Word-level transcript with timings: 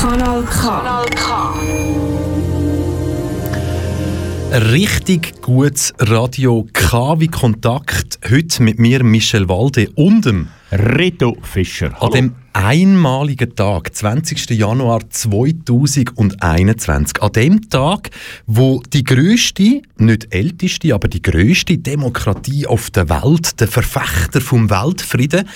Kanal 0.00 0.42
K. 0.44 1.54
Richtig 4.72 5.40
gutes 5.42 5.92
Radio 5.98 6.66
K 6.72 7.20
wie 7.20 7.28
Kontakt. 7.28 8.18
Heute 8.30 8.62
mit 8.62 8.78
mir, 8.78 9.04
Michel 9.04 9.48
Walde 9.48 9.90
und 9.94 10.24
dem 10.24 10.48
Reto 10.74 11.36
Fischer. 11.40 12.02
An 12.02 12.10
dem 12.10 12.34
einmaligen 12.52 13.54
Tag, 13.54 13.94
20. 13.94 14.50
Januar 14.50 15.08
2021, 15.08 17.22
an 17.22 17.32
dem 17.32 17.70
Tag, 17.70 18.10
wo 18.46 18.82
die 18.92 19.04
größte, 19.04 19.82
nicht 19.98 20.34
älteste, 20.34 20.92
aber 20.92 21.06
die 21.06 21.22
größte 21.22 21.78
Demokratie 21.78 22.66
auf 22.66 22.90
der 22.90 23.08
Welt, 23.08 23.60
der 23.60 23.68
Verfechter 23.68 24.40
vom 24.40 24.68
Weltfrieden, 24.68 25.48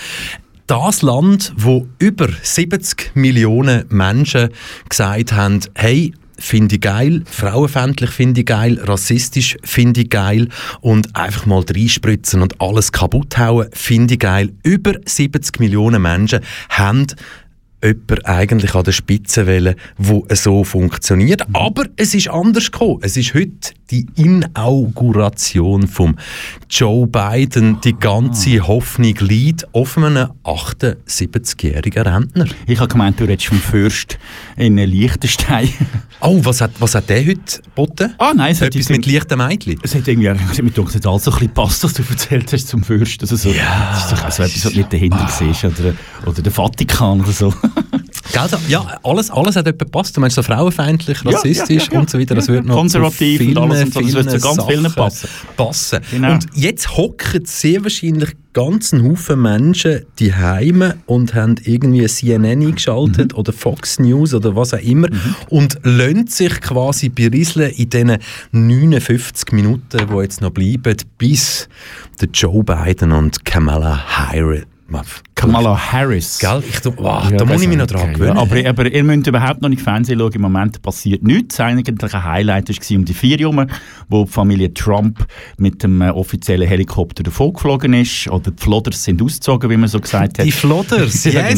das 0.68 1.02
Land, 1.02 1.52
wo 1.56 1.88
über 1.98 2.28
70 2.40 3.10
Millionen 3.14 3.87
Menschen 3.88 4.50
gesagt 4.88 5.32
haben, 5.32 5.59
hey, 5.74 6.12
finde 6.38 6.77
ich 6.77 6.80
geil, 6.80 7.23
frauenfeindlich 7.27 8.10
finde 8.10 8.41
ich 8.41 8.46
geil, 8.46 8.79
rassistisch 8.83 9.56
finde 9.65 10.02
ich 10.02 10.10
geil 10.10 10.48
und 10.80 11.15
einfach 11.16 11.46
mal 11.46 11.65
reinspritzen 11.69 12.42
und 12.42 12.60
alles 12.60 12.92
kaputt 12.92 13.37
hauen 13.38 13.69
finde 13.73 14.15
ich 14.15 14.20
geil. 14.20 14.52
Über 14.62 14.95
70 15.05 15.60
Millionen 15.60 16.02
Menschen 16.02 16.41
haben 16.69 17.06
jemand 17.82 18.27
eigentlich 18.27 18.74
an 18.74 18.84
der 18.84 18.92
Spitze 18.92 19.46
wählen, 19.46 19.74
wo 19.96 20.27
so 20.30 20.64
funktioniert. 20.64 21.42
Aber 21.52 21.84
es 21.96 22.14
ist 22.14 22.28
anders 22.28 22.70
gekommen. 22.73 22.98
Es 23.02 23.16
ist 23.16 23.34
heute 23.34 23.73
die 23.91 24.06
Inauguration 24.16 25.87
von 25.87 26.16
Joe 26.68 27.06
Biden. 27.06 27.80
Die 27.82 27.95
ganze 27.95 28.66
Hoffnung 28.66 29.14
liegt 29.20 29.73
auf 29.74 29.96
einem 29.96 30.28
78-jährigen 30.45 32.02
Rentner. 32.02 32.46
Ich 32.66 32.79
habe 32.79 32.88
gemeint, 32.88 33.18
du 33.21 33.24
redest 33.24 33.46
vom 33.49 33.59
Fürst 33.59 34.18
in 34.56 34.76
Liechtenstein. 34.76 35.68
Oh, 36.21 36.45
was 36.45 36.60
hat, 36.60 36.73
was 36.80 36.96
hat 36.96 37.09
der 37.09 37.24
heute 37.24 37.62
geboten? 37.62 38.12
Ah 38.18 38.32
nein, 38.34 38.51
es 38.51 38.60
hat 38.60 38.74
Etwas 38.74 38.88
mit 38.88 39.06
leichten 39.06 39.38
Mädchen? 39.38 39.79
Es 39.84 39.95
hat 39.95 40.09
irgendwie, 40.09 40.26
es 40.26 40.40
hat 40.59 40.62
mir 40.65 40.73
gedacht, 40.73 40.88
es 40.88 40.96
hat 40.96 41.06
alles 41.06 41.23
so 41.23 41.30
ein 41.30 41.38
bisschen 41.38 41.54
passt, 41.54 41.84
was 41.84 41.93
du 41.93 42.02
erzählt 42.10 42.52
hast 42.52 42.66
zum 42.66 42.82
Fürst. 42.82 43.21
Also 43.23 43.37
so, 43.37 43.51
Ja. 43.51 43.93
Das 43.93 44.04
ist 44.06 44.12
doch 44.12 44.30
so 44.32 44.43
etwas, 44.43 44.65
was 44.65 44.73
du 44.73 44.79
nicht 44.79 44.93
dahinter 44.93 45.29
siehst. 45.29 45.65
Oder, 45.65 45.95
oder 46.26 46.43
der 46.43 46.51
Vatikan 46.51 47.21
oder 47.21 47.30
so. 47.30 47.54
Gell, 48.32 48.46
da- 48.51 48.60
ja, 48.68 48.98
alles, 49.02 49.30
alles 49.30 49.57
hat 49.57 49.66
etwa 49.66 49.84
gepasst. 49.84 50.16
Du 50.16 50.21
meinst 50.21 50.37
so 50.37 50.43
frauenfeindlich, 50.43 51.24
rassistisch 51.24 51.68
ja, 51.68 51.88
ja, 51.88 51.93
ja. 51.95 52.01
und 52.01 52.10
so 52.10 52.18
weiter. 52.18 52.34
Das 52.34 52.48
würde 52.48 52.66
noch 52.68 52.76
konservativ 52.76 53.38
zu 53.38 53.45
und 53.45 53.52
vielen, 53.54 53.59
alles 53.59 53.82
und 53.84 53.95
so. 53.95 54.01
Das 54.01 54.12
würde 54.15 54.29
zu 54.29 54.30
vielen 54.38 54.43
ganz 54.43 54.65
vielen 54.68 54.82
Sachen 54.84 54.95
passen. 54.95 55.29
passen. 55.57 55.98
Genau. 56.10 56.32
Und 56.32 56.46
jetzt 56.54 56.96
hocken 56.96 57.45
sehr 57.46 57.82
wahrscheinlich 57.82 58.30
ganz 58.52 58.93
ein 58.93 59.04
Haufen 59.09 59.40
Menschen 59.43 60.04
die 60.18 60.34
Heime 60.34 60.96
und 61.06 61.34
haben 61.34 61.54
irgendwie 61.62 62.06
CNN 62.06 62.60
eingeschaltet 62.62 63.32
Mhm. 63.32 63.38
oder 63.38 63.52
Fox 63.52 63.99
News 64.00 64.34
oder 64.34 64.56
was 64.56 64.75
auch 64.75 64.78
immer 64.82 65.09
und 65.49 65.78
lassen 65.84 66.26
sich 66.26 66.60
quasi 66.60 67.09
berieseln 67.09 67.71
in 67.71 67.88
diesen 67.91 68.19
59 68.53 69.53
Minuten, 69.53 69.99
die 70.10 70.15
jetzt 70.22 70.41
noch 70.41 70.50
bleiben, 70.50 70.97
bis 71.19 71.69
der 72.21 72.28
Joe 72.32 72.65
Biden 72.65 73.12
und 73.12 73.44
Kamala 73.44 73.97
Harris. 74.06 74.65
Kamala 75.34 75.92
Harris. 75.92 76.38
Gell? 76.38 76.62
Ich, 76.66 76.84
wow, 76.84 77.31
Ja, 77.31 77.36
da 77.36 77.44
muss 77.44 77.62
ich 77.62 77.69
mich 77.69 77.76
noch 77.76 77.86
dran 77.86 78.03
okay, 78.03 78.12
gewöhnen. 78.14 78.36
Ja, 78.36 78.42
aber, 78.42 78.69
aber 78.69 78.91
ihr 78.91 79.04
müsst 79.04 79.26
überhaupt 79.26 79.60
noch 79.60 79.69
nicht 79.69 79.82
Fernsehen 79.82 80.19
schauen. 80.19 80.32
Im 80.32 80.41
Moment 80.41 80.81
passiert 80.82 81.22
nichts. 81.22 81.56
Das 81.56 81.66
eigentliche 81.66 82.25
Highlight 82.25 82.69
war 82.69 82.97
um 82.97 83.04
die 83.04 83.14
vier 83.14 83.36
herum, 83.38 83.66
wo 84.09 84.25
die 84.25 84.31
Familie 84.31 84.72
Trump 84.72 85.26
mit 85.59 85.82
dem 85.82 86.00
äh, 86.00 86.10
offiziellen 86.10 86.66
Helikopter 86.66 87.22
davon 87.22 87.53
geflogen 87.53 87.92
ist. 87.92 88.28
Oder 88.28 88.50
die 88.50 88.62
Flodders 88.62 89.04
sind 89.04 89.20
ausgezogen, 89.22 89.70
wie 89.70 89.76
man 89.76 89.88
so 89.88 90.00
gesagt 90.00 90.38
hat. 90.38 90.47
Die 90.47 90.53
Flodders, 90.53 91.25
yes! 91.25 91.34
Ja, 91.34 91.48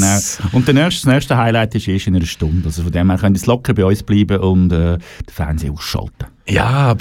genau. 0.43 0.57
Und 0.57 0.67
der 0.67 0.75
nächste, 0.75 1.07
das 1.07 1.15
nächste 1.15 1.37
Highlight 1.37 1.75
ist 1.77 1.89
erst 1.89 2.09
in 2.09 2.17
einer 2.17 2.27
Stunde. 2.27 2.67
Also 2.67 2.83
von 2.83 2.93
dem 2.93 3.11
her 3.11 3.19
könnt 3.19 3.41
ihr 3.41 3.47
locker 3.47 3.75
bei 3.75 3.85
uns 3.85 4.03
bleiben 4.03 4.39
und 4.39 4.73
äh, 4.73 4.99
den 4.99 5.01
Fernseher 5.33 5.73
ausschalten. 5.73 6.27
Ja, 6.51 6.97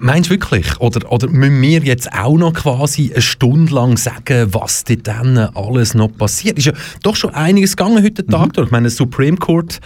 meinst 0.00 0.30
du 0.30 0.34
wirklich? 0.34 0.80
Oder, 0.80 1.10
oder 1.12 1.28
müssen 1.28 1.62
wir 1.62 1.80
jetzt 1.80 2.12
auch 2.12 2.36
noch 2.36 2.52
quasi 2.54 3.12
eine 3.12 3.22
Stunde 3.22 3.72
lang 3.72 3.96
sagen, 3.96 4.52
was 4.52 4.82
dort 4.82 5.06
dann 5.06 5.38
alles 5.38 5.94
noch 5.94 6.08
passiert? 6.08 6.58
Ist 6.58 6.66
ja 6.66 6.72
doch 7.02 7.14
schon 7.14 7.30
einiges 7.30 7.76
gegangen 7.76 8.02
heute 8.02 8.26
Tag 8.26 8.52
durch. 8.54 8.66
Ich 8.66 8.72
meine, 8.72 8.90
Supreme 8.90 9.36
Court, 9.36 9.80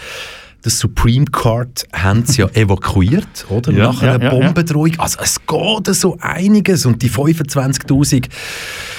das 0.63 0.79
Supreme 0.79 1.27
Court 1.27 1.85
haben 1.93 2.25
sie 2.27 2.43
ja 2.43 2.49
evakuiert, 2.55 3.47
oder? 3.49 3.73
Ja, 3.73 3.85
Nach 3.93 4.03
einer 4.03 4.13
ja, 4.13 4.19
ja, 4.19 4.25
ja. 4.25 4.47
Bombendrohung. 4.47 4.93
Also 4.99 5.19
es 5.23 5.39
geht 5.47 5.95
so 5.95 6.17
einiges 6.21 6.85
und 6.87 7.01
die 7.03 7.11
25'000 7.11 8.27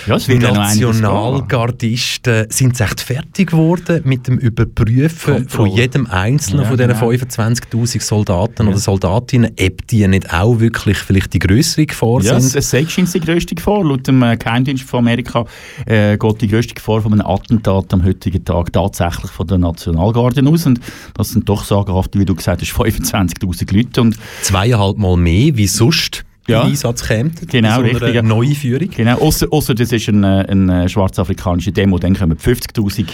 Ja, 0.08 0.16
es 0.16 0.28
ja. 0.28 0.36
Nationalgardisten 0.52 2.46
sind 2.50 2.78
sie 2.78 2.84
echt 2.84 3.02
fertig 3.02 3.52
geworden 3.52 4.02
mit 4.06 4.28
dem 4.28 4.38
Überprüfen 4.38 5.34
Kontrolle. 5.36 5.48
von 5.70 5.78
jedem 5.78 6.08
einzelnen 6.08 6.62
Ja, 6.64 6.68
von 6.70 6.78
diesen 6.78 6.94
genau. 6.94 7.10
25'000 7.10 8.02
Soldaten 8.02 8.68
oder 8.68 8.78
Soldatinnen, 8.78 9.52
ob 9.60 9.88
die 9.88 10.08
nicht 10.08 10.34
auch 10.34 10.60
wirklich 10.60 10.98
vielleicht 10.98 11.34
die 11.34 11.40
größere 11.40 11.86
Gefahr 11.86 12.22
Ja, 12.22 12.38
es, 12.38 12.52
sind. 12.52 12.60
es 12.60 12.70
sagt 12.70 12.92
scheint 12.92 13.14
die 13.14 13.20
grösste 13.20 13.56
Gefahr. 13.56 13.84
Laut 13.84 14.08
dem 14.08 14.22
äh, 14.24 14.38
Geheimdienst 14.38 14.84
von 14.84 15.00
Amerika 15.00 15.46
äh, 15.86 16.18
geht 16.18 16.42
die 16.42 16.48
grösste 16.48 16.74
Gefahr 16.74 17.02
von 17.02 17.14
einem 17.14 17.26
Attentat 17.26 17.94
am 17.94 18.04
heutigen 18.04 18.44
Tag 18.46 18.72
tatsächlich 18.72 19.32
von 19.32 19.48
der 19.48 19.58
Nationalgarde 19.58 20.48
aus. 20.48 20.66
Und 20.66 20.80
das 21.16 21.30
sind 21.32 21.49
doch 21.50 21.64
sagenhaft, 21.66 22.18
wie 22.18 22.26
du 22.26 22.36
gesagt 22.36 22.62
hast, 22.62 22.72
25'000 22.76 23.76
Leute. 23.76 24.02
Und 24.02 24.16
Zweieinhalb 24.44 24.98
Mal 24.98 25.18
mehr, 25.18 25.56
wie 25.58 25.68
sonst 25.68 26.24
Ja. 26.48 26.64
Einsatz 26.64 27.08
kämen. 27.08 27.32
Genau, 27.48 27.76
so 27.76 27.82
richtig, 27.82 28.04
Eine 28.04 28.14
ja. 28.16 28.22
Neueinführung. 28.22 28.90
genau, 28.90 29.18
ausser 29.52 29.74
das 29.76 29.92
ist 29.92 30.10
eine, 30.10 30.48
eine 30.50 30.90
schwarzafrikanische 30.90 31.72
Demo, 31.72 31.98
dann 32.00 32.16
kommen 32.16 32.38
50'000. 32.38 33.06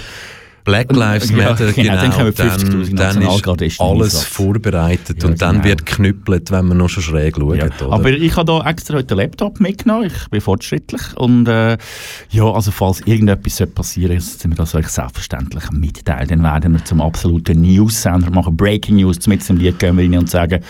Black 0.66 0.92
Lives 0.92 1.30
Ja, 1.30 1.38
Matter, 1.38 1.72
genau, 1.72 2.02
genau. 2.02 2.32
dann 2.32 2.34
dann, 2.34 2.60
50'000 2.62 2.96
dann 2.96 3.62
ist 3.62 3.80
alles 3.80 4.24
vorbereitet 4.24 5.22
Ja, 5.22 5.30
und 5.30 5.42
dann 5.42 5.54
genau. 5.58 5.66
wird 5.66 5.86
knüppelt, 5.86 6.52
wenn 6.52 6.66
man 6.66 6.78
noch 6.78 6.90
schon 6.90 7.04
schräg 7.04 7.38
schaut. 7.38 7.58
Ja. 7.58 7.70
Aber 7.90 8.10
ich 8.10 8.36
habe 8.36 8.46
da 8.46 8.68
extra 8.68 8.96
heute 8.96 9.08
den 9.08 9.18
Laptop 9.18 9.60
mitgenommen. 9.60 10.08
Ich 10.08 10.30
bin 10.30 10.42
fortschrittlich. 10.42 11.02
Und 11.16 11.48
äh, 11.48 11.78
ja, 12.32 12.52
also 12.52 12.72
falls 12.72 13.02
irgendetwas 13.02 13.64
passieren 13.68 14.20
sollte, 14.20 14.40
sind 14.40 14.52
wir 14.52 14.58
das 14.58 14.74
euch 14.74 14.88
selbstverständlich 14.88 15.70
mitteilen. 15.72 16.28
Dann 16.28 16.44
werden 16.44 16.74
wir 16.74 16.84
zum 16.84 17.00
absoluten 17.00 17.62
News-Sender 17.62 18.32
machen. 18.32 18.58
Breaking 18.58 18.96
News. 18.96 19.28
Mit 19.28 19.48
dem 19.48 19.58
Lied 19.58 19.78
gehen 19.78 19.98
wir 19.98 20.04
rein 20.04 20.18
und 20.18 20.30
sagen, 20.30 20.64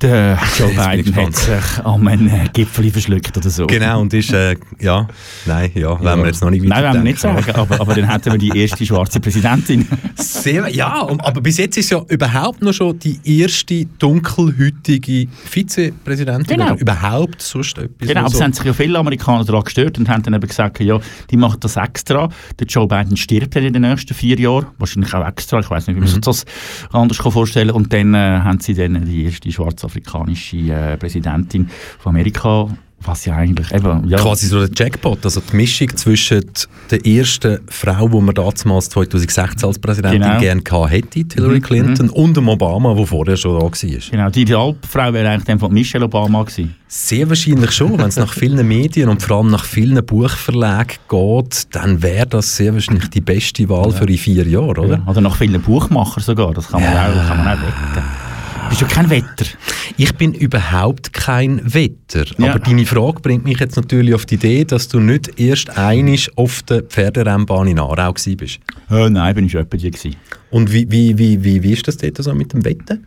der 0.00 0.38
Joe 0.58 0.68
Biden 0.70 1.14
hat 1.16 1.36
sich 1.36 1.84
an 1.84 2.08
einem 2.08 2.28
äh, 2.28 2.48
Gipfel 2.52 2.90
verschluckt 2.90 3.36
oder 3.36 3.50
so. 3.50 3.66
Genau, 3.66 4.00
und 4.00 4.12
ist, 4.12 4.32
äh, 4.32 4.56
ja, 4.80 5.06
nein, 5.46 5.70
ja, 5.74 5.98
wollen 6.00 6.20
wir 6.20 6.26
jetzt 6.26 6.42
noch 6.42 6.50
nicht 6.50 6.64
Nein, 6.64 6.84
wollen 6.84 6.94
wir 6.94 7.02
nicht 7.02 7.18
sagen. 7.18 7.44
Aber, 7.54 7.80
aber 7.80 7.94
dann 7.94 8.10
hätten 8.10 8.32
wir 8.32 8.38
die 8.38 8.58
erste 8.58 8.84
schwarze 8.84 9.20
Präsidentin. 9.20 9.86
Sehr, 10.16 10.68
ja, 10.68 11.06
aber 11.18 11.40
bis 11.40 11.58
jetzt 11.58 11.76
ist 11.76 11.90
ja 11.90 12.02
überhaupt 12.08 12.62
noch 12.62 12.72
schon 12.72 12.98
die 12.98 13.18
erste 13.24 13.86
dunkelhütige 13.98 15.28
Vizepräsidentin. 15.44 16.58
Genau. 16.58 16.74
Überhaupt 16.74 17.42
sonst 17.42 17.78
etwas. 17.78 18.08
Genau, 18.08 18.20
aber 18.20 18.30
so. 18.30 18.36
es 18.36 18.42
haben 18.42 18.52
sich 18.52 18.64
ja 18.64 18.72
viele 18.72 18.98
Amerikaner 18.98 19.44
daran 19.44 19.64
gestört 19.64 19.98
und 19.98 20.08
haben 20.08 20.22
dann 20.22 20.34
eben 20.34 20.46
gesagt, 20.46 20.80
ja, 20.80 20.98
die 21.30 21.36
machen 21.36 21.60
das 21.60 21.76
extra. 21.76 22.28
Der 22.58 22.66
Joe 22.66 22.86
Biden 22.86 23.16
stirbt 23.16 23.56
dann 23.56 23.64
in 23.64 23.72
den 23.72 23.82
nächsten 23.82 24.14
vier 24.14 24.38
Jahren, 24.38 24.66
wahrscheinlich 24.78 25.14
auch 25.14 25.26
extra, 25.26 25.60
ich 25.60 25.70
weiß 25.70 25.86
nicht, 25.86 25.96
wie 25.96 26.00
man 26.00 26.08
sich 26.08 26.20
das 26.20 26.44
anders 26.92 27.18
kann 27.18 27.32
vorstellen 27.32 27.70
Und 27.70 27.92
dann 27.92 28.14
äh, 28.14 28.40
haben 28.42 28.60
sie 28.60 28.74
dann 28.74 29.04
die 29.04 29.24
erste 29.24 29.48
schwarzafrikanische 29.88 30.56
äh, 30.56 30.96
Präsidentin 30.96 31.68
von 31.98 32.10
Amerika, 32.10 32.68
was 33.06 33.26
ja 33.26 33.36
eigentlich 33.36 33.70
eben, 33.70 34.08
ja, 34.08 34.16
Quasi 34.18 34.46
so 34.46 34.66
der 34.66 34.70
Jackpot, 34.74 35.22
also 35.24 35.42
die 35.52 35.56
Mischung 35.56 35.94
zwischen 35.94 36.42
der 36.90 37.04
ersten 37.06 37.58
Frau, 37.68 38.08
die 38.08 38.20
man 38.20 38.34
damals 38.34 38.88
2016 38.88 39.68
als 39.68 39.78
Präsidentin 39.78 40.22
Genau. 40.22 40.40
gerne 40.40 40.62
gehabt 40.62 40.90
hätte, 40.90 41.26
Hillary 41.34 41.60
Clinton, 41.60 42.08
und 42.08 42.34
dem 42.34 42.48
Obama, 42.48 42.94
der 42.94 43.06
vorher 43.06 43.36
schon 43.36 43.58
da 43.58 43.62
war. 43.64 43.70
genau, 44.10 44.30
die 44.30 44.42
Idealfrau 44.42 45.12
wäre 45.12 45.28
eigentlich 45.28 45.44
dann 45.44 45.58
von 45.58 45.72
Michelle 45.72 46.06
Obama 46.06 46.44
gewesen. 46.44 46.74
Sehr 46.88 47.28
wahrscheinlich 47.28 47.72
schon. 47.72 47.98
Wenn 47.98 48.06
es 48.08 48.16
nach 48.16 48.32
vielen 48.32 48.66
Medien 48.66 49.08
und 49.10 49.20
vor 49.20 49.38
allem 49.38 49.50
nach 49.50 49.64
vielen 49.64 50.04
Buchverlagen 50.06 50.96
geht, 51.08 51.74
dann 51.74 52.02
wäre 52.02 52.26
das 52.26 52.56
sehr 52.56 52.72
wahrscheinlich 52.72 53.10
die 53.10 53.20
beste 53.20 53.68
Wahl 53.68 53.90
für 53.90 54.08
in 54.08 54.16
vier 54.16 54.46
Jahre, 54.46 54.68
oder? 54.80 55.02
Oder 55.06 55.20
nach 55.20 55.36
vielen 55.36 55.60
Buchmachern 55.60 56.22
sogar, 56.22 56.54
das 56.54 56.68
kann 56.68 56.80
man, 56.80 56.90
auch, 56.90 57.28
kann 57.28 57.44
man 57.44 57.58
auch 57.58 57.62
wetten. 57.62 58.23
Bist 58.74 58.90
du 58.90 58.92
kein 58.92 59.08
Wetter? 59.08 59.46
Ich 59.96 60.16
bin 60.16 60.34
überhaupt 60.34 61.12
kein 61.12 61.60
Wetter. 61.62 62.24
Ja. 62.38 62.50
Aber 62.50 62.58
deine 62.58 62.84
Frage 62.84 63.20
bringt 63.20 63.44
mich 63.44 63.60
jetzt 63.60 63.76
natürlich 63.76 64.12
auf 64.12 64.26
die 64.26 64.34
Idee, 64.34 64.64
dass 64.64 64.88
du 64.88 64.98
nicht 64.98 65.38
erst 65.38 65.78
einig 65.78 66.28
auf 66.36 66.60
der 66.64 66.82
Pferderennbahn 66.82 67.68
in 67.68 67.78
Aarau 67.78 68.12
warst. 68.12 68.26
Äh, 68.26 69.10
nein, 69.10 69.34
bin 69.36 69.46
ich 69.46 69.52
schon 69.52 69.60
jemand 69.60 69.80
die 69.80 69.90
gewesen. 69.92 70.16
Und 70.50 70.72
wie, 70.72 70.90
wie, 70.90 71.16
wie, 71.16 71.44
wie, 71.44 71.62
wie 71.62 71.72
ist 71.72 71.86
das 71.86 71.98
dort 71.98 72.20
so 72.20 72.34
mit 72.34 72.52
dem 72.52 72.64
Wetter? 72.64 72.98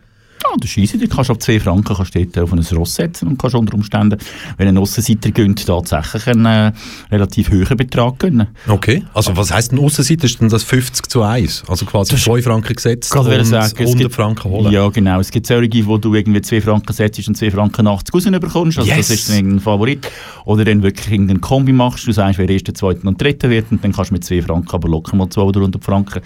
Das 0.60 0.70
ist 0.70 0.76
easy. 0.78 0.98
Du 0.98 1.08
kannst 1.08 1.30
auf 1.30 1.38
2 1.38 1.60
Franken 1.60 1.94
kannst 1.96 2.14
du 2.14 2.24
dort 2.24 2.38
auf 2.44 2.52
ein 2.52 2.58
Ross 2.76 2.94
setzen 2.94 3.28
und 3.28 3.38
kannst 3.38 3.56
unter 3.56 3.74
Umständen, 3.74 4.18
wenn 4.56 4.68
ein 4.68 4.78
Aussenseiter 4.78 5.30
gönnt, 5.30 5.66
tatsächlich 5.66 6.26
einen 6.28 6.46
äh, 6.46 6.72
relativ 7.10 7.50
hohen 7.50 7.76
Betrag 7.76 8.18
gönnen. 8.18 8.48
Okay, 8.66 9.04
also 9.14 9.36
was 9.36 9.52
heisst 9.52 9.72
eine 9.72 9.80
Aussenseite? 9.80 10.26
Ist 10.26 10.40
denn 10.40 10.48
das 10.48 10.62
50 10.64 11.08
zu 11.08 11.22
1? 11.22 11.64
Also 11.68 11.84
quasi 11.86 12.16
2 12.16 12.42
Franken 12.42 12.74
gesetzt 12.74 13.14
und 13.14 13.24
sagen, 13.46 13.64
es 13.74 13.78
100 13.78 13.98
gibt- 13.98 14.14
Franken 14.14 14.50
holen? 14.50 14.72
Ja, 14.72 14.88
genau. 14.88 15.20
Es 15.20 15.30
gibt 15.30 15.46
solche, 15.46 15.86
wo 15.86 15.98
du 15.98 16.14
irgendwie 16.14 16.40
2 16.40 16.60
Franken 16.60 16.92
setzt 16.92 17.26
und 17.28 17.36
2 17.36 17.50
Franken 17.50 17.86
80 17.86 18.14
rausbekommst. 18.14 18.78
Also 18.78 18.88
Yes. 18.90 19.08
das 19.08 19.10
ist 19.10 19.28
dann 19.28 19.36
irgendein 19.36 19.60
Favorit. 19.60 20.10
Oder 20.44 20.64
dann 20.64 20.82
wirklich 20.82 21.10
irgendeinen 21.10 21.40
Kombi 21.40 21.72
machst. 21.72 22.06
Du 22.06 22.12
sagst, 22.12 22.38
wer 22.38 22.48
erster, 22.48 22.72
zweiter 22.74 23.06
und 23.06 23.20
dritter 23.20 23.50
wird 23.50 23.66
und 23.70 23.84
dann 23.84 23.92
kannst 23.92 24.10
du 24.10 24.14
mit 24.14 24.24
2 24.24 24.42
Franken 24.42 24.70
aber 24.72 24.88
locker 24.88 25.16
mal 25.16 25.28
200 25.28 25.56
oder 25.56 25.60
300 25.78 25.84
Franken 25.84 26.20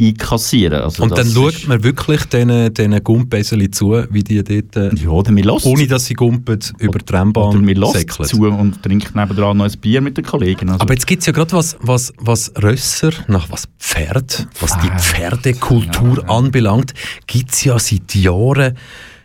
einkassieren. 0.00 0.82
Also 0.82 1.02
Und 1.02 1.16
dann 1.16 1.28
schaut 1.30 1.66
man 1.68 1.82
wirklich 1.82 2.24
diesen, 2.26 2.72
diesen 2.74 3.02
Gumpeseli 3.64 3.70
zu, 3.70 4.04
wie 4.10 4.22
die 4.22 4.42
dort, 4.42 4.76
äh, 4.76 4.94
Ja, 4.96 5.10
oder 5.10 5.32
ohne 5.64 5.86
dass 5.86 6.06
sie 6.06 6.14
gumpeln, 6.14 6.60
über 6.78 6.98
die 6.98 7.12
Rennbahn 7.12 7.64
säckeln. 7.92 8.28
zu 8.28 8.46
und 8.46 8.82
trinken 8.82 9.18
nebendran 9.18 9.56
noch 9.56 9.64
ein 9.64 9.78
Bier 9.80 10.00
mit 10.00 10.16
den 10.16 10.24
Kollegen. 10.24 10.68
Also, 10.70 10.80
Aber 10.80 10.94
jetzt 10.94 11.06
gibt 11.06 11.20
es 11.20 11.26
ja 11.26 11.32
gerade 11.32 11.52
was, 11.52 11.76
was, 11.80 12.12
was 12.18 12.52
Rösser, 12.62 13.10
nach 13.28 13.50
was 13.50 13.68
Pferd, 13.78 14.48
was 14.60 14.72
die 14.78 14.90
Pferdekultur 14.98 16.28
anbelangt, 16.28 16.94
gibt 17.26 17.52
es 17.52 17.64
ja 17.64 17.78
seit 17.78 18.14
Jahren, 18.14 18.76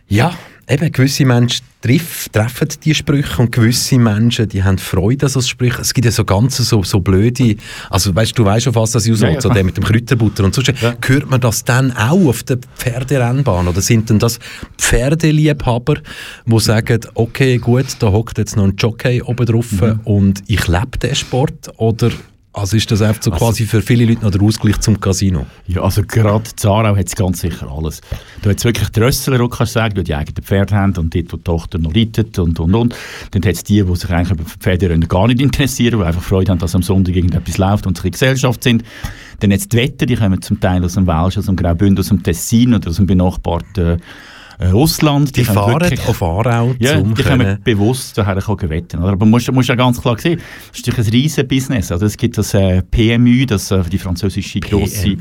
ja, 0.08 0.32
eben 0.70 0.92
gewisse 0.92 1.24
Menschen 1.24 1.64
treff, 1.82 2.28
treffen 2.30 2.68
die 2.84 2.94
Sprüche 2.94 3.42
und 3.42 3.52
gewisse 3.52 3.98
Menschen, 3.98 4.48
die 4.48 4.62
haben 4.62 4.78
Freude 4.78 5.26
an 5.26 5.32
so 5.32 5.40
Sprüchen. 5.40 5.80
Es 5.80 5.92
gibt 5.92 6.04
ja 6.04 6.10
so 6.10 6.24
ganz 6.24 6.56
so, 6.58 6.82
so 6.82 7.00
blöde, 7.00 7.56
also 7.88 8.14
weißt 8.14 8.38
du, 8.38 8.44
weißt 8.44 8.64
schon 8.64 8.72
fast, 8.74 8.94
dass 8.94 9.04
ich 9.04 9.08
Ja, 9.10 9.14
ausholt, 9.14 9.34
ja, 9.34 9.40
so 9.40 9.48
der 9.48 9.64
mit 9.64 9.76
dem 9.76 9.84
Kräuterbutter 9.84 10.44
und 10.44 10.54
so. 10.54 10.62
Hört 10.62 11.30
man 11.30 11.40
das 11.40 11.64
dann 11.64 11.90
auch 11.92 12.28
auf 12.28 12.42
der 12.44 12.58
Pferderennbahn 12.76 13.66
oder 13.68 13.80
sind 13.80 14.10
denn 14.10 14.18
das 14.18 14.38
Pferdeliebhaber, 14.78 15.96
die 16.46 16.60
sagen, 16.60 17.00
okay, 17.14 17.56
gut, 17.58 17.86
da 17.98 18.12
hockt 18.12 18.38
jetzt 18.38 18.56
noch 18.56 18.64
ein 18.64 18.74
Jockey 18.76 19.22
oben 19.22 19.46
drauf 19.46 19.72
Mhm. 19.72 20.00
und 20.04 20.42
ich 20.46 20.66
lebe 20.68 20.98
den 21.00 21.14
Sport 21.14 21.70
oder 21.78 22.10
also 22.52 22.76
ist 22.76 22.90
das 22.90 23.00
einfach 23.00 23.22
so 23.22 23.30
quasi 23.30 23.64
für 23.64 23.80
viele 23.80 24.04
Leute 24.04 24.24
noch 24.24 24.32
der 24.32 24.42
Ausgleich 24.42 24.78
zum 24.80 24.98
Casino? 24.98 25.46
Ja, 25.68 25.82
also 25.82 26.02
gerade 26.02 26.50
Zarau 26.56 26.96
hat 26.96 27.06
es 27.06 27.14
ganz 27.14 27.40
sicher 27.40 27.70
alles. 27.70 28.00
Du 28.42 28.50
hast 28.50 28.64
wirklich 28.64 28.88
die 28.88 29.00
Rössler, 29.00 29.38
die 29.38 29.48
kannst 29.48 29.72
sagen, 29.72 29.94
die 29.94 30.02
die 30.02 30.14
eigenen 30.14 30.42
Pferde 30.42 30.74
haben 30.74 30.96
und 30.96 31.14
dort, 31.14 31.32
wo 31.32 31.36
die 31.36 31.44
Tochter 31.44 31.78
noch 31.78 31.94
reitet 31.94 32.38
und, 32.40 32.58
und, 32.58 32.74
und. 32.74 32.96
Dann 33.30 33.42
hat 33.42 33.54
es 33.54 33.62
die, 33.62 33.84
die 33.84 33.96
sich 33.96 34.10
eigentlich 34.10 34.32
über 34.32 34.44
Pferderennen 34.44 35.08
gar 35.08 35.28
nicht 35.28 35.40
interessieren, 35.40 36.00
die 36.00 36.04
einfach 36.04 36.22
Freude 36.22 36.50
haben, 36.50 36.58
dass 36.58 36.74
am 36.74 36.82
Sonntag 36.82 37.14
irgendetwas 37.14 37.56
läuft 37.56 37.86
und 37.86 37.96
sich 37.96 38.06
in 38.06 38.12
Gesellschaft 38.12 38.64
sind. 38.64 38.82
Dann 39.38 39.52
hat 39.52 39.60
es 39.60 39.68
die 39.68 39.76
Wetter, 39.76 40.06
die 40.06 40.16
kommen 40.16 40.42
zum 40.42 40.58
Teil 40.58 40.84
aus 40.84 40.94
dem 40.94 41.06
Welsch, 41.06 41.38
aus 41.38 41.46
dem 41.46 41.54
Graubünden, 41.54 42.00
aus 42.00 42.08
dem 42.08 42.22
Tessin 42.22 42.74
oder 42.74 42.90
aus 42.90 42.96
dem 42.96 43.06
benachbarten 43.06 44.00
Ausland. 44.60 45.34
Die, 45.36 45.42
können 45.42 45.54
fahren 45.54 45.80
wirklich- 45.80 46.06
auf 46.06 46.22
Aarau 46.22 46.74
ja, 46.78 46.98
zum 46.98 47.14
die 47.14 47.22
können- 47.22 47.58
bewusst 47.64 48.16
daher 48.18 48.36
wetten. 48.36 48.98
Oder? 48.98 49.08
Aber 49.12 49.24
man 49.24 49.30
muss, 49.30 49.50
muss 49.50 49.66
ja 49.68 49.74
ganz 49.74 50.00
klar 50.00 50.18
sehen, 50.18 50.38
das 50.70 50.78
ist 50.80 50.86
natürlich 50.86 51.08
ein 51.08 51.12
riesen 51.12 51.48
Business. 51.48 51.90
Also 51.92 52.06
es 52.06 52.16
gibt 52.16 52.36
das 52.38 52.52
äh, 52.54 52.82
PMU, 52.82 53.46
das 53.46 53.70
äh, 53.70 53.82
die 53.90 53.98
französische 53.98 54.60
grosse, 54.60 55.16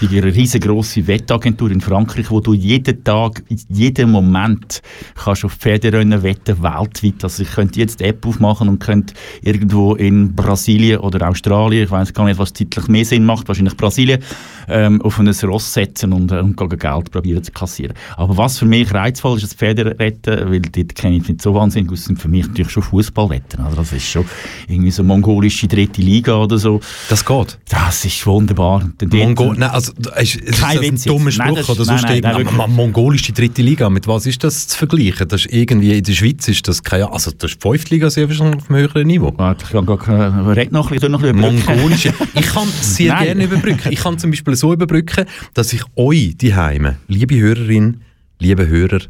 die 0.00 0.18
riesengroße 0.18 1.06
Wettagentur 1.06 1.70
in 1.70 1.80
Frankreich, 1.80 2.30
wo 2.30 2.40
du 2.40 2.52
jeden 2.52 3.02
Tag, 3.04 3.42
in 3.48 3.58
jedem 3.68 4.10
Moment 4.10 4.82
kannst 5.14 5.44
auf 5.44 5.52
Pferderennen 5.54 6.22
wetten, 6.22 6.62
weltweit. 6.62 7.24
Also 7.24 7.42
ich 7.42 7.50
könnte 7.50 7.80
jetzt 7.80 8.00
die 8.00 8.04
App 8.04 8.26
aufmachen 8.26 8.68
und 8.68 8.78
könnte 8.78 9.14
irgendwo 9.42 9.94
in 9.94 10.34
Brasilien 10.34 11.00
oder 11.00 11.28
Australien, 11.28 11.84
ich 11.84 11.90
weiß 11.90 12.12
gar 12.12 12.24
nicht, 12.24 12.38
was 12.38 12.52
zeitlich 12.52 12.88
mehr 12.88 13.04
Sinn 13.04 13.24
macht, 13.24 13.48
wahrscheinlich 13.48 13.76
Brasilien, 13.76 14.22
ähm, 14.68 15.00
auf 15.02 15.18
ein 15.18 15.28
Ross 15.28 15.72
setzen 15.72 16.12
und, 16.12 16.32
äh, 16.32 16.40
und 16.40 16.56
gegen 16.56 16.78
Geld 16.78 17.10
probieren 17.10 17.42
zu 17.42 17.52
kassieren. 17.52 17.94
Aber 18.16 18.36
was 18.36 18.58
für 18.58 18.66
mich 18.66 18.92
reizvoll 18.92 19.36
ist, 19.36 19.44
das 19.44 19.54
Pferderetten, 19.54 20.50
weil 20.50 20.60
dort 20.60 20.94
kenne 20.94 21.16
ich 21.16 21.28
nicht 21.28 21.42
so 21.42 21.54
wahnsinnig 21.54 21.92
aus, 21.92 22.04
sind 22.04 22.20
für 22.20 22.28
mich 22.28 22.46
natürlich 22.46 22.70
schon 22.72 22.82
Fußballwetten. 22.82 23.60
Also 23.60 23.76
das 23.76 23.92
ist 23.92 24.06
schon 24.06 24.24
irgendwie 24.68 24.90
so 24.90 25.02
mongolische 25.02 25.68
dritte 25.68 26.02
Liga 26.02 26.36
oder 26.36 26.58
so. 26.58 26.80
Das 27.08 27.24
geht. 27.24 27.58
Das 27.68 28.04
ist 28.04 28.26
wunderbar. 28.26 28.90
Mongo 29.12 29.52
nein, 29.54 29.70
also, 29.70 29.85
ist, 29.88 30.36
ist 30.36 30.60
Kein 30.60 30.76
das 30.76 30.84
ein 30.86 30.92
Witz 30.92 31.04
dummer 31.04 31.24
Nein, 31.24 31.32
Spruch 31.32 31.56
das 31.56 31.60
ist- 31.60 31.70
oder 31.70 31.78
nein, 31.78 31.86
sonst 31.86 32.02
nein, 32.02 32.12
irgendein- 32.14 32.32
nein, 32.32 32.40
wirklich. 32.40 32.56
Ma- 32.58 32.66
mongolische 32.66 33.32
dritte 33.32 33.62
Liga, 33.62 33.90
mit 33.90 34.06
was 34.06 34.26
ist 34.26 34.42
das 34.44 34.68
zu 34.68 34.78
vergleichen? 34.78 35.28
Das 35.28 35.44
ist 35.46 35.52
irgendwie, 35.52 35.96
in 35.98 36.04
der 36.04 36.12
Schweiz 36.12 36.46
ist 36.48 36.66
das 36.68 36.82
keine, 36.82 37.12
also 37.12 37.30
das 37.30 37.50
ist 37.52 37.62
die 37.64 37.68
fünfte 37.68 37.94
Liga 37.94 38.10
sehr 38.10 38.28
wahrscheinlich 38.28 38.56
auf 38.62 38.70
einem 38.70 38.78
höheren 38.80 39.06
Niveau. 39.06 39.32
Warte, 39.36 39.64
ich 39.64 39.70
kann 39.72 39.86
gar 39.86 40.56
red 40.56 40.72
noch 40.72 40.90
ein 40.90 40.94
bisschen, 40.94 41.12
noch 41.12 41.22
ein 41.22 41.32
bisschen 41.34 41.38
überbrücken. 41.56 41.76
Mongolische. 41.80 42.14
Ich 42.34 42.46
kann 42.46 42.68
sehr 42.80 43.12
Nein. 43.14 43.24
gerne 43.24 43.44
überbrücken. 43.44 43.92
Ich 43.92 44.00
kann 44.00 44.18
zum 44.18 44.30
Beispiel 44.30 44.56
so 44.56 44.72
überbrücken, 44.72 45.26
dass 45.54 45.72
ich 45.72 45.82
euch 45.96 46.36
die 46.36 46.54
Heime, 46.54 46.96
liebe 47.08 47.36
Hörerin, 47.38 48.02
liebe 48.38 48.66
Hörer, 48.66 49.00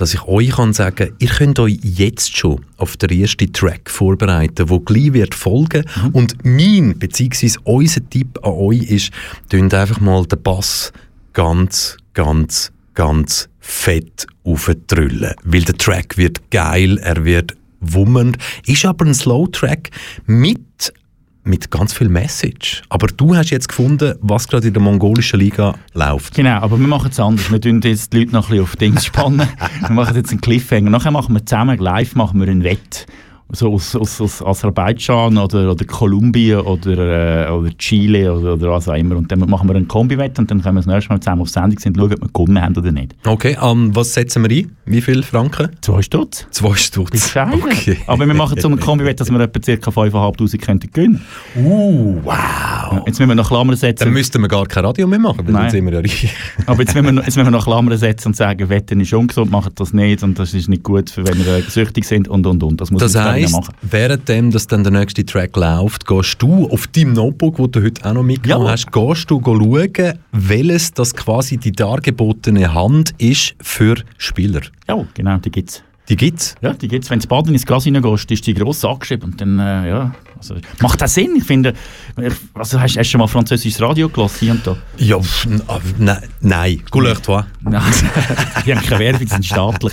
dass 0.00 0.14
ich 0.14 0.22
euch 0.22 0.52
kann 0.52 0.72
sagen, 0.72 1.12
ihr 1.18 1.28
könnt 1.28 1.58
euch 1.58 1.78
jetzt 1.82 2.34
schon 2.34 2.64
auf 2.78 2.96
den 2.96 3.20
ersten 3.20 3.52
Track 3.52 3.90
vorbereiten, 3.90 4.70
wo 4.70 4.80
gleich 4.80 5.12
wird 5.12 5.34
folgen. 5.34 5.84
Und 6.12 6.42
mein 6.42 6.98
bzw. 6.98 7.58
unser 7.64 8.08
Tipp 8.08 8.38
an 8.42 8.52
euch 8.52 8.90
ist, 8.90 9.10
tönt 9.50 9.74
einfach 9.74 10.00
mal 10.00 10.24
den 10.24 10.42
Bass 10.42 10.94
ganz, 11.34 11.98
ganz, 12.14 12.72
ganz 12.94 13.50
fett 13.58 14.26
auftrüllen. 14.42 15.34
Weil 15.44 15.64
der 15.64 15.76
Track 15.76 16.16
wird 16.16 16.50
geil, 16.50 16.96
er 16.98 17.26
wird 17.26 17.54
wummernd, 17.80 18.38
ist 18.66 18.86
aber 18.86 19.04
ein 19.04 19.12
Slow-Track 19.12 19.90
mit 20.26 20.94
mit 21.44 21.70
ganz 21.70 21.92
viel 21.92 22.08
Message. 22.08 22.82
Aber 22.88 23.06
du 23.06 23.34
hast 23.34 23.50
jetzt 23.50 23.68
gefunden, 23.68 24.14
was 24.20 24.48
gerade 24.48 24.68
in 24.68 24.74
der 24.74 24.82
mongolischen 24.82 25.40
Liga 25.40 25.74
läuft. 25.94 26.34
Genau, 26.34 26.60
aber 26.60 26.78
wir 26.78 26.86
machen 26.86 27.10
es 27.10 27.20
anders. 27.20 27.50
Wir 27.50 27.60
tun 27.60 27.80
jetzt 27.82 28.12
die 28.12 28.20
Leute 28.20 28.32
noch 28.32 28.46
ein 28.46 28.50
bisschen 28.50 28.62
auf 28.64 28.76
Dings 28.76 29.04
spannen. 29.06 29.48
wir 29.80 29.90
machen 29.90 30.16
jetzt 30.16 30.30
einen 30.30 30.40
Cliffhanger. 30.40 30.90
Nachher 30.90 31.10
machen 31.10 31.34
wir 31.34 31.44
zusammen 31.44 31.78
live 31.78 32.14
machen 32.14 32.40
wir 32.40 32.48
ein 32.48 32.64
Wett. 32.64 33.06
So 33.52 33.72
aus, 33.74 33.96
aus, 33.96 34.20
aus 34.20 34.42
Aserbaidschan 34.42 35.36
oder, 35.36 35.70
oder 35.72 35.84
Kolumbien 35.84 36.60
oder, 36.60 37.46
äh, 37.48 37.50
oder 37.50 37.70
Chile 37.78 38.32
oder, 38.32 38.54
oder 38.54 38.70
was 38.70 38.88
auch 38.88 38.94
immer. 38.94 39.16
Und 39.16 39.30
dann 39.32 39.40
machen 39.40 39.68
wir 39.68 39.74
einen 39.76 39.88
Kombi-Wett 39.88 40.38
und 40.38 40.50
dann 40.50 40.62
können 40.62 40.76
wir 40.76 40.82
das 40.82 40.86
nächste 40.86 41.12
Mal 41.12 41.20
zusammen 41.20 41.42
auf 41.42 41.48
Sendung 41.48 41.78
sind 41.78 41.98
und 41.98 42.02
schauen, 42.10 42.14
ob 42.14 42.20
wir 42.22 42.28
gewonnen 42.32 42.62
haben 42.62 42.76
oder 42.76 42.92
nicht. 42.92 43.14
Okay, 43.26 43.56
ähm, 43.60 43.94
was 43.94 44.14
setzen 44.14 44.48
wir 44.48 44.56
ein? 44.56 44.76
Wie 44.86 45.00
viel 45.00 45.22
Franken? 45.22 45.70
Zwei 45.80 46.02
Stutz. 46.02 46.46
Zwei 46.50 46.74
Stutz. 46.74 47.34
Okay. 47.36 47.96
Aber 48.06 48.26
wir 48.26 48.34
machen 48.34 48.60
so 48.60 48.68
einen 48.68 48.78
Kombi-Wett, 48.80 49.20
dass 49.20 49.30
wir 49.30 49.40
etwa 49.40 49.60
ca. 49.60 49.90
5'500 49.90 50.58
könnten 50.58 50.90
gewinnen. 50.92 51.20
Uh, 51.56 52.16
wow. 52.24 53.02
Jetzt 53.06 53.18
müssen 53.18 53.28
wir 53.28 53.34
noch 53.34 53.48
Klammern 53.48 53.76
setzen. 53.76 54.04
Dann 54.04 54.12
müssten 54.12 54.40
wir 54.40 54.48
gar 54.48 54.66
kein 54.66 54.84
Radio 54.84 55.06
mehr 55.06 55.18
machen, 55.18 55.46
weil 55.46 55.52
Nein. 55.52 55.62
dann 55.64 55.70
sind 55.70 55.84
wir 55.86 55.92
ja 55.94 56.00
reich. 56.00 56.28
Aber 56.66 56.80
jetzt 56.80 56.94
müssen, 56.94 57.06
wir, 57.06 57.12
noch- 57.12 57.24
jetzt 57.24 57.36
müssen 57.36 57.46
wir 57.46 57.50
noch 57.50 57.64
Klammern 57.64 57.96
setzen 57.98 58.28
und 58.28 58.36
sagen, 58.36 58.68
Wetten 58.68 59.00
ist 59.00 59.12
ungesund, 59.12 59.50
machen 59.50 59.72
das 59.74 59.92
nicht 59.92 60.22
und 60.22 60.38
das 60.38 60.54
ist 60.54 60.68
nicht 60.68 60.82
gut, 60.82 61.10
für 61.10 61.26
wenn 61.26 61.44
wir 61.44 61.56
äh, 61.56 61.62
süchtig 61.62 62.04
sind 62.04 62.28
und 62.28 62.46
und 62.46 62.62
und. 62.62 62.80
Das 62.80 62.90
muss 62.90 63.00
Das 63.00 63.12
heisst, 63.42 63.52
machen. 63.54 63.74
währenddem, 63.82 64.50
dass 64.50 64.66
dann 64.66 64.82
der 64.84 64.92
nächste 64.92 65.24
Track 65.24 65.56
läuft, 65.56 66.06
gehst 66.06 66.40
du 66.42 66.68
auf 66.70 66.86
deinem 66.88 67.12
Notebook, 67.14 67.58
wo 67.58 67.66
du 67.66 67.82
heute 67.82 68.04
auch 68.08 68.14
noch 68.14 68.22
mitgenommen 68.22 68.66
Ja. 68.66 68.72
hast, 68.72 68.90
gehst 68.92 69.30
du 69.30 69.40
schauen, 69.44 70.18
welches 70.32 70.92
das 70.94 71.14
quasi 71.14 71.56
die 71.56 71.72
dargebotene 71.72 72.72
Hand 72.74 73.14
ist 73.18 73.54
für 73.60 73.96
Spieler. 74.18 74.60
Ja, 74.88 75.04
genau, 75.14 75.36
die 75.38 75.50
gibt's. 75.50 75.82
Die 76.08 76.16
gibt's. 76.16 76.56
Ja, 76.60 76.72
die 76.72 76.88
gibt's. 76.88 77.08
Wenn 77.10 77.20
du 77.20 77.28
baden 77.28 77.52
ins 77.52 77.64
Casino 77.64 78.00
gehst, 78.00 78.30
ist 78.32 78.46
die 78.46 78.54
gross 78.54 78.84
angeschrieben 78.84 79.30
und 79.30 79.40
dann, 79.40 79.58
äh, 79.60 79.88
ja, 79.88 80.14
also, 80.40 80.56
macht 80.80 81.00
das 81.00 81.14
Sinn? 81.14 81.34
Ich 81.36 81.44
finde, 81.44 81.74
also 82.54 82.80
hast, 82.80 82.96
du 82.96 83.04
schon 83.04 83.20
mal 83.20 83.26
französisches 83.26 83.80
Radio 83.80 84.08
gelassen 84.08 84.36
hier 84.40 84.52
und 84.52 84.66
da? 84.66 84.76
Ja, 84.96 85.20
pff, 85.20 85.44
n- 85.46 85.62
ah, 85.68 85.78
ne- 85.98 86.22
nein. 86.40 86.82
Couleur 86.90 87.20
toi. 87.20 87.42
Nein, 87.60 87.82
die 88.66 88.74
haben 88.74 88.82
keine 88.84 89.00
Werbung, 89.00 89.20
die 89.20 89.26
sind 89.26 89.44
staatlich. 89.46 89.92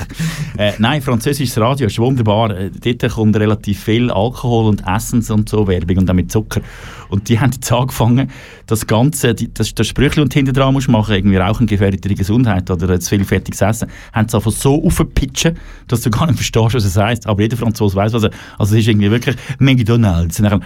Äh, 0.57 0.71
nein, 0.79 1.01
französisches 1.01 1.57
Radio 1.59 1.87
ist 1.87 1.99
wunderbar. 1.99 2.51
Äh, 2.57 2.71
Dort 2.71 3.11
kommt 3.13 3.35
relativ 3.35 3.83
viel 3.83 4.09
Alkohol 4.09 4.67
und 4.67 4.83
Essens 4.87 5.29
und 5.29 5.49
so 5.49 5.67
Werbung 5.67 5.97
und 5.97 6.09
auch 6.09 6.13
mit 6.13 6.31
Zucker. 6.31 6.61
Und 7.09 7.29
die 7.29 7.39
haben 7.39 7.51
jetzt 7.51 7.71
angefangen, 7.71 8.29
das 8.65 8.85
Ganze, 8.85 9.33
die, 9.33 9.53
das, 9.53 9.73
das 9.73 9.87
Sprüchli 9.87 10.21
und 10.21 10.33
hinten 10.33 10.53
dran 10.53 10.73
musst 10.73 10.89
machen, 10.89 11.15
irgendwie 11.15 11.37
Rauchen 11.37 11.65
gefährdet 11.67 12.03
die 12.03 12.15
Gesundheit 12.15 12.69
oder 12.69 12.99
zu 12.99 13.09
viel 13.09 13.23
fertiges 13.23 13.61
Essen, 13.61 13.89
haben 14.11 14.27
sie 14.27 14.35
einfach 14.35 14.51
so 14.51 14.83
aufgepitchen, 14.85 15.57
dass 15.87 16.01
du 16.01 16.09
gar 16.09 16.25
nicht 16.27 16.35
verstehst, 16.35 16.73
was 16.75 16.83
es 16.85 16.97
heisst. 16.97 17.25
Aber 17.27 17.41
jeder 17.41 17.55
Franzose 17.55 17.95
weiß, 17.95 18.11
was 18.13 18.23
er, 18.23 18.31
also 18.57 18.75
es 18.75 18.81
ist 18.81 18.87
irgendwie 18.89 19.09
wirklich 19.11 19.35
McDonalds. 19.59 20.36
Und 20.39 20.49
dann, 20.49 20.61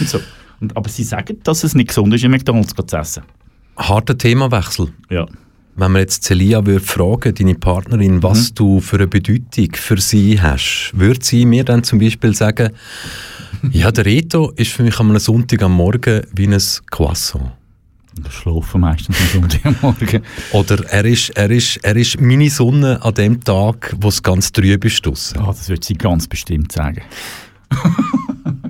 und 0.00 0.08
so. 0.08 0.20
Und, 0.60 0.76
aber 0.76 0.88
sie 0.88 1.04
sagen, 1.04 1.38
dass 1.42 1.64
es 1.64 1.74
nicht 1.74 1.88
gesund 1.88 2.14
ist, 2.14 2.24
in 2.24 2.30
McDonalds 2.30 2.74
zu 2.86 2.96
essen. 2.96 3.22
Harter 3.76 4.16
Themawechsel. 4.16 4.88
Ja. 5.10 5.26
Wenn 5.76 5.90
man 5.92 6.00
jetzt 6.02 6.22
Celia 6.22 6.64
würde 6.64 6.84
fragen, 6.84 7.34
deine 7.34 7.56
Partnerin, 7.56 8.22
was 8.22 8.50
Mhm. 8.50 8.54
du 8.54 8.80
für 8.80 8.96
eine 8.96 9.08
Bedeutung 9.08 9.70
für 9.74 10.00
sie 10.00 10.40
hast, 10.40 10.92
würde 10.94 11.24
sie 11.24 11.44
mir 11.44 11.64
dann 11.64 11.82
zum 11.82 11.98
Beispiel 11.98 12.32
sagen, 12.34 12.70
ja, 13.72 13.90
der 13.90 14.04
Reto 14.06 14.52
ist 14.54 14.70
für 14.70 14.84
mich 14.84 14.98
am 15.00 15.18
Sonntag 15.18 15.62
am 15.62 15.72
Morgen 15.72 16.22
wie 16.32 16.46
ein 16.46 16.56
Croissant. 16.90 17.50
Und 18.16 18.32
schlafen 18.32 18.80
meistens 18.82 19.16
am 19.34 19.40
Sonntagmorgen. 19.40 20.22
Oder 20.52 20.84
er 20.90 21.04
ist, 21.04 21.30
er, 21.30 21.50
ist, 21.50 21.78
er 21.82 21.96
ist 21.96 22.20
meine 22.20 22.48
Sonne 22.50 23.02
an 23.02 23.14
dem 23.14 23.42
Tag, 23.42 23.96
wo 23.98 24.06
es 24.08 24.22
ganz 24.22 24.52
trüb 24.52 24.84
ist 24.84 25.04
draussen. 25.04 25.40
Ah, 25.40 25.46
das 25.48 25.68
würde 25.68 25.84
sie 25.84 25.94
ganz 25.94 26.28
bestimmt 26.28 26.70
sagen. 26.70 27.02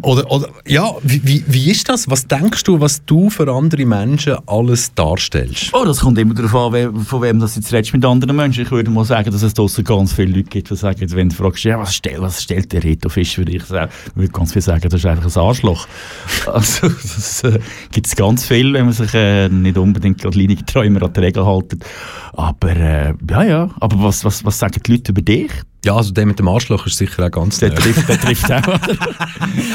Oder, 0.05 0.31
oder 0.31 0.49
ja, 0.67 0.95
wie, 1.03 1.21
wie, 1.25 1.45
wie 1.47 1.71
ist 1.71 1.89
das? 1.89 2.11
Was 2.11 2.27
denkst 2.27 2.65
du, 2.65 2.81
was 2.81 3.05
du 3.05 3.31
für 3.31 3.51
andere 3.51 3.87
Menschen 3.87 4.37
alles 4.47 4.95
darstellst? 4.95 5.71
Oh, 5.73 5.85
das 5.85 6.01
kommt 6.01 6.19
immer 6.19 6.35
darauf 6.35 6.55
an, 6.55 6.73
wer, 6.73 6.93
von 6.93 7.23
wem 7.23 7.41
das 7.41 7.57
jetzt 7.57 7.73
redest 7.73 7.95
mit 7.95 8.05
anderen 8.05 8.37
Menschen. 8.37 8.65
Ich 8.65 8.71
würde 8.71 8.91
mal 8.91 9.05
sagen, 9.05 9.31
dass 9.31 9.43
es 9.43 9.55
draussen 9.55 9.83
ganz 9.85 10.13
viele 10.13 10.37
Leute 10.37 10.51
gibt, 10.51 10.71
die 10.71 10.77
sagen, 10.77 11.01
wenn 11.13 11.31
du 11.31 11.35
fragst, 11.35 11.65
ja, 11.65 11.79
was, 11.79 11.95
stell, 11.95 12.21
was 12.21 12.43
stellt 12.43 12.73
der 12.73 12.85
Reto 12.85 13.09
Fisch 13.09 13.35
für 13.35 13.45
dich? 13.45 13.63
Ich 13.63 13.71
würde 13.71 14.33
ganz 14.33 14.53
viel 14.53 14.63
sagen, 14.63 14.83
das 14.83 15.01
ist 15.01 15.07
einfach 15.07 15.35
ein 15.35 15.43
Arschloch. 15.43 15.87
Also, 16.47 16.89
das 16.89 17.43
äh, 17.45 17.59
gibt 17.91 18.07
es 18.07 18.15
ganz 18.15 18.47
viel, 18.47 18.75
wenn 18.75 18.85
man 18.85 18.93
sich 18.93 19.13
äh, 19.15 19.49
nicht 19.49 19.79
unbedingt 19.79 20.21
gerade 20.21 20.39
leinige 20.39 20.65
Träume 20.65 21.01
an 21.03 21.13
die 21.13 21.21
Regeln 21.21 21.47
hält. 21.47 21.77
Aber, 22.35 22.71
äh, 22.71 23.15
ja, 23.31 23.43
ja. 23.43 23.71
Aber 23.81 24.03
was, 24.03 24.25
was, 24.25 24.45
was 24.45 24.59
sagen 24.59 24.81
die 24.87 24.93
Leute 24.93 25.13
über 25.13 25.23
dich? 25.23 25.51
Ja, 25.85 25.95
also 25.97 26.13
der 26.13 26.25
mit 26.27 26.39
dem 26.39 26.49
Arschloch 26.49 26.87
ist 26.87 26.97
sicher 26.99 27.27
auch 27.27 27.31
ganz 27.31 27.59
Der 27.59 27.75
trifft, 27.75 28.09
der 28.09 28.19
trifft 28.21 28.51
auch. 28.51 28.63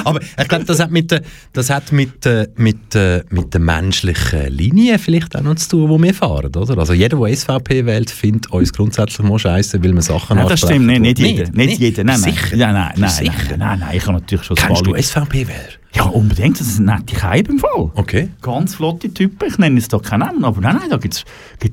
Aber 0.06 0.20
ich 0.22 0.48
glaube, 0.48 0.66
das 0.66 0.80
hat 0.80 0.92
mit 0.92 1.12
der, 1.12 1.22
das 1.54 1.70
hat 1.70 1.92
mit, 1.92 2.26
der- 2.26 2.50
mit, 2.56 2.94
der- 2.94 3.26
mit 3.30 3.54
der 3.54 3.62
menschlichen 3.62 4.48
Linie 4.52 4.98
vielleicht 5.00 5.36
auch 5.36 5.42
noch 5.42 5.56
zu 5.56 5.70
tun, 5.70 5.90
wo 5.90 6.02
wir 6.02 6.14
fahren, 6.14 6.48
oder? 6.56 6.78
Also 6.78 6.94
jeder, 6.94 7.18
der 7.18 7.36
SVP 7.36 7.86
wählt, 7.86 8.10
findet 8.10 8.52
uns 8.52 8.74
grundsätzlich 8.74 9.28
mal 9.28 9.38
scheiße, 9.40 9.84
weil 9.84 9.94
wir 9.94 10.02
Sachen 10.02 10.38
Nein, 10.38 10.48
das 10.48 10.64
ansprechen. 10.64 10.84
stimmt 10.90 11.02
nicht, 11.02 11.02
nicht 11.02 11.20
jeder. 11.20 11.44
Nicht, 11.52 11.56
Nicht? 11.56 11.80
jeder. 11.80 12.04
Nein, 12.04 12.22
nein. 12.22 12.34
Sicher? 12.34 12.58
Nein, 12.58 12.74
nein, 12.74 12.94
nein, 12.98 13.10
Sicher? 13.10 13.32
nein, 13.50 13.60
nein, 13.60 13.80
nein. 13.80 13.90
Ich 13.98 14.04
habe 14.04 14.14
natürlich 14.14 14.46
schon 14.46 14.56
Kennst 14.58 14.86
du 14.86 14.96
SVP-Wähler? 14.96 15.80
Ja, 15.96 16.04
unbedingt. 16.04 16.60
Das 16.60 16.68
ist 16.68 16.78
ein 16.80 16.86
netter 16.86 17.16
Keim 17.16 17.46
im 17.50 17.58
Fall. 17.60 17.90
Okay. 17.96 18.30
Ganz 18.44 18.76
flotte 18.76 19.12
Typen. 19.12 19.48
Ich 19.48 19.58
nenne 19.58 19.80
es 19.80 19.88
da 19.88 19.98
keinen 19.98 20.20
Namen, 20.20 20.46
aber 20.46 20.62
nein, 20.62 20.76
nein, 20.80 20.90
da 20.92 20.98
gibt 20.98 21.16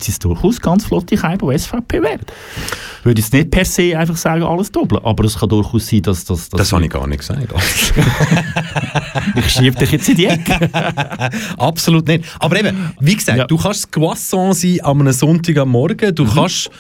es 0.08 0.18
durchaus 0.18 0.58
ganz 0.60 0.86
flotte 0.86 1.16
Keime, 1.16 1.36
die 1.36 1.58
SVP 1.58 2.02
wählen. 2.02 2.20
Ich 3.00 3.04
würde 3.04 3.20
jetzt 3.20 3.32
nicht 3.34 3.50
per 3.50 3.64
se 3.66 3.96
einfach 3.96 4.16
sagen, 4.16 4.25
alles 4.26 4.70
doppeln, 4.72 5.04
aber 5.04 5.24
es 5.24 5.38
kann 5.38 5.48
durchaus 5.48 5.86
sein, 5.86 6.02
dass... 6.02 6.24
dass, 6.24 6.48
dass 6.48 6.58
Das 6.58 6.72
habe 6.72 6.84
ich 6.84 6.90
gar 6.90 7.06
nicht 7.06 7.20
gesagt. 7.20 7.40
ich 9.36 9.48
schiebe 9.50 9.76
dich 9.76 9.90
jetzt 9.92 10.08
in 10.08 10.16
die 10.16 10.26
Ecke. 10.26 10.70
Absolut 11.58 12.06
nicht. 12.08 12.24
Aber 12.38 12.58
eben, 12.58 12.92
wie 13.00 13.14
gesagt, 13.16 13.38
Ja. 13.38 13.44
Mhm. 13.44 13.48
du 13.48 13.56
kannst 13.56 13.84
das 13.84 13.90
Croissant 13.90 14.56
sein 14.56 14.80
an 14.82 15.00
einem 15.00 15.12
Sonntag 15.12 15.56
am 15.58 15.70
Morgen, 15.70 16.14
du 16.14 16.26
kannst 16.26 16.70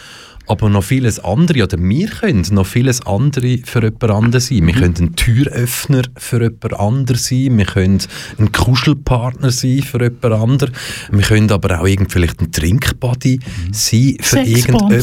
aber 0.48 0.68
noch 0.68 0.84
vieles 0.84 1.18
andere, 1.18 1.64
oder 1.64 1.78
wir 1.78 2.08
können 2.08 2.44
noch 2.52 2.66
vieles 2.66 3.04
andere 3.06 3.58
für 3.64 3.82
jemand 3.82 4.04
anderes 4.10 4.46
sein. 4.48 4.66
Wir 4.66 4.74
Mhm. 4.74 4.78
können 4.80 4.94
ein 5.00 5.16
Türöffner 5.16 6.02
für 6.16 6.42
jemand 6.42 6.74
anderes 6.74 7.26
sein, 7.26 7.58
wir 7.58 7.64
können 7.64 7.98
ein 8.38 8.52
Kuschelpartner 8.52 9.50
sein 9.50 9.82
für 9.82 10.02
jemand 10.02 10.24
anderes, 10.24 10.72
wir 11.10 11.22
können 11.22 11.50
aber 11.50 11.80
auch 11.80 11.86
irgend 11.86 12.12
vielleicht 12.12 12.40
ein 12.40 12.52
Trinkbuddy 12.52 13.40
sein 13.72 14.16
für 14.20 14.38
irgendjemand. 14.40 14.92
Und 14.92 15.02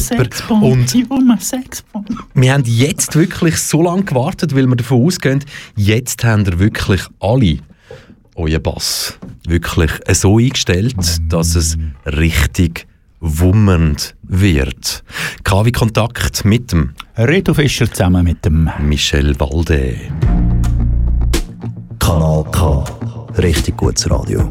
Sexbomb. 1.42 2.08
wir 2.34 2.52
haben 2.52 2.64
jetzt 2.66 3.14
wirklich 3.16 3.56
so 3.58 3.82
lange 3.82 4.04
gewartet, 4.04 4.54
weil 4.54 4.66
wir 4.66 4.76
davon 4.76 5.04
ausgehen, 5.04 5.44
jetzt 5.76 6.24
haben 6.24 6.46
wir 6.46 6.58
wirklich 6.58 7.02
alle 7.20 7.58
euren 8.36 8.62
Bass 8.62 9.18
wirklich 9.46 9.90
so 10.12 10.38
eingestellt, 10.38 10.96
dass 11.28 11.54
es 11.54 11.76
richtig 12.06 12.86
wummernd 13.24 14.14
wird. 14.22 15.02
KW 15.44 15.72
Kontakt 15.72 16.44
mit 16.44 16.72
dem 16.72 16.94
Reto 17.16 17.54
Fischer 17.54 17.90
zusammen 17.90 18.22
mit 18.24 18.44
dem... 18.44 18.70
Michel 18.80 19.38
Walde. 19.40 19.96
Kanal 21.98 22.44
K. 22.52 22.84
Richtig 23.38 23.78
gutes 23.78 24.10
Radio. 24.10 24.50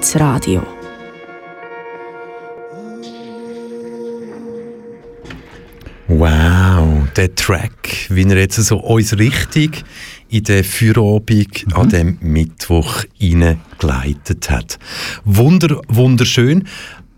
Gutes 0.00 0.18
Radio. 0.18 0.62
Wow, 6.08 7.06
der 7.16 7.34
Track, 7.34 8.06
wie 8.08 8.22
er 8.22 8.38
jetzt 8.38 8.56
so 8.56 8.78
uns 8.78 9.18
richtig 9.18 9.84
in 10.30 10.44
den 10.44 10.64
Feierabend 10.64 11.66
an 11.74 11.90
dem 11.90 12.18
Mittwoch 12.22 13.04
hineingeleitet 13.18 14.50
hat. 14.50 14.78
Wunder, 15.24 15.82
wunderschön. 15.88 16.66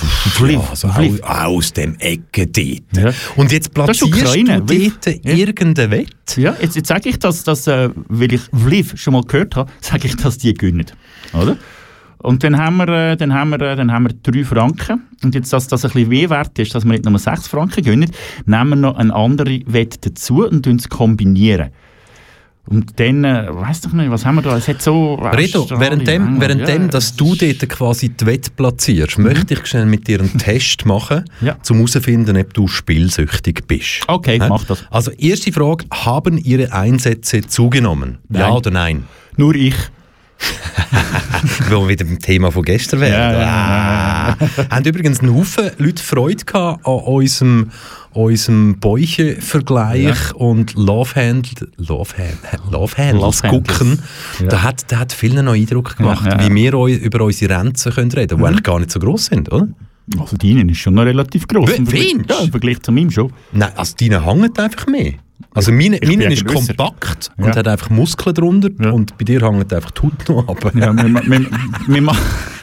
ja, 0.49 0.59
also 0.69 0.87
aus, 0.87 1.21
aus 1.21 1.73
dem 1.73 1.95
Ecke 1.99 2.47
dort. 2.47 2.81
Ja. 2.97 3.13
Und 3.35 3.51
jetzt 3.51 3.67
Das 3.67 3.73
platzierst 3.85 4.03
Ukraine, 4.03 4.61
du 4.63 4.89
dort 4.89 5.05
Ja. 5.23 5.33
irgendeine 5.35 5.91
Wette? 5.91 6.41
Ja, 6.41 6.55
jetzt, 6.59 6.75
jetzt 6.75 6.87
sage 6.87 7.07
ich, 7.09 7.19
dass, 7.19 7.43
dass 7.43 7.67
äh, 7.67 7.89
weil 8.07 8.33
ich 8.33 8.41
Lviv 8.51 8.93
schon 8.97 9.13
mal 9.13 9.21
gehört 9.23 9.55
habe, 9.55 9.71
sage 9.79 10.07
ich, 10.07 10.15
dass 10.17 10.39
die 10.39 10.55
gewinnen. 10.55 10.87
Oder? 11.33 11.55
Und 12.21 12.43
dann 12.43 12.57
haben 12.57 12.77
wir, 12.77 12.87
äh, 12.89 13.17
dann 13.17 13.33
haben 13.33 13.49
wir, 13.51 13.61
äh, 13.61 13.75
dann 13.75 13.91
haben 13.91 14.07
wir 14.07 14.13
drei 14.23 14.43
Franken. 14.43 15.03
Und 15.23 15.35
jetzt, 15.35 15.53
dass 15.53 15.67
das 15.67 15.85
ein 15.85 15.91
bisschen 15.91 16.29
wert 16.29 16.59
ist, 16.59 16.75
dass 16.75 16.83
wir 16.83 16.91
nicht 16.91 17.05
nur 17.05 17.17
sechs 17.17 17.47
Franken 17.47 17.83
gewinnen, 17.83 18.11
nehmen 18.45 18.69
wir 18.71 18.75
noch 18.75 18.97
eine 18.97 19.13
andere 19.13 19.61
Wette 19.65 20.09
dazu 20.09 20.45
und 20.45 20.89
kombinieren. 20.89 21.69
Und 22.67 22.99
dann, 22.99 23.23
äh, 23.23 23.47
weiss 23.49 23.81
doch 23.81 23.93
nicht, 23.93 24.11
was 24.11 24.25
haben 24.25 24.35
wir 24.35 24.41
da? 24.43 24.55
Es 24.55 24.67
hat 24.67 24.79
so... 24.81 25.15
Redo, 25.15 25.63
England, 25.71 26.39
währenddem 26.39 26.81
ja, 26.83 26.87
dass 26.89 27.15
du 27.15 27.33
dort 27.33 27.67
quasi 27.67 28.09
die 28.09 28.25
Wette 28.27 28.51
platzierst, 28.51 29.17
möchte 29.17 29.55
ich 29.55 29.65
schnell 29.65 29.87
mit 29.87 30.07
dir 30.07 30.19
einen 30.19 30.37
Test 30.37 30.85
machen, 30.85 31.23
Ja. 31.41 31.55
um 31.67 31.77
herauszufinden, 31.77 32.37
ob 32.37 32.53
du 32.53 32.67
spielsüchtig 32.67 33.65
bist. 33.65 34.03
Okay, 34.07 34.39
Hä? 34.39 34.47
mach 34.49 34.65
das. 34.65 34.85
Also, 34.91 35.09
erste 35.11 35.51
Frage: 35.51 35.85
Haben 35.91 36.37
Ihre 36.37 36.71
Einsätze 36.71 37.41
zugenommen? 37.41 38.19
Ja 38.29 38.41
Nein. 38.41 38.51
oder 38.51 38.69
nein? 38.71 39.03
Nur 39.35 39.55
ich. 39.55 39.73
Wo 41.69 41.81
wir 41.81 41.89
wieder 41.89 42.05
beim 42.05 42.19
Thema 42.19 42.51
von 42.51 42.63
gestern 42.63 43.01
wären. 43.01 43.13
Ja, 43.13 43.39
ja, 43.39 44.37
ah. 44.39 44.75
Haben 44.75 44.85
übrigens 44.85 45.19
einen 45.19 45.35
Haufen 45.35 45.71
Leute 45.77 46.01
Freude 46.03 46.43
gehabt 46.45 46.85
an 46.85 46.93
unserem, 46.93 47.71
unserem 48.11 48.79
Bäuche-Vergleich 48.79 50.33
und 50.35 50.73
Love 50.75 51.15
Handle, 51.15 51.67
Love, 51.77 52.17
Hand, 52.17 52.71
Love 52.71 52.97
Handles 52.97 53.43
Love 53.43 53.49
gucken. 53.49 53.99
Ja. 54.39 54.47
Da 54.47 54.63
hat, 54.63 54.91
da 54.91 54.99
hat 54.99 55.13
vielen 55.13 55.45
noch 55.45 55.53
Eindruck 55.53 55.97
gemacht, 55.97 56.25
Ja, 56.25 56.37
ja, 56.37 56.41
ja. 56.43 56.49
wie 56.49 56.55
wir 56.55 56.73
über 56.73 57.25
unsere 57.25 57.57
Renten 57.57 57.91
können 57.91 58.11
reden 58.11 58.29
können, 58.29 58.41
die 58.41 58.47
eigentlich 58.47 58.63
gar 58.63 58.79
nicht 58.79 58.91
so 58.91 58.99
gross 58.99 59.25
sind, 59.25 59.51
oder? 59.51 59.67
Also 60.17 60.37
deine 60.37 60.69
ist 60.71 60.77
schon 60.79 60.93
noch 60.95 61.03
relativ 61.05 61.47
gross. 61.47 61.71
Im 61.71 61.85
Vergleich- 61.85 62.09
findest? 62.09 62.29
Ja, 62.29 62.39
im 62.45 62.51
Vergleich 62.51 62.79
zu 62.81 62.91
meinem 62.91 63.11
schon. 63.11 63.31
Nein, 63.51 63.71
also 63.75 63.93
deine 63.99 64.25
hängen 64.25 64.57
einfach 64.57 64.87
mehr. 64.87 65.13
Also 65.53 65.71
meine, 65.71 65.99
meine 66.05 66.33
ist 66.33 66.45
grösser. 66.45 66.73
kompakt 66.73 67.31
Ja. 67.37 67.45
und 67.45 67.55
hat 67.55 67.67
einfach 67.67 67.89
Muskeln 67.89 68.35
drunter 68.35 68.69
Ja. 68.81 68.91
und 68.91 69.17
bei 69.17 69.23
dir 69.25 69.41
hängt 69.41 69.73
einfach 69.73 69.91
die 69.91 70.01
Haut 70.01 70.29
noch 70.29 70.47
ab. 70.47 70.71
Ja, 70.75 70.95
wir, 70.95 71.03
ma- 71.09 71.21
wir, 71.25 71.45
wir 71.87 72.01
machen. 72.01 72.19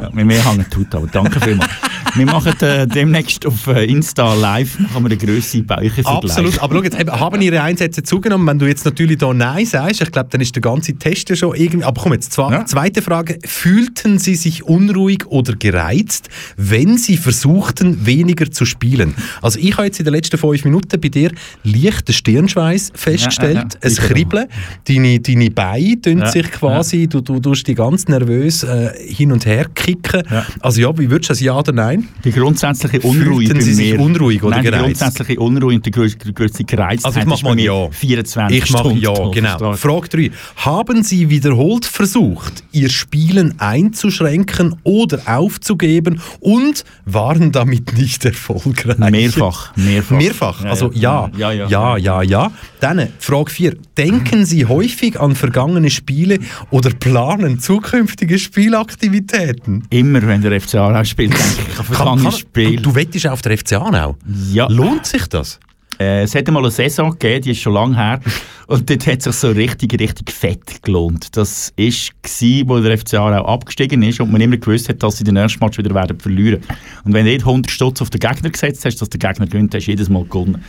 Ja, 0.00 0.10
wir 0.12 0.24
mehr 0.24 0.44
hängen 0.44 0.66
tut, 0.70 0.94
aber 0.94 1.06
danke 1.06 1.40
vielmals. 1.40 1.70
wir 2.14 2.26
machen 2.26 2.60
äh, 2.60 2.86
demnächst 2.86 3.46
auf 3.46 3.66
äh, 3.66 3.84
Insta 3.84 4.34
live 4.34 4.78
machen 4.78 5.04
wir 5.04 5.10
eine 5.10 5.16
grösse 5.16 5.62
Bäuche 5.62 6.04
Absolut, 6.04 6.58
aber 6.60 6.76
schau 6.76 6.82
jetzt, 6.82 6.98
eben, 7.00 7.10
haben 7.12 7.40
Ihre 7.40 7.62
Einsätze 7.62 8.02
zugenommen? 8.02 8.46
Wenn 8.46 8.58
du 8.58 8.66
jetzt 8.66 8.84
natürlich 8.84 9.18
da 9.18 9.32
Nein 9.32 9.66
sagst, 9.66 10.00
ich 10.02 10.10
glaube, 10.10 10.28
dann 10.30 10.40
ist 10.40 10.54
der 10.54 10.62
ganze 10.62 10.94
Test 10.94 11.28
ja 11.30 11.36
schon 11.36 11.54
irgendwie... 11.56 11.84
Aber 11.84 12.00
komm 12.02 12.12
jetzt, 12.12 12.32
zwa 12.32 12.50
Ja. 12.50 12.66
zweite 12.66 13.02
Frage. 13.02 13.38
Fühlten 13.44 14.18
Sie 14.18 14.34
sich 14.34 14.64
unruhig 14.64 15.26
oder 15.26 15.54
gereizt, 15.54 16.28
wenn 16.56 16.98
Sie 16.98 17.16
versuchten, 17.16 18.04
weniger 18.06 18.50
zu 18.50 18.64
spielen? 18.64 19.14
Also 19.42 19.58
ich 19.58 19.72
habe 19.76 19.86
jetzt 19.86 19.98
in 19.98 20.04
den 20.04 20.14
letzten 20.14 20.38
fünf 20.38 20.64
Minuten 20.64 21.00
bei 21.00 21.08
dir 21.08 21.30
leichten 21.62 22.12
Stirnschweiß 22.12 22.92
festgestellt, 22.94 23.54
Ja, 23.82 23.88
ja, 23.88 23.98
ein. 24.00 24.08
Kribbeln, 24.08 24.46
deine, 24.88 25.20
deine 25.20 25.50
Beine 25.50 26.00
tun 26.00 26.26
sich 26.26 26.50
quasi, 26.50 27.06
du, 27.08 27.20
du 27.20 27.40
tust 27.40 27.66
die 27.66 27.74
ganz 27.74 28.06
nervös 28.08 28.62
äh, 28.64 28.92
hin 29.06 29.32
und 29.32 29.46
her 29.46 29.66
kicken. 29.84 30.22
Ja. 30.30 30.46
Also 30.60 30.80
ja, 30.80 30.98
wie 30.98 31.10
würdest 31.10 31.30
du 31.30 31.32
das 31.32 31.40
Ja 31.40 31.58
oder 31.58 31.72
Nein? 31.72 32.08
Die 32.24 32.32
grundsätzliche 32.32 33.00
Unruhe 33.06 33.36
Fühlten 33.36 33.54
bei 33.54 33.60
Sie 33.60 33.74
sich 33.74 33.98
unruhig 33.98 34.42
oder 34.42 34.56
Nein, 34.56 34.64
die 34.64 34.70
gereizt? 34.70 35.00
grundsätzliche 35.00 35.40
Unruhe 35.40 35.74
und 35.74 35.84
die 35.86 35.90
größte, 35.90 36.32
die 36.32 36.66
Gereiztheit 36.66 37.04
Also 37.04 37.20
ich 37.20 37.26
mach 37.26 37.42
mal 37.42 37.58
Ja. 37.58 37.90
24 37.90 38.62
Ich 38.62 38.70
mache 38.70 38.92
ja, 38.94 39.12
genau. 39.30 39.58
du? 39.58 39.76
Frage 39.76 40.08
3. 40.08 40.30
Haben 40.56 41.02
Sie 41.02 41.28
wiederholt 41.30 41.84
versucht, 41.84 42.64
Ihr 42.72 42.88
Spielen 42.88 43.54
einzuschränken 43.60 44.76
oder 44.82 45.20
aufzugeben 45.26 46.20
und 46.40 46.84
waren 47.04 47.52
damit 47.52 47.92
nicht 47.96 48.24
erfolgreich? 48.24 48.98
Mehrfach, 49.10 49.76
mehrfach. 49.76 50.16
Mehrfach, 50.16 50.64
also 50.64 50.90
ja. 50.92 51.30
ja. 51.36 51.52
Ja, 51.52 51.52
ja. 51.52 51.68
ja, 51.68 51.96
ja, 51.96 52.22
ja. 52.22 52.52
Dann 52.80 53.08
Frage 53.18 53.50
4. 53.50 53.76
Denken 53.98 54.46
Sie 54.46 54.64
häufig 54.66 55.20
an 55.20 55.34
vergangene 55.34 55.90
Spiele 55.90 56.38
oder 56.70 56.90
planen 56.90 57.58
zukünftige 57.58 58.38
Spielaktivitäten? 58.38 59.73
Immer 59.90 60.26
wenn 60.26 60.42
der 60.42 60.60
FC 60.60 60.76
Aarau 60.76 61.04
spielt, 61.04 61.32
denke 61.32 61.70
ich 61.70 61.78
an 61.78 61.84
vergangenes 61.84 62.38
Spiel. 62.38 62.76
Du, 62.76 62.82
du 62.82 62.94
wettest 62.94 63.26
auf 63.26 63.42
der 63.42 63.58
FC 63.58 63.74
Aarau. 63.74 64.16
ja. 64.52 64.66
Lohnt 64.68 65.06
sich 65.06 65.26
das? 65.26 65.58
Äh, 65.98 66.22
es 66.22 66.34
hat 66.34 66.48
mal 66.48 66.60
eine 66.60 66.70
Saison 66.70 67.10
gegeben, 67.10 67.42
die 67.42 67.50
ist 67.52 67.60
schon 67.60 67.74
lange 67.74 67.96
her. 67.96 68.20
Und 68.66 68.88
dort 68.88 69.06
hat 69.06 69.18
es 69.18 69.24
sich 69.24 69.34
so 69.34 69.50
richtig, 69.50 70.00
richtig 70.00 70.32
fett 70.32 70.82
gelohnt. 70.82 71.36
Das 71.36 71.72
war, 71.76 72.68
wo 72.68 72.80
der 72.80 72.98
FC 72.98 73.14
Aarau 73.14 73.44
abgestiegen 73.44 74.02
ist 74.02 74.20
und 74.20 74.32
man 74.32 74.40
immer 74.40 74.56
gewusst 74.56 74.88
hat, 74.88 75.02
dass 75.02 75.18
sie 75.18 75.24
den 75.24 75.34
nächsten 75.34 75.62
Match 75.62 75.76
wieder 75.76 75.94
werden 75.94 76.18
verlieren. 76.18 76.62
Und 77.04 77.12
wenn 77.12 77.26
du 77.26 77.32
dort 77.32 77.46
100 77.46 77.70
Stutz 77.70 78.00
auf 78.00 78.08
den 78.08 78.20
Gegner 78.20 78.48
gesetzt 78.48 78.86
hast, 78.86 79.02
dass 79.02 79.10
der 79.10 79.18
Gegner 79.18 79.46
gewinnt, 79.46 79.74
hast 79.74 79.84
du 79.84 79.90
jedes 79.90 80.08
Mal 80.08 80.24
gewonnen. 80.24 80.64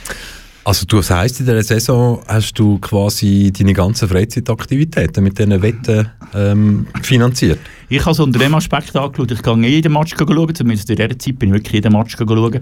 Also 0.65 0.85
du 0.87 0.97
das 0.97 1.11
heisst, 1.11 1.39
in 1.39 1.45
der 1.45 1.63
Saison 1.63 2.21
hast 2.27 2.57
du 2.57 2.79
quasi 2.79 3.53
deine 3.55 3.73
ganzen 3.73 4.09
Freizeitaktivitäten 4.09 5.23
mit 5.23 5.37
diesen 5.37 5.61
Wetten 5.61 6.09
ähm, 6.33 6.87
finanziert. 7.03 7.59
Ich 7.89 8.01
habe 8.01 8.11
es 8.11 8.19
unter 8.19 8.39
dem 8.39 8.55
Aspekt 8.55 8.95
angeschaut. 8.95 9.31
Ich 9.31 9.41
gehe 9.41 9.55
jeden 9.67 9.93
Match 9.93 10.15
schauen, 10.17 10.55
zumindest 10.55 10.89
in 10.89 10.95
dieser 10.95 11.19
Zeit 11.19 11.39
bin 11.39 11.49
ich 11.49 11.55
wirklich 11.55 11.73
jeden 11.73 11.93
Match 11.93 12.15
schauen. 12.17 12.61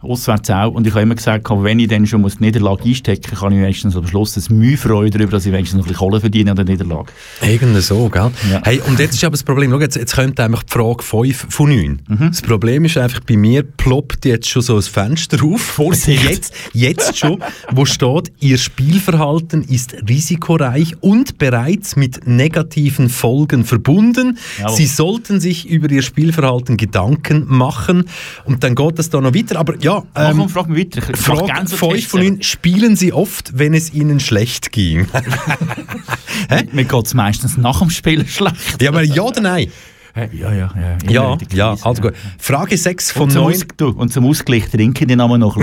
Auswärts 0.00 0.50
auch. 0.50 0.72
Und 0.72 0.86
ich 0.86 0.92
habe 0.92 1.02
immer 1.02 1.16
gesagt, 1.16 1.48
wenn 1.50 1.80
ich 1.80 1.88
dann 1.88 2.06
schon 2.06 2.22
die 2.22 2.32
Niederlage 2.38 2.84
einstecken 2.84 3.30
muss, 3.30 3.40
kann 3.40 3.52
ich 3.52 3.58
wenigstens 3.58 3.96
am 3.96 4.06
Schluss 4.06 4.36
ein 4.36 4.56
Mühe 4.56 4.76
freuen 4.76 5.10
darüber, 5.10 5.32
dass 5.32 5.46
ich 5.46 5.52
wenigstens 5.52 5.78
noch 5.78 5.86
ein 5.86 5.88
bisschen 5.88 6.08
Kohle 6.08 6.20
verdiene 6.20 6.50
an 6.50 6.56
der 6.56 6.66
Niederlage. 6.66 7.10
Irgendwie 7.42 7.80
so, 7.80 8.08
gell? 8.08 8.30
Ja. 8.50 8.60
Hey, 8.64 8.80
und 8.86 9.00
jetzt 9.00 9.14
ist 9.14 9.24
aber 9.24 9.32
das 9.32 9.42
Problem, 9.42 9.72
schau, 9.72 9.80
jetzt, 9.80 9.96
jetzt 9.96 10.14
kommt 10.14 10.38
einfach 10.38 10.62
die 10.62 10.72
Frage 10.72 11.02
5 11.02 11.46
von 11.48 11.68
9. 11.70 12.02
Mhm. 12.06 12.28
Das 12.28 12.42
Problem 12.42 12.84
ist 12.84 12.96
einfach, 12.96 13.20
bei 13.20 13.36
mir 13.36 13.64
ploppt 13.64 14.24
jetzt 14.26 14.48
schon 14.48 14.62
so 14.62 14.76
ein 14.76 14.82
Fenster 14.82 15.42
auf. 15.44 15.60
Vorsicht. 15.60 16.22
Jetzt, 16.22 16.54
jetzt 16.72 17.18
schon, 17.18 17.42
wo 17.72 17.84
steht, 17.84 18.32
Ihr 18.38 18.58
Spielverhalten 18.58 19.62
ist 19.62 19.96
risikoreich 20.08 20.94
und 21.00 21.38
bereits 21.38 21.96
mit 21.96 22.26
negativen 22.26 23.08
Folgen 23.08 23.64
verbunden. 23.64 24.38
Jawohl. 24.58 24.76
Sie 24.76 24.86
sollten 24.86 25.40
sich 25.40 25.68
über 25.68 25.90
Ihr 25.90 26.02
Spielverhalten 26.02 26.76
Gedanken 26.76 27.44
machen. 27.48 28.04
Und 28.44 28.64
dann 28.64 28.74
geht 28.74 28.98
es 28.98 29.10
da 29.10 29.20
noch 29.20 29.34
weiter. 29.34 29.58
Aber 29.58 29.74
ja, 29.80 30.02
Mach 30.14 30.30
ähm, 30.30 30.40
und 30.40 30.48
frag 30.50 30.68
mich 30.68 30.86
weiter. 30.86 31.08
Ich- 31.10 31.26
mach 31.28 31.38
5 31.68 31.80
Tests. 31.80 32.06
von 32.06 32.20
9. 32.20 32.42
Spielen 32.42 32.96
Sie 32.96 33.12
oft, 33.12 33.56
wenn 33.58 33.74
es 33.74 33.92
Ihnen 33.92 34.20
schlecht 34.20 34.72
ging? 34.72 35.06
Mir 36.72 36.84
geht 36.84 37.06
es 37.06 37.14
meistens 37.14 37.56
nach 37.56 37.80
dem 37.80 37.90
Spielen 37.90 38.26
schlecht. 38.26 38.80
ja, 38.80 38.90
aber 38.90 39.02
ja 39.02 39.22
oder 39.22 39.40
nein? 39.40 39.70
Hey, 40.18 40.28
Ja, 40.32 40.52
ja, 40.52 40.70
ja. 40.74 41.10
Ja, 41.10 41.38
ja, 41.52 41.76
also 41.82 42.02
gut. 42.02 42.14
Frage 42.38 42.76
6 42.76 43.12
von 43.12 43.22
Und 43.24 43.30
zum, 43.30 43.42
9. 43.44 43.52
Aus 43.54 43.60
du, 43.76 43.88
und 43.90 44.12
zum 44.12 44.26
Ausgleich 44.26 44.68
trinke 44.68 45.04
ich 45.04 45.06
den 45.08 45.18
Namen 45.18 45.38
noch. 45.40 45.56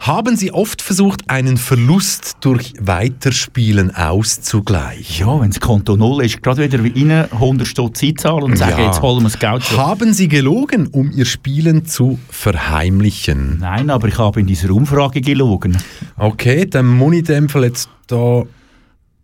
Haben 0.00 0.36
Sie 0.36 0.52
oft 0.52 0.80
versucht, 0.80 1.28
einen 1.28 1.58
Verlust 1.58 2.38
durch 2.40 2.72
Weiterspielen 2.80 3.94
auszugleichen? 3.94 5.26
Ja, 5.26 5.38
wenn 5.38 5.50
das 5.50 5.60
Konto 5.60 5.96
null 5.96 6.24
ist, 6.24 6.42
gerade 6.42 6.62
wieder 6.62 6.82
wie 6.82 7.04
rein 7.12 7.30
100 7.30 7.66
Stutz 7.68 8.02
einzahlen 8.02 8.44
und 8.44 8.56
sagen, 8.56 8.78
Ja. 8.78 8.86
jetzt 8.86 9.02
holen 9.02 9.18
wir 9.18 9.24
das 9.24 9.38
Geld 9.38 9.62
zurück. 9.64 9.80
Haben 9.80 10.14
Sie 10.14 10.28
gelogen, 10.28 10.86
um 10.86 11.10
Ihr 11.10 11.26
Spielen 11.26 11.84
zu 11.84 12.18
verheimlichen? 12.30 13.58
Nein, 13.60 13.90
aber 13.90 14.08
ich 14.08 14.16
habe 14.18 14.40
in 14.40 14.46
dieser 14.46 14.70
Umfrage 14.70 15.20
gelogen. 15.20 15.76
Okay, 16.16 16.64
dann 16.64 16.86
muss 16.86 17.12
ich 17.12 17.18
in 17.20 17.24
dem 17.26 17.48
Fall 17.50 17.64
jetzt 17.64 17.90
da 18.06 18.44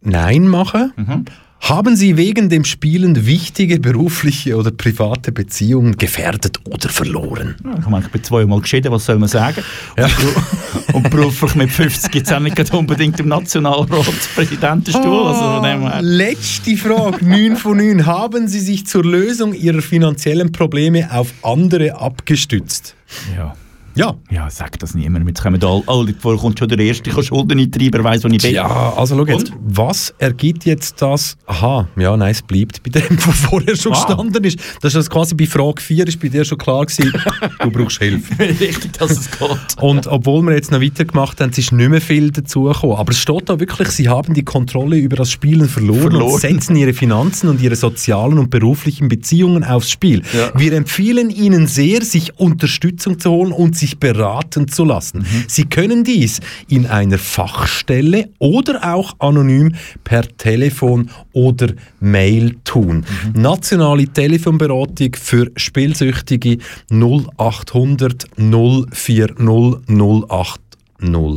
Nein 0.03 0.46
machen. 0.49 0.92
Mhm. 0.96 1.25
Haben 1.61 1.94
Sie 1.94 2.16
wegen 2.16 2.49
dem 2.49 2.64
Spielen 2.64 3.27
wichtige 3.27 3.79
berufliche 3.79 4.57
oder 4.57 4.70
private 4.70 5.31
Beziehungen 5.31 5.96
gefährdet 5.99 6.59
oder 6.64 6.88
verloren? 6.88 7.55
Ja, 7.64 7.79
Ich 7.79 7.87
meine, 7.87 8.05
ich 8.07 8.11
bin 8.11 8.25
zweimal 8.25 8.61
geschieden, 8.61 8.90
was 8.90 9.05
soll 9.05 9.18
man 9.18 9.29
sagen? 9.29 9.62
Und, 9.96 10.05
beru- 10.07 10.94
und 10.94 11.11
beruflich 11.11 11.55
mit 11.55 11.70
50 11.70 12.11
gibt 12.11 12.27
es 12.27 12.33
auch 12.33 12.40
nicht 12.40 12.73
unbedingt 12.73 13.20
im 13.20 13.29
Nationalratspräsidentenstuhl. 13.29 15.27
Also 15.27 15.40
von 15.40 15.62
dem 15.62 15.83
her. 15.83 15.99
Letzte 16.03 16.77
Frage, 16.77 17.25
9 17.25 17.57
von 17.57 17.77
9. 17.77 18.07
Haben 18.07 18.49
Sie 18.49 18.61
sich 18.61 18.87
zur 18.87 19.05
Lösung 19.05 19.53
Ihrer 19.55 19.83
finanziellen 19.83 20.53
Probleme 20.53 21.12
auf 21.12 21.33
andere 21.42 21.94
abgestützt? 22.01 22.94
Ja. 23.37 23.55
Ja. 23.96 24.14
Ja, 24.31 24.48
sag 24.50 24.79
das 24.79 24.94
niemandem. 24.94 25.29
Jetzt 25.29 25.42
kommen 25.42 25.59
da 25.61 25.68
alle, 25.68 25.83
alle 25.87 26.14
vor, 26.18 26.37
kommt 26.38 26.59
schon 26.59 26.68
der 26.68 26.79
Erste, 26.79 27.11
der 27.11 27.22
Schulden 27.22 27.59
eintreiben, 27.59 28.03
weiss, 28.05 28.22
wo 28.24 28.29
ich 28.29 28.38
bin. 28.40 28.55
Ja, 28.55 28.92
also 28.96 29.16
schau 29.16 29.26
jetzt, 29.26 29.53
was 29.61 30.14
ergibt 30.18 30.64
jetzt 30.64 31.03
das? 31.03 31.37
Aha, 31.46 31.88
ja, 31.96 32.16
nein, 32.16 32.31
es 32.31 32.42
bleibt 32.42 32.83
bei 32.83 32.90
dem, 33.00 33.18
was 33.26 33.40
vorher 33.40 33.76
schon 33.76 33.92
Wow. 33.92 34.07
gestanden 34.07 34.44
ist. 34.44 34.59
Das 34.81 34.94
ist 34.94 35.11
quasi 35.11 35.35
bei 35.35 35.46
Frage 35.46 35.83
4 35.83 36.07
ist 36.07 36.20
bei 36.20 36.29
dir 36.29 36.44
schon 36.44 36.59
klar 36.59 36.87
gewesen, 36.87 37.12
du 37.62 37.70
brauchst 37.70 37.98
Hilfe. 37.98 38.38
Richtig, 38.38 38.92
dass 38.98 39.11
es 39.11 39.31
geht. 39.31 39.48
Und 39.81 40.07
obwohl 40.07 40.42
wir 40.42 40.55
jetzt 40.55 40.70
noch 40.70 40.81
weitergemacht 40.81 41.40
haben, 41.40 41.50
es 41.50 41.59
ist 41.59 41.72
nicht 41.72 41.90
mehr 41.90 42.00
viel 42.00 42.31
dazugekommen. 42.31 42.96
Aber 42.96 43.11
es 43.11 43.18
steht 43.18 43.48
da 43.48 43.59
wirklich, 43.59 43.88
sie 43.88 44.09
haben 44.09 44.35
die 44.35 44.44
Kontrolle 44.44 44.96
über 44.96 45.16
das 45.16 45.31
Spielen 45.33 45.68
verloren, 45.68 46.00
Verloren. 46.12 46.33
und 46.35 46.40
setzen 46.40 46.76
ihre 46.76 46.92
Finanzen 46.94 47.48
und 47.48 47.61
ihre 47.61 47.74
sozialen 47.76 48.38
und 48.38 48.50
beruflichen 48.50 49.09
Beziehungen 49.09 49.64
aufs 49.64 49.90
Spiel. 49.90 50.22
Ja. 50.33 50.53
Wir 50.59 50.72
empfehlen 50.74 51.31
Ihnen 51.31 51.66
sehr, 51.66 52.03
sich 52.03 52.38
Unterstützung 52.38 53.18
zu 53.18 53.31
holen 53.31 53.53
und 53.53 53.76
sich 53.81 53.99
beraten 53.99 54.69
zu 54.69 54.85
lassen. 54.85 55.19
Mhm. 55.19 55.45
Sie 55.49 55.64
können 55.64 56.05
dies 56.05 56.40
in 56.69 56.87
einer 56.87 57.19
Fachstelle 57.19 58.29
oder 58.38 58.95
auch 58.95 59.14
anonym 59.19 59.75
per 60.05 60.23
Telefon 60.37 61.11
oder 61.33 61.69
Mail 62.01 62.57
tun. 62.64 63.05
Mhm. 63.35 63.43
Nationale 63.43 64.07
Telefonberatung 64.07 65.16
für 65.16 65.51
Spielsüchtige 65.57 66.59
0800 66.90 68.27
040 68.37 69.38
080. 69.38 70.61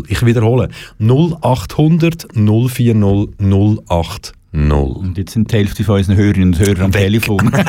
Ich 0.09 0.25
wiederhole 0.25 0.69
0800 0.99 2.27
040 2.33 2.93
080. 3.89 4.33
Und 4.83 5.17
jetzt 5.17 5.33
sind 5.33 5.51
die 5.51 5.55
Hälfte 5.57 5.83
von 5.83 5.97
unseren 5.97 6.15
Hörerinnen 6.15 6.53
und 6.53 6.59
Hörern 6.59 6.83
am 6.85 6.91
Telefon. 6.91 7.51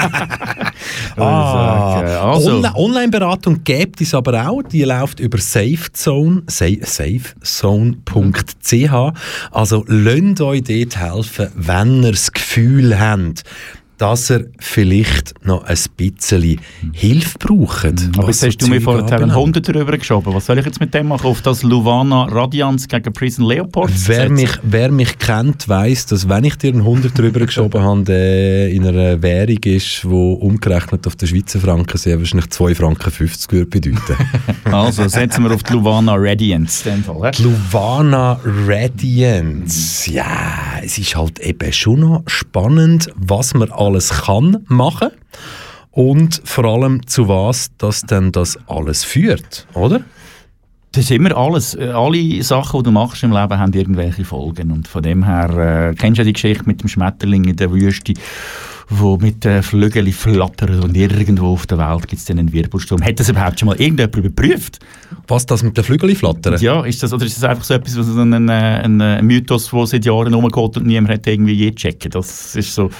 Ah, 1.17 2.01
also, 2.33 2.51
Onli- 2.51 2.75
Online-Beratung 2.75 3.63
gibt 3.65 4.01
es 4.01 4.15
aber 4.15 4.49
auch. 4.49 4.63
Die 4.63 4.83
läuft 4.83 5.21
über 5.21 5.39
SafeZone, 5.39 6.43
sa 6.49 6.67
safezone.ch. 6.81 8.03
Also 9.53 9.85
lasst 9.87 10.41
euch 10.41 10.63
dort 10.65 10.97
helfen, 10.97 11.49
wenn 11.55 12.03
ihr 12.03 12.11
das 12.11 12.33
Gefühl 12.33 12.99
habt, 12.99 13.45
dass 13.99 14.31
ihr 14.31 14.47
vielleicht 14.59 15.35
noch 15.45 15.65
ein 15.65 15.79
bisschen 15.97 16.61
Hilfe 16.93 17.39
braucht. 17.39 17.85
aber 17.85 18.29
was 18.29 18.41
jetzt 18.41 18.57
hast 18.57 18.63
du 18.63 18.69
mir 18.69 18.81
vorher 18.81 19.05
einen. 19.21 19.31
100 19.31 19.69
drüber 19.69 19.97
geschoben. 19.97 20.35
Was 20.35 20.47
soll 20.47 20.59
ich 20.59 20.67
jetzt 20.67 20.81
mit 20.81 20.93
dem 20.95 21.09
machen? 21.09 21.27
Auf 21.27 21.43
das 21.43 21.63
Luvana 21.63 22.25
Radiance 22.25 22.89
gegen 22.89 23.13
Prison 23.13 23.47
Leopards 23.47 24.09
Wer 24.09 24.29
mich, 24.31 24.51
wer 24.63 24.91
mich 24.91 25.19
kennt, 25.19 25.69
weiß, 25.69 26.07
dass 26.07 26.29
wenn 26.29 26.45
ich 26.45 26.57
dir 26.57 26.73
einen 26.73 26.81
100 26.81 27.17
drüber 27.17 27.41
geschoben 27.41 27.83
habe, 27.83 28.03
der 28.03 28.71
in 28.71 28.87
einer 28.87 29.21
Währung 29.23 29.59
ist, 29.65 30.03
die 30.03 30.09
umgerechnet 30.09 31.07
auf 31.07 31.17
den 31.17 31.29
Schweizer 31.29 31.61
Franken 31.61 31.97
sehr 31.97 32.19
wahrscheinlich 32.19 32.51
2 32.51 32.75
Franken 32.75 33.11
50 33.11 33.53
würde 33.53 33.67
bedeuten. 33.67 34.17
Also 34.65 35.07
setzen 35.09 35.45
wir 35.45 35.55
auf 35.55 35.63
die 35.63 35.73
Luvana 35.73 36.15
Radiance. 36.17 36.89
in 36.89 36.97
dem 36.97 37.05
Fall, 37.05 37.31
Die 37.31 37.43
Luvana 37.43 38.41
Radiance. 38.45 40.11
Ja, 40.11 40.81
es 40.83 40.99
ist 40.99 41.17
halt 41.17 41.39
eben 41.41 41.73
schon 41.73 42.01
noch 42.01 42.23
spannend, 42.27 43.09
was 43.15 43.55
man 43.55 43.71
alles 43.87 44.11
kann 44.11 44.65
machen 44.69 45.11
und 45.91 46.41
vor 46.45 46.65
allem 46.65 47.07
zu 47.07 47.29
was 47.29 47.71
das 47.79 48.03
denn 48.03 48.33
das 48.33 48.59
alles 48.67 49.05
führt, 49.05 49.67
oder? 49.75 50.01
Das 50.93 51.05
ist 51.05 51.11
immer 51.11 51.37
alles. 51.37 51.75
Äh, 51.75 51.89
Alle 51.89 52.43
Sachen, 52.45 52.79
die 52.79 52.85
du 52.85 52.93
machst 52.93 53.25
im 53.25 53.33
Leben, 53.33 53.59
haben 53.59 53.73
irgendwelche 53.73 54.25
Folgen. 54.25 54.71
Und 54.71 54.87
von 54.87 55.03
dem 55.03 55.25
her, 55.25 55.91
äh, 55.91 55.95
kennst 55.97 56.19
du 56.19 56.23
ja 56.23 56.25
die 56.25 56.35
Geschichte 56.35 56.65
mit 56.67 56.83
dem 56.83 56.89
Schmetterling 56.89 57.43
in 57.45 57.57
der 57.57 57.73
Wüste, 57.73 58.15
wo 58.89 59.17
mit 59.17 59.45
den 59.45 59.65
Flügeln 59.65 60.13
flattert 60.13 60.85
und 60.85 60.97
irgendwo 60.97 61.49
auf 61.55 61.67
der 61.67 61.79
Welt 61.79 62.07
gibt 62.07 62.21
es 62.21 62.27
dann 62.27 62.39
einen 62.39 62.53
Wirbelsturm. 62.53 63.03
Hat 63.03 63.19
das 63.19 63.29
überhaupt 63.29 63.59
schon 63.59 63.67
mal 63.67 63.81
irgendjemand 63.81 64.17
überprüft? 64.17 64.79
Was 65.27 65.47
das 65.47 65.65
mit 65.65 65.77
den 65.77 65.83
Flügeln 65.83 66.15
flattern? 66.15 66.61
Ja, 66.61 66.85
ist 66.85 67.03
das, 67.03 67.13
oder 67.13 67.27
ist 67.27 67.39
das 67.39 67.45
einfach 67.45 67.65
so 67.65 67.75
etwas, 67.75 67.99
was 67.99 68.17
ein, 68.17 68.33
ein, 68.33 68.49
ein, 68.49 69.01
ein 69.01 69.27
Mythos, 69.27 69.71
der 69.71 69.87
seit 69.87 70.05
Jahren 70.05 70.33
rumgeht 70.33 70.77
und 70.77 70.87
niemand 70.87 71.13
hat 71.13 71.27
irgendwie 71.27 71.55
je 71.55 71.71
gecheckt? 71.71 72.15
Das 72.15 72.55
ist 72.55 72.73
so... 72.73 72.91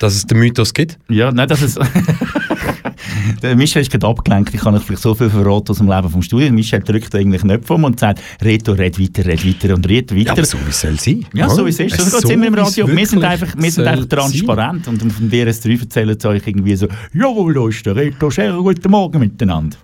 Dass 0.00 0.14
es 0.14 0.26
den 0.26 0.38
Mythos 0.38 0.72
gibt? 0.74 0.98
Ja, 1.08 1.30
nein, 1.30 1.46
das 1.46 1.62
ist. 1.62 1.78
Der 3.42 3.54
Michel 3.54 3.82
ist 3.82 3.90
gerade 3.90 4.06
abgelenkt. 4.06 4.54
Ich 4.54 4.60
kann 4.60 4.74
euch 4.74 4.82
vielleicht 4.82 5.02
so 5.02 5.14
viel 5.14 5.28
verraten 5.30 5.70
aus 5.70 5.78
dem 5.78 5.88
Leben 5.88 6.08
vom 6.08 6.22
Studio. 6.22 6.50
Michel 6.52 6.80
drückt 6.80 7.14
eigentlich 7.14 7.42
Knöpfe 7.42 7.74
um 7.74 7.84
und 7.84 8.00
sagt, 8.00 8.20
Reto, 8.42 8.72
red 8.72 8.98
weiter, 8.98 9.26
red 9.26 9.46
weiter 9.46 9.74
und 9.74 9.88
red 9.88 10.10
weiter. 10.10 10.24
Ja, 10.24 10.32
aber 10.32 10.44
so 10.44 10.58
wie 10.64 10.70
es 10.70 10.80
soll 10.80 10.98
sein. 10.98 11.26
Ja, 11.34 11.48
so 11.48 11.64
wie 11.64 11.70
es 11.70 11.80
ist. 11.80 12.00
So 12.00 12.18
geht 12.18 12.30
immer 12.30 12.46
im 12.46 12.56
wie 12.56 12.60
es 12.60 12.66
Radio. 12.66 12.88
Wir 12.88 13.06
sind 13.06 13.24
einfach, 13.24 13.54
wir 13.56 13.70
sind 13.70 13.86
einfach 13.86 14.06
transparent. 14.06 14.88
Und 14.88 15.12
von 15.12 15.30
DRS3 15.30 15.80
erzählen 15.80 16.16
sie 16.18 16.28
euch 16.28 16.46
irgendwie 16.46 16.76
so, 16.76 16.88
jawohl, 17.12 17.54
da 17.54 17.68
ist 17.68 17.84
der 17.84 17.96
Reto 17.96 18.30
Scherer, 18.30 18.62
guten 18.62 18.90
Morgen 18.90 19.18
miteinander. 19.20 19.76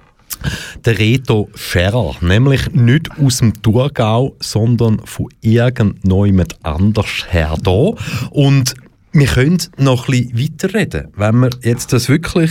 Der 0.85 0.98
Reto 0.98 1.48
Scherer, 1.55 2.14
nämlich 2.20 2.70
nicht 2.72 3.11
aus 3.18 3.38
dem 3.38 3.61
Thurgau, 3.62 4.35
sondern 4.40 5.00
von 5.05 5.26
irgendjemand 5.40 6.57
anders 6.62 7.26
her 7.31 7.57
da. 7.62 7.92
Und 8.31 8.74
wir 9.18 9.26
können 9.26 9.59
noch 9.79 10.09
ein 10.09 10.29
bisschen 10.31 10.52
weiterreden, 10.62 11.09
wenn 11.16 11.40
wir 11.40 11.50
jetzt 11.62 11.92
das 11.92 12.09
wirklich 12.09 12.50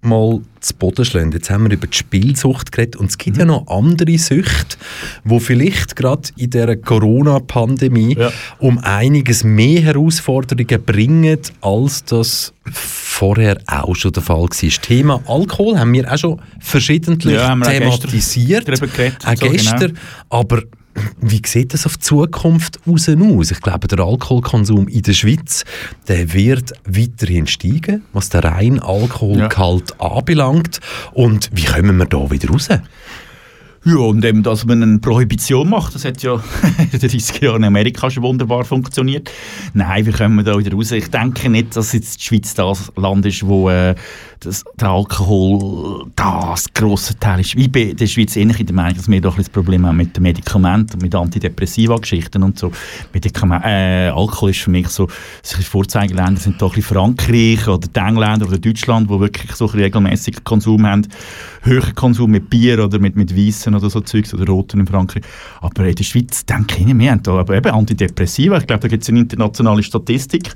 mal 0.00 0.40
zu 0.60 0.74
Boden 0.74 1.04
schlagen. 1.04 1.32
Jetzt 1.32 1.50
haben 1.50 1.64
wir 1.64 1.72
über 1.72 1.88
die 1.88 1.96
Spielsucht 1.96 2.70
geredet 2.70 2.94
und 2.96 3.10
es 3.10 3.18
gibt 3.18 3.36
ja 3.36 3.44
noch 3.44 3.66
andere 3.66 4.16
Süchte, 4.16 4.76
wo 5.24 5.40
vielleicht 5.40 5.96
gerade 5.96 6.28
in 6.36 6.50
der 6.50 6.76
Corona-Pandemie 6.76 8.16
Ja. 8.16 8.30
um 8.60 8.78
einiges 8.78 9.42
mehr 9.42 9.80
Herausforderungen 9.82 10.82
bringen, 10.84 11.38
als 11.60 12.04
das 12.04 12.52
vorher 12.72 13.58
auch 13.66 13.96
schon 13.96 14.12
der 14.12 14.22
Fall 14.22 14.42
war. 14.42 14.48
Das 14.48 14.80
Thema 14.80 15.20
Alkohol 15.26 15.76
haben 15.78 15.92
wir 15.92 16.12
auch 16.12 16.18
schon 16.18 16.40
verschiedentlich 16.60 17.34
Ja, 17.34 17.56
wir 17.56 17.66
auch 17.66 17.70
gestern 17.72 18.10
thematisiert. 18.10 18.70
Auch 18.70 19.36
so 19.36 19.50
gestern. 19.50 19.78
genau. 19.80 20.00
Aber 20.30 20.62
wie 21.20 21.42
sieht 21.44 21.74
das 21.74 21.86
auf 21.86 21.96
die 21.96 22.02
Zukunft 22.02 22.80
raus 22.86 23.08
aus? 23.08 23.50
Ich 23.50 23.60
glaube, 23.60 23.88
der 23.88 24.00
Alkoholkonsum 24.00 24.88
in 24.88 25.02
der 25.02 25.12
Schweiz 25.12 25.64
der 26.06 26.32
wird 26.32 26.72
weiterhin 26.86 27.46
steigen, 27.46 28.02
was 28.12 28.28
den 28.28 28.40
reinen 28.40 28.80
Alkoholgehalt 28.80 30.00
anbelangt. 30.00 30.80
Und 31.12 31.50
wie 31.52 31.64
kommen 31.64 31.96
wir 31.96 32.06
da 32.06 32.30
wieder 32.30 32.48
raus? 32.48 32.68
Ja, 33.84 33.96
und 33.96 34.24
eben, 34.24 34.42
dass 34.42 34.66
man 34.66 34.82
eine 34.82 34.98
Prohibition 34.98 35.70
macht, 35.70 35.94
das 35.94 36.04
hat 36.04 36.22
ja 36.22 36.34
in 36.92 36.98
den 36.98 37.10
30er 37.10 37.44
Jahren 37.44 37.58
in 37.58 37.64
Amerika 37.64 38.10
schon 38.10 38.22
wunderbar 38.22 38.64
funktioniert. 38.64 39.30
Nein, 39.72 40.04
wie 40.04 40.10
kommen 40.10 40.34
wir 40.36 40.42
da 40.42 40.58
wieder 40.58 40.72
raus? 40.72 40.90
Ich 40.90 41.08
denke 41.08 41.48
nicht, 41.48 41.76
dass 41.76 41.92
jetzt 41.92 42.18
die 42.18 42.24
Schweiz 42.24 42.54
das 42.54 42.92
Land 42.96 43.24
ist, 43.24 43.46
wo 43.46 43.70
äh, 43.70 43.94
das, 44.40 44.64
der 44.80 44.90
Alkohol 44.90 46.06
das 46.14 46.72
grosse 46.72 47.18
Teil 47.18 47.40
ist. 47.40 47.56
Wie 47.56 47.68
bei 47.68 47.92
der 47.92 48.06
Schweiz 48.06 48.36
ähnlich 48.36 48.60
in 48.60 48.66
der 48.66 48.74
Meinung, 48.74 48.96
dass 48.96 49.08
wir 49.08 49.20
doch 49.20 49.36
ein 49.36 49.48
das 49.48 49.50
Problem 49.50 49.86
haben 49.86 49.96
mit 49.96 50.16
den 50.16 50.22
Medikamenten 50.22 50.94
und 50.94 51.02
mit 51.02 51.14
Antidepressiva-Geschichten 51.14 52.42
und 52.42 52.58
so. 52.58 52.70
Medikament, 53.12 53.64
äh, 53.64 54.08
Alkohol 54.08 54.50
ist 54.50 54.60
für 54.60 54.70
mich 54.70 54.88
so, 54.88 55.08
solche 55.42 55.64
Vorzeigeländer 55.64 56.40
sind 56.40 56.60
doch 56.60 56.76
ein 56.76 56.82
Frankreich 56.82 57.66
oder 57.66 57.88
die 57.88 57.98
Engländer 57.98 58.46
oder 58.46 58.58
Deutschland, 58.58 59.08
wo 59.08 59.20
wirklich 59.20 59.52
so 59.52 59.66
ein 59.66 59.78
regelmäßig 59.78 60.44
Konsum 60.44 60.86
haben. 60.86 61.06
Höherer 61.62 61.92
Konsum 61.92 62.30
mit 62.30 62.50
Bier 62.50 62.84
oder 62.84 62.98
mit, 62.98 63.16
mit 63.16 63.36
Weissen 63.36 63.74
oder 63.74 63.90
so 63.90 64.00
Zeugs 64.00 64.32
oder 64.34 64.46
Roten 64.46 64.80
in 64.80 64.86
Frankreich. 64.86 65.24
Aber 65.60 65.84
in 65.86 65.94
der 65.94 66.04
Schweiz 66.04 66.44
denke 66.44 66.76
ich 66.78 66.86
nicht, 66.86 66.98
wir 66.98 67.10
haben 67.10 67.22
da 67.22 67.40
eben 67.40 67.70
Antidepressiva. 67.70 68.58
Ich 68.58 68.66
glaube, 68.66 68.80
da 68.80 68.88
gibt 68.88 69.02
es 69.02 69.08
eine 69.08 69.20
internationale 69.20 69.82
Statistik, 69.82 70.54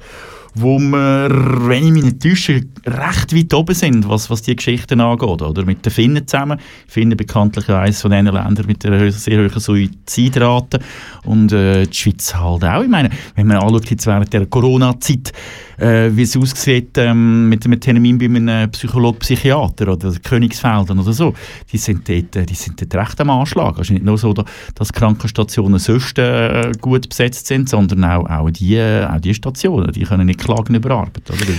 wo 0.55 0.79
wir, 0.79 1.29
wenn 1.67 1.85
ich 1.85 1.93
mich 1.93 2.25
nicht 2.25 2.69
recht 2.87 3.35
weit 3.35 3.55
oben 3.55 3.75
sind, 3.75 4.09
was, 4.09 4.29
was 4.29 4.43
die 4.43 4.57
Geschichten 4.57 5.01
angeht. 5.01 5.43
Oder? 5.43 5.65
Mit 5.65 5.85
den 5.85 5.93
Finnen 5.93 6.27
zusammen. 6.27 6.59
Finnen 6.87 7.17
bekanntlich 7.17 7.69
eines 7.69 8.03
von 8.03 8.11
den 8.11 8.27
Ländern 8.27 8.67
mit 8.67 8.85
einer 8.85 9.11
sehr 9.11 9.39
hohen 9.39 9.61
Suizidrate. 9.61 10.81
Und 11.25 11.53
äh, 11.53 11.87
die 11.87 11.97
Schweiz 11.97 12.35
halt 12.35 12.65
auch. 12.65 12.83
Ich 12.83 12.89
meine, 12.89 13.11
wenn 13.35 13.47
man 13.47 13.59
anschaut, 13.59 13.91
jetzt 13.91 14.07
während 14.07 14.33
der 14.33 14.47
Corona-Zeit, 14.47 15.33
äh, 15.79 16.11
wie 16.13 16.23
es 16.23 16.37
aussieht 16.37 16.97
ähm, 16.99 17.49
mit 17.49 17.65
einem 17.65 17.81
Termin 17.81 18.19
bei 18.19 18.27
einem 18.27 18.71
Psychologen, 18.71 19.19
Psychiater 19.19 19.89
oder 19.93 20.13
Königsfeldern 20.23 20.99
oder 20.99 21.13
so. 21.13 21.35
Die 21.73 21.79
sind 21.79 22.09
dort, 22.09 22.37
äh, 22.37 22.47
die 22.47 22.55
sind 22.55 22.81
dort 22.81 22.95
recht 23.07 23.21
am 23.21 23.31
Anschlag. 23.31 23.75
Es 23.77 23.83
ist 23.83 23.91
nicht 23.91 24.05
nur 24.05 24.19
so, 24.19 24.33
da- 24.33 24.45
dass 24.75 24.93
Krankenstationen 24.93 25.79
sonst 25.79 26.19
äh, 26.19 26.73
gut 26.81 27.09
besetzt 27.09 27.47
sind, 27.47 27.69
sondern 27.69 28.05
auch, 28.05 28.29
auch, 28.29 28.51
die, 28.51 28.77
äh, 28.77 29.05
auch 29.07 29.21
die 29.21 29.35
Stationen, 29.35 29.93
die 29.93 30.03
können 30.05 30.27
nicht 30.27 30.41
klagen 30.41 30.75
über 30.75 30.91
Arbeit. 30.91 31.31
Oder? 31.31 31.53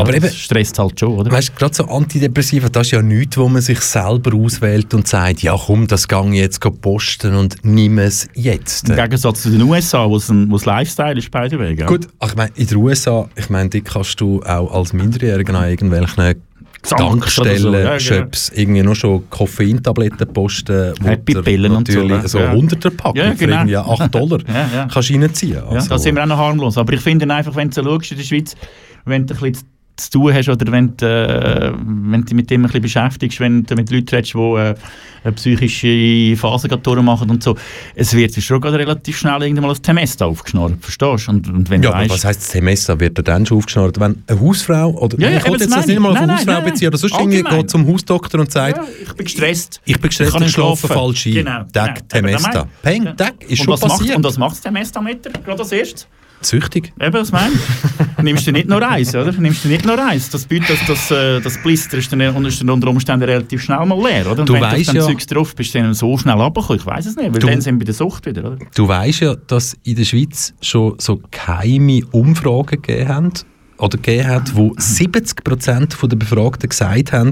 Ja, 0.00 0.04
Aber 0.04 0.12
das 0.18 0.24
eben- 0.32 0.34
stresst 0.40 0.78
halt 0.78 0.98
schon, 0.98 1.10
oder? 1.18 1.30
Weißt 1.30 1.50
du, 1.50 1.52
gerade 1.54 1.74
so 1.74 1.84
Antidepressiva, 1.84 2.68
das 2.68 2.86
ist 2.88 2.90
ja 2.92 3.02
nichts, 3.02 3.36
wo 3.36 3.48
man 3.48 3.60
sich 3.62 3.80
selber 3.80 4.34
auswählt 4.34 4.92
und 4.94 5.06
sagt, 5.06 5.42
ja 5.42 5.54
komm, 5.56 5.86
das 5.86 6.08
gang 6.08 6.32
jetzt 6.34 6.60
posten 6.80 7.34
und 7.34 7.56
nimm 7.62 7.98
es 7.98 8.28
jetzt. 8.34 8.88
Im 8.88 8.96
Gegensatz 8.96 9.42
zu 9.42 9.50
den 9.50 9.62
USA, 9.62 10.08
wo 10.08 10.16
es 10.16 10.28
ein 10.28 10.50
wo's 10.50 10.64
Lifestyle 10.64 11.18
ist, 11.18 11.32
way. 11.34 11.74
Gell? 11.76 11.86
Gut, 11.86 12.08
ach, 12.18 12.28
ich 12.30 12.36
meine, 12.36 12.50
in 12.54 12.66
den 12.66 12.76
USA, 12.78 13.28
ich 13.36 13.50
meine, 13.50 13.68
dort 13.68 13.84
kannst 13.84 14.20
du 14.20 14.42
auch 14.42 14.72
als 14.74 14.92
Minderjähriger 14.92 15.54
an 15.54 15.68
irgendwelchen 15.70 16.34
Tankstellen, 16.82 17.58
so, 17.58 17.74
ja, 17.74 17.82
genau. 17.82 17.98
Shops 17.98 18.50
irgendwie 18.54 18.82
nur 18.82 18.94
schon 18.96 19.28
Koffeintabletten 19.28 20.32
posten, 20.32 20.94
Happy 21.04 21.34
Pillen 21.34 21.72
und 21.72 21.86
so, 21.90 21.98
natürlich 22.00 22.22
ne? 22.22 22.28
so 22.28 22.38
Ja. 22.38 22.52
100er 22.52 22.90
Packung 22.90 23.16
Ja, 23.16 23.30
für 23.32 23.36
genau. 23.46 23.56
irgendwie 23.58 23.76
8 23.76 24.14
Dollar 24.14 24.38
Ja, 24.48 24.68
ja. 24.74 24.88
kannst 24.90 25.10
du 25.10 25.14
reinziehen. 25.14 25.52
Ja, 25.56 25.66
Also, 25.68 25.88
da 25.90 25.98
sind 25.98 26.14
wir 26.14 26.22
auch 26.22 26.26
noch 26.26 26.38
harmlos. 26.38 26.78
Aber 26.78 26.92
ich 26.94 27.00
finde 27.00 27.32
einfach, 27.34 27.54
wenn 27.54 27.68
du 27.68 27.74
so 27.74 27.82
schaust 27.84 28.12
in 28.12 28.16
der 28.16 28.24
Schweiz, 28.24 28.56
wenn 29.04 29.26
du 29.26 29.34
ein 29.34 29.40
bisschen 29.40 29.66
zu 29.96 30.10
tun 30.10 30.34
hast 30.34 30.48
oder 30.48 30.70
wenn 30.72 30.96
du, 30.96 31.06
äh, 31.06 31.72
wenn 31.76 32.20
du 32.20 32.26
dich 32.26 32.34
mit 32.34 32.50
dem 32.50 32.62
ein 32.62 32.66
bisschen 32.66 32.82
beschäftigst, 32.82 33.40
wenn 33.40 33.64
du 33.64 33.74
mit 33.74 33.90
Leuten 33.90 34.08
redest, 34.14 34.34
die 34.34 34.38
äh, 34.38 34.74
eine 35.22 35.32
psychische 35.34 36.36
Phasen 36.36 36.70
durchmachen 36.82 37.30
und 37.30 37.42
so, 37.42 37.56
es 37.94 38.14
wird 38.14 38.34
dir 38.34 38.40
schon 38.40 38.62
relativ 38.62 39.18
schnell 39.18 39.42
irgendwann 39.42 39.66
mal 39.66 39.74
ein 39.74 39.82
Temesta 39.82 40.26
aufgeschnurrt, 40.26 40.74
verstehst? 40.80 41.28
Und, 41.28 41.48
und 41.48 41.68
wenn 41.70 41.82
ja, 41.82 41.90
du 41.90 41.94
aber 41.94 42.04
weißt, 42.04 42.14
was 42.14 42.24
heisst 42.24 42.40
das 42.40 42.50
Semester? 42.50 42.98
Wird 42.98 43.18
er 43.18 43.24
dann 43.24 43.44
schon 43.44 43.58
aufgeschnurrt? 43.58 44.00
Wenn 44.00 44.22
eine 44.26 44.40
Hausfrau, 44.40 44.90
oder 44.90 45.18
Ja, 45.18 45.30
ja, 45.30 45.38
ich 45.38 45.48
wollte 45.48 45.64
jetzt 45.64 45.76
das 45.76 45.86
nicht 45.86 46.00
mal 46.00 46.12
ich. 46.12 46.18
auf 46.18 46.20
Nein, 46.20 46.30
eine 46.30 46.38
Hausfrau 46.38 46.52
nein, 46.52 46.64
beziehen, 46.64 46.88
oder 46.88 46.98
sonst 46.98 47.18
irgendwie 47.18 47.42
geht 47.42 47.70
zum 47.70 47.86
Hausdoktor 47.86 48.40
und 48.40 48.50
sagt, 48.50 48.76
ja, 48.76 48.84
ich 49.02 49.12
bin 49.12 49.24
gestresst. 49.24 49.80
ich 49.84 50.00
bin 50.00 50.08
gestresst, 50.08 50.34
ich 50.34 50.40
nicht 50.40 50.52
schlafe 50.52 50.86
schlafen. 50.86 50.94
falsch 50.94 51.26
ein. 51.26 51.32
Genau, 51.34 51.62
Tag, 51.72 52.08
genau. 52.08 52.30
Das 52.30 52.66
Peng, 52.82 53.06
ich. 53.06 53.14
Tag, 53.14 53.34
ist 53.42 53.50
und 53.50 53.56
schon 53.56 53.68
was 53.68 53.80
macht, 53.82 53.98
passiert. 53.98 54.16
Und 54.16 54.24
was 54.24 54.38
macht 54.38 54.52
das 54.52 54.60
Temesta 54.62 55.00
mit 55.00 55.24
dir? 55.24 55.32
Gerade 55.44 55.60
als 55.60 55.72
erstes? 55.72 56.06
Süchtig. 56.42 56.92
Eben, 57.00 57.12
das 57.12 57.32
meine 57.32 57.52
ich. 57.54 58.22
Nimmst 58.24 58.46
du 58.46 58.52
nicht 58.52 58.68
nur 58.68 58.86
eins, 58.88 59.14
oder? 59.14 59.32
Nimmst 59.32 59.64
du 59.64 59.68
nicht 59.68 59.84
nur 59.84 60.02
eins. 60.02 60.30
Das 60.30 60.46
Bild, 60.46 60.64
das, 60.68 60.78
das, 60.86 61.10
äh, 61.10 61.40
das 61.40 61.58
Blister 61.62 61.98
ist 61.98 62.10
dann, 62.12 62.20
ist 62.46 62.60
dann 62.60 62.70
unter 62.70 62.88
Umständen 62.88 63.24
relativ 63.28 63.62
schnell 63.62 63.84
mal 63.84 63.98
leer, 64.02 64.30
oder? 64.30 64.40
Und 64.40 64.48
Du 64.48 64.54
wenn 64.54 64.62
weisst 64.62 64.88
du 64.88 64.90
auf 64.92 64.94
ja- 64.96 65.02
dann 65.02 65.10
Zeugs 65.12 65.26
drauf 65.26 65.54
bist, 65.54 65.74
dann 65.74 65.92
so 65.94 66.16
schnell 66.16 66.34
runterkommen. 66.36 66.80
Ich 66.80 66.86
weiß 66.86 67.06
es 67.06 67.16
nicht, 67.16 67.32
weil 67.32 67.40
Du- 67.40 67.46
dann 67.46 67.60
sind 67.60 67.74
wir 67.74 67.80
bei 67.80 67.84
der 67.84 67.94
Sucht 67.94 68.26
wieder, 68.26 68.44
oder? 68.44 68.58
Du 68.74 68.88
weißt 68.88 69.20
ja, 69.20 69.34
dass 69.34 69.76
in 69.84 69.96
der 69.96 70.04
Schweiz 70.04 70.54
schon 70.62 70.94
so 70.98 71.20
geheime 71.30 72.00
Umfragen 72.12 72.80
gegeben 72.82 73.08
haben, 73.08 73.32
oder 73.78 73.96
gegeben 73.96 74.28
hat, 74.28 74.54
wo 74.54 74.74
70% 74.78 76.06
der 76.08 76.16
Befragten 76.16 76.68
gesagt 76.68 77.12
haben, 77.12 77.30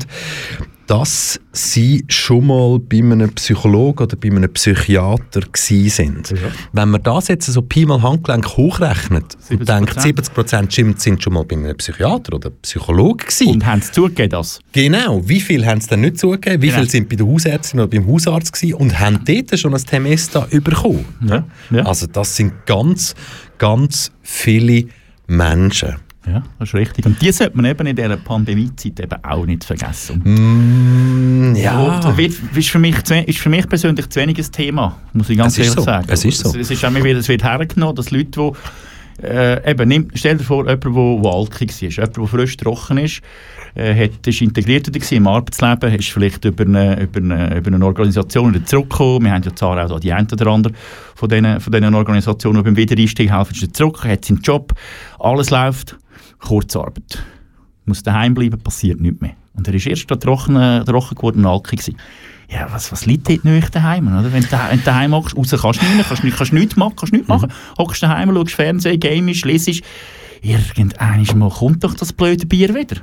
dass 0.88 1.38
sie 1.52 2.02
schon 2.08 2.46
mal 2.46 2.78
bei 2.78 2.98
einem 2.98 3.30
Psychologen 3.34 4.04
oder 4.04 4.16
bei 4.16 4.30
einem 4.30 4.50
Psychiater 4.50 5.42
gsi 5.52 5.90
sind. 5.90 6.34
Wenn 6.72 6.88
man 6.88 7.02
das 7.02 7.28
jetzt 7.28 7.44
so 7.46 7.60
Pi 7.60 7.84
mal 7.84 8.02
Handgelenk 8.02 8.56
hochrechnet 8.56 9.36
und 9.50 9.62
70%. 9.62 9.64
denkt, 9.66 9.98
70% 9.98 10.70
stimmt, 10.72 11.00
sind 11.00 11.22
schon 11.22 11.34
mal 11.34 11.44
bei 11.44 11.56
einem 11.56 11.76
Psychiater 11.76 12.34
oder 12.34 12.48
Psychologen 12.50 13.26
gsi. 13.26 13.48
Und 13.48 13.66
haben 13.66 13.80
es 13.80 13.92
zugegeben, 13.92 14.30
das? 14.30 14.60
Genau, 14.72 15.20
wie 15.28 15.40
viel 15.40 15.66
haben 15.66 15.80
sie 15.82 15.88
denn 15.88 16.00
nicht 16.00 16.18
zugegeben? 16.18 16.62
Wie 16.62 16.68
Genau. 16.68 16.78
viel 16.80 16.88
sind 16.90 17.08
bei 17.10 17.16
der 17.16 17.26
Hausärztin 17.26 17.80
oder 17.80 17.88
beim 17.90 18.06
Hausarzt 18.06 18.54
gewesen 18.54 18.74
und 18.74 18.98
haben 18.98 19.20
dort 19.26 19.58
schon 19.58 19.74
ein 19.74 19.84
Temesta 19.84 20.46
bekommen? 20.50 21.04
Ja. 21.28 21.44
ja. 21.70 21.82
Also 21.84 22.06
das 22.06 22.34
sind 22.34 22.64
ganz, 22.64 23.14
ganz 23.58 24.10
viele 24.22 24.86
Menschen. 25.26 25.96
Ja, 26.26 26.42
das 26.58 26.68
ist 26.68 26.74
richtig. 26.74 27.06
Und 27.06 27.20
die 27.22 27.32
sollte 27.32 27.56
man 27.56 27.64
eben 27.66 27.86
in 27.86 27.96
dieser 27.96 28.16
Pandemiezeit 28.16 29.00
eben 29.00 29.24
auch 29.24 29.46
nicht 29.46 29.64
vergessen. 29.64 30.20
Mm, 30.24 31.54
Und 31.54 32.16
wird, 32.16 32.34
ist, 32.54 32.68
für 32.70 32.78
mich, 32.78 33.02
zu- 33.04 33.14
ist 33.14 33.38
für 33.38 33.48
mich 33.48 33.68
persönlich 33.68 34.08
zu 34.08 34.20
wenig 34.20 34.38
ein 34.38 34.52
Thema, 34.52 34.96
muss 35.12 35.30
ich 35.30 35.38
ganz 35.38 35.54
Es 35.54 35.58
ehrlich 35.60 35.72
so. 35.74 35.80
sagen. 35.82 36.06
Es 36.10 36.24
ist 36.24 36.38
so. 36.40 36.50
Es, 36.50 36.56
es 36.56 36.70
ist 36.70 36.84
auch 36.84 36.88
immer 36.90 37.04
wieder, 37.04 37.18
es 37.18 37.28
wird 37.28 37.44
hergenommen, 37.44 37.94
dass 37.96 38.10
Leute, 38.10 38.26
die 39.20 39.24
äh, 39.26 39.70
eben, 39.70 39.88
nimm, 39.88 40.08
stell 40.14 40.36
dir 40.36 40.44
vor, 40.44 40.64
jemand, 40.68 40.84
der 41.24 41.32
alkig 41.32 41.70
war, 41.82 41.88
jemand, 41.88 42.16
der 42.16 42.26
frisch 42.26 42.56
trocken 42.56 42.98
ist, 42.98 43.20
äh, 43.74 43.94
hat, 44.04 44.26
ist 44.26 44.40
integriert 44.42 44.86
gewesen 44.92 45.14
im 45.16 45.26
Arbeitsleben, 45.26 45.92
ist 45.94 46.10
vielleicht 46.10 46.44
über 46.44 46.64
eine, 46.64 47.00
über 47.02 47.18
eine, 47.20 47.56
über 47.56 47.72
eine 47.74 47.84
Organisation 47.84 48.54
wieder 48.54 48.64
zurückgekommen. 48.64 49.24
Wir 49.24 49.32
haben 49.32 49.42
ja 49.42 49.54
zwar 49.54 49.90
auch 49.90 49.98
die 50.00 50.12
einen 50.12 50.28
oder 50.30 50.46
anderen 50.48 50.76
von 51.14 51.28
diesen, 51.28 51.58
von 51.60 51.72
diesen 51.72 51.94
Organisationen, 51.94 52.58
die 52.58 52.62
beim 52.64 52.76
Wiedereinstieg 52.76 53.30
helfen, 53.32 53.54
ist 53.60 53.76
zurück, 53.76 54.04
hat 54.04 54.24
seinen 54.24 54.40
Job, 54.40 54.72
alles 55.18 55.50
läuft, 55.50 55.96
Kurzarbeit 56.38 57.22
muss 57.88 58.02
daheim 58.02 58.34
bleiben, 58.34 58.60
passiert 58.60 59.00
nichts 59.00 59.20
mehr. 59.20 59.32
Und 59.54 59.66
er 59.66 59.74
ist 59.74 59.86
erst 59.86 60.10
da 60.10 60.16
trocken, 60.16 60.84
trocken 60.84 61.14
geworden 61.16 61.44
und 61.44 61.64
gewesen. 61.64 61.96
Ja, 62.50 62.68
was, 62.70 62.92
was 62.92 63.06
liegt 63.06 63.28
dort 63.28 63.44
nicht 63.44 63.74
daheim? 63.74 64.06
Oder? 64.08 64.32
Wenn 64.32 64.42
du 64.42 64.82
daheim 64.84 65.12
hockst, 65.12 65.36
raus 65.36 65.50
kannst 65.50 65.82
du 65.82 65.86
nicht 65.86 66.08
kannst, 66.08 66.22
kannst 66.36 66.52
nichts 66.52 66.76
machen, 66.76 66.96
kannst 66.96 67.12
nichts 67.12 67.28
machen. 67.28 67.52
Hockst 67.76 68.02
daheim, 68.02 68.32
schaust 68.32 68.54
Fernsehen, 68.54 69.00
gamest, 69.00 69.44
lesest. 69.44 69.82
Irgendwann 70.40 71.26
mal 71.38 71.50
kommt 71.50 71.82
doch 71.82 71.94
das 71.94 72.12
blöde 72.12 72.46
Bier 72.46 72.74
wieder. 72.74 72.96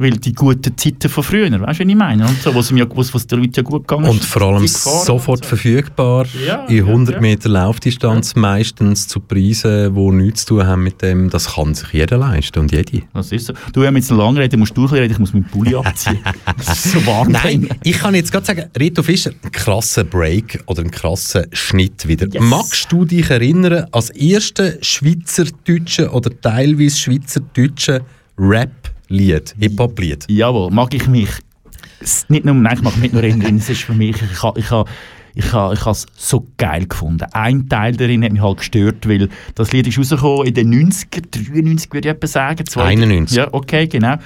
Weil 0.00 0.12
die 0.12 0.32
guten 0.32 0.76
Zeiten 0.78 1.10
von 1.10 1.22
früher, 1.22 1.50
weißt 1.50 1.60
du, 1.60 1.66
was 1.66 1.80
ich 1.80 1.94
meine? 1.94 2.26
Und 2.26 2.40
so, 2.40 2.54
was, 2.54 2.70
mir 2.70 2.80
ja, 2.80 2.86
was, 2.94 3.12
was 3.12 3.26
den 3.26 3.40
Leuten 3.40 3.52
ja 3.56 3.62
gut 3.62 3.86
gegangen 3.86 4.06
ist. 4.06 4.10
Und 4.12 4.24
vor 4.24 4.42
allem 4.42 4.66
sofort 4.66 5.44
so. 5.44 5.48
verfügbar, 5.48 6.26
Ja, 6.46 6.64
in 6.66 6.76
ja, 6.78 6.84
100 6.84 7.14
ja. 7.16 7.20
Meter 7.20 7.48
Laufdistanz, 7.50 8.34
meistens 8.34 9.08
zu 9.08 9.20
Preisen, 9.20 9.94
die 9.94 10.10
nichts 10.12 10.46
zu 10.46 10.56
tun 10.56 10.66
haben 10.66 10.84
mit 10.84 11.02
dem. 11.02 11.28
Das 11.28 11.54
kann 11.54 11.74
sich 11.74 11.92
jeder 11.92 12.16
leisten 12.16 12.60
und 12.60 12.72
jede. 12.72 13.02
Das 13.12 13.30
ist 13.30 13.46
so. 13.46 13.52
Du, 13.72 13.82
wenn 13.82 13.92
wir 13.92 14.00
jetzt 14.00 14.10
lang 14.10 14.38
reden, 14.38 14.58
musst 14.58 14.76
du 14.76 14.86
reden, 14.86 15.12
ich 15.12 15.18
muss 15.18 15.34
meinen 15.34 15.44
Pulli 15.44 15.74
abziehen. 15.74 16.18
Es 16.58 16.86
ist 16.86 16.92
so 16.92 17.06
warm 17.06 17.32
Nein, 17.32 17.68
ich 17.82 17.98
kann 17.98 18.14
jetzt 18.14 18.32
gerade 18.32 18.46
sagen, 18.46 18.64
Rito 18.78 19.02
Fischer, 19.02 19.32
ein 19.42 19.52
krasser 19.52 20.04
Break 20.04 20.62
oder 20.66 20.82
ein 20.82 20.90
krasser 20.90 21.46
Schnitt 21.52 22.06
wieder. 22.08 22.26
Yes. 22.26 22.42
Magst 22.42 22.90
du 22.90 23.04
dich 23.04 23.28
erinnern 23.30 23.86
als 23.92 24.10
ersten 24.10 24.82
schweizerdeutschen 24.82 26.08
oder 26.08 26.30
teilweise 26.40 26.96
schweizerdeutschen 26.96 28.00
Rap-Lied, 29.10 29.54
Hip-Hop-Lied? 29.58 30.26
Jawohl, 30.28 30.70
mag 30.70 30.94
ich 30.94 31.08
mich 31.08 31.30
nicht 32.28 32.44
nur, 32.44 32.54
nein, 32.54 32.76
ich 32.76 32.82
mag 32.82 32.96
nicht 32.96 33.12
nur 33.12 33.22
erinnern, 33.22 33.56
es 33.56 33.68
ist 33.68 33.82
für 33.82 33.92
mich, 33.92 34.16
ich 34.22 34.42
habe 34.42 34.58
ich 34.58 34.70
ha, 34.70 34.84
ich 35.34 35.52
ha, 35.52 35.72
ich 35.72 35.84
es 35.86 36.06
so 36.16 36.46
geil 36.56 36.86
gefunden. 36.86 37.26
Ein 37.32 37.68
Teil 37.68 37.96
darin 37.96 38.24
hat 38.24 38.32
mich 38.32 38.42
halt 38.42 38.58
gestört, 38.58 39.08
weil 39.08 39.28
das 39.54 39.72
Lied 39.72 39.86
ist 39.86 39.98
rausgekommen 39.98 40.46
in 40.46 40.54
den 40.54 40.90
90er, 40.90 41.22
93 41.52 41.92
würde 41.92 42.08
ich 42.08 42.14
etwa 42.14 42.26
sagen. 42.26 42.66
Zwei- 42.66 42.84
91. 42.84 43.36
Ja, 43.36 43.48
okay, 43.52 43.86
genau. 43.86 44.16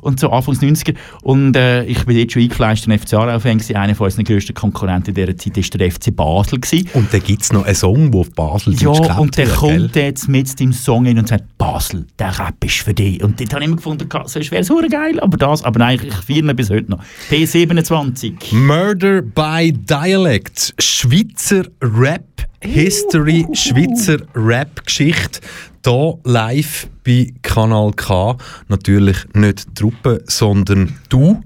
Und 0.00 0.18
so 0.20 0.30
Anfangs 0.30 0.60
90er. 0.60 0.94
Und 1.22 1.56
äh, 1.56 1.84
ich 1.84 2.04
bin 2.04 2.16
jetzt 2.16 2.32
schon 2.32 2.42
eingefleischt 2.42 2.88
ein 2.88 2.98
FC 2.98 3.14
Aarau-Fan. 3.14 3.60
Einer 3.74 3.94
von 3.94 4.06
unseren 4.06 4.24
grössten 4.24 4.54
Konkurrenten 4.54 5.10
in 5.10 5.14
dieser 5.14 5.36
Zeit 5.36 5.56
war 5.56 5.78
der 5.78 5.90
FC 5.92 6.14
Basel. 6.14 6.60
Gewesen. 6.60 6.88
Und 6.94 7.12
dann 7.12 7.22
gibt 7.22 7.42
es 7.42 7.52
noch 7.52 7.64
einen 7.64 7.74
Song, 7.74 8.10
der 8.10 8.20
auf 8.20 8.30
Basel 8.32 8.74
Ja, 8.74 8.90
und 9.18 9.36
der 9.36 9.46
wird, 9.46 9.56
kommt 9.56 9.92
gell? 9.92 10.02
jetzt 10.04 10.28
mit 10.28 10.58
dem 10.58 10.72
Song 10.72 11.06
in 11.06 11.18
und 11.18 11.28
sagt, 11.28 11.44
Basel, 11.58 12.06
der 12.18 12.38
Rap 12.38 12.64
ist 12.64 12.78
für 12.78 12.92
dich. 12.94 13.22
Und 13.22 13.40
dort 13.40 13.52
habe 13.52 13.62
ich 13.62 13.68
immer 13.68 13.76
gefunden, 13.76 14.08
sonst 14.26 14.50
wäre 14.50 14.62
es 14.62 14.68
geil, 14.90 15.20
aber 15.20 15.36
das, 15.36 15.62
aber 15.64 15.78
nein, 15.78 16.00
ich 16.02 16.14
feiere 16.14 16.54
bis 16.54 16.70
heute 16.70 16.90
noch. 16.90 16.98
P27. 17.30 18.54
Murder 18.54 19.22
by 19.22 19.72
Dialect. 19.72 20.53
Schweizer 20.78 21.64
Rap 21.82 22.46
History, 22.60 23.46
Schweizer 23.52 24.18
Rap 24.34 24.86
Geschichte. 24.86 25.40
Hier 25.84 26.18
live 26.24 26.88
bei 27.04 27.32
Kanal 27.42 27.92
K. 27.92 28.36
Natürlich 28.68 29.16
nicht 29.34 29.68
die 29.68 29.74
Truppe, 29.74 30.22
sondern 30.26 30.94
du, 31.08 31.42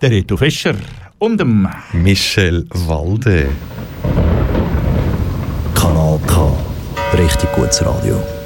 Der 0.00 0.10
Reto 0.10 0.36
Fischer 0.36 0.74
und 1.18 1.40
dem 1.40 1.68
Michel 1.92 2.66
Walde. 2.70 3.48
Kanal 5.74 6.20
K. 6.26 6.52
Richtig 7.14 7.52
gutes 7.52 7.84
Radio. 7.84 8.39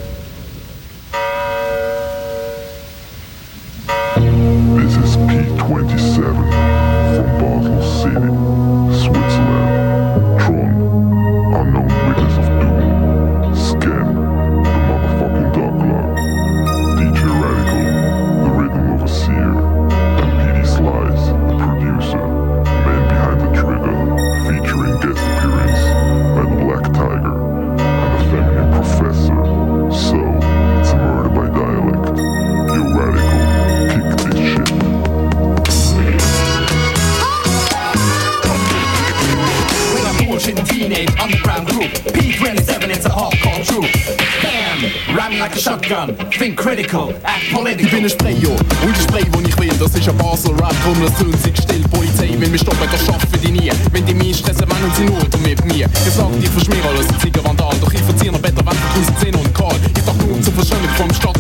Shotgun. 45.85 46.31
Think 46.31 46.57
critical, 46.57 47.11
act 47.25 47.53
political. 47.53 47.85
Ich 47.85 47.91
bin 47.91 48.05
ein 48.05 48.11
Sprayer 48.11 48.51
und 48.51 48.97
ich 48.97 49.03
spray, 49.03 49.25
wo 49.33 49.41
ich 49.41 49.59
will. 49.59 49.77
Das 49.79 49.95
ist 49.95 50.09
ein 50.09 50.17
Basel 50.17 50.55
Rap, 50.55 50.75
drum 50.83 51.01
das 51.03 51.17
tun 51.19 51.33
sich 51.39 51.57
still. 51.57 51.83
Polizei 51.91 52.31
will 52.39 52.49
mich 52.49 52.61
stoppen, 52.61 52.89
das 52.91 53.05
schaffen 53.05 53.29
die 53.43 53.51
nie. 53.51 53.71
Wenn 53.93 54.07
die 54.07 54.15
mich 54.15 54.39
stressen, 54.39 54.69
meinen 54.69 54.93
sie 54.97 55.05
nur 55.05 55.19
mit 55.43 55.65
mir. 55.65 55.89
Ich 56.07 56.13
sag, 56.13 56.31
ich 56.41 56.49
verschmier 56.49 56.85
alles 56.89 57.07
in 57.09 57.21
Ziegerwandal. 57.21 57.75
Doch 57.81 57.93
ich 57.93 58.01
verzieh 58.01 58.31
noch 58.31 58.41
besser, 58.41 58.65
wenn 58.65 59.05
du 59.05 59.25
10 59.25 59.35
und 59.35 59.55
Karl. 59.55 59.77
Ich 59.97 60.05
dachte 60.05 60.25
nur 60.25 60.37
um 60.37 60.43
zu 60.43 60.51
verschönern 60.53 60.89
vom 60.97 61.13
Stadtbild 61.13 61.34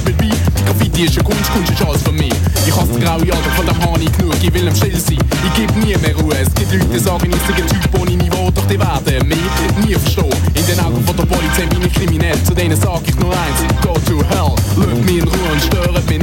Graffiti 0.94 1.18
ist 1.18 1.24
Kunst, 1.24 1.52
Kunst 1.52 1.72
ist 1.72 1.83
alles 1.83 2.02
für 2.02 2.12
mich. 2.12 2.33
Ich 2.66 2.76
hasse 2.76 2.92
die 2.94 3.00
graue 3.00 3.20
Alter, 3.20 3.50
von 3.57 3.66
dem 3.66 3.78
habe 3.83 4.00
ich 4.00 4.12
genug. 4.12 4.37
Ich 4.40 4.54
will 4.54 4.68
am 4.68 4.76
Still 4.76 4.96
sein, 4.96 5.18
ich 5.18 5.54
geb 5.54 5.76
nie 5.76 5.96
mehr 5.96 6.14
Ruhe. 6.16 6.35
Es 6.38 6.54
gibt 6.54 6.72
Leute, 6.72 6.87
die 6.87 6.98
sagen, 7.00 7.30
ich 7.30 7.42
sei 7.48 7.62
ein 7.62 7.66
Typ 7.66 8.00
ohne 8.00 8.11
Niveau. 8.12 8.50
Doch 8.52 8.64
die 8.66 8.78
werden 8.78 9.28
mich 9.28 9.38
nie 9.85 9.94
verstehen. 9.94 10.30
In 10.54 10.66
den 10.66 10.78
Augen 10.78 11.04
von 11.04 11.16
der 11.16 11.24
Polizei 11.24 11.66
bin 11.66 11.83
ich 11.83 11.92
kriminell. 11.92 12.40
Zu 12.44 12.54
denen 12.54 12.80
sag 12.80 13.00
ich 13.07 13.16
nur 13.16 13.33
eins, 13.33 13.59
go 13.83 13.94
to 14.07 14.22
hell. 14.30 14.54
Lasst 14.76 15.04
mich 15.04 15.18
in 15.18 15.24
Ruhe 15.24 15.50
und 15.52 15.62
störet 15.62 16.09
mich 16.09 16.13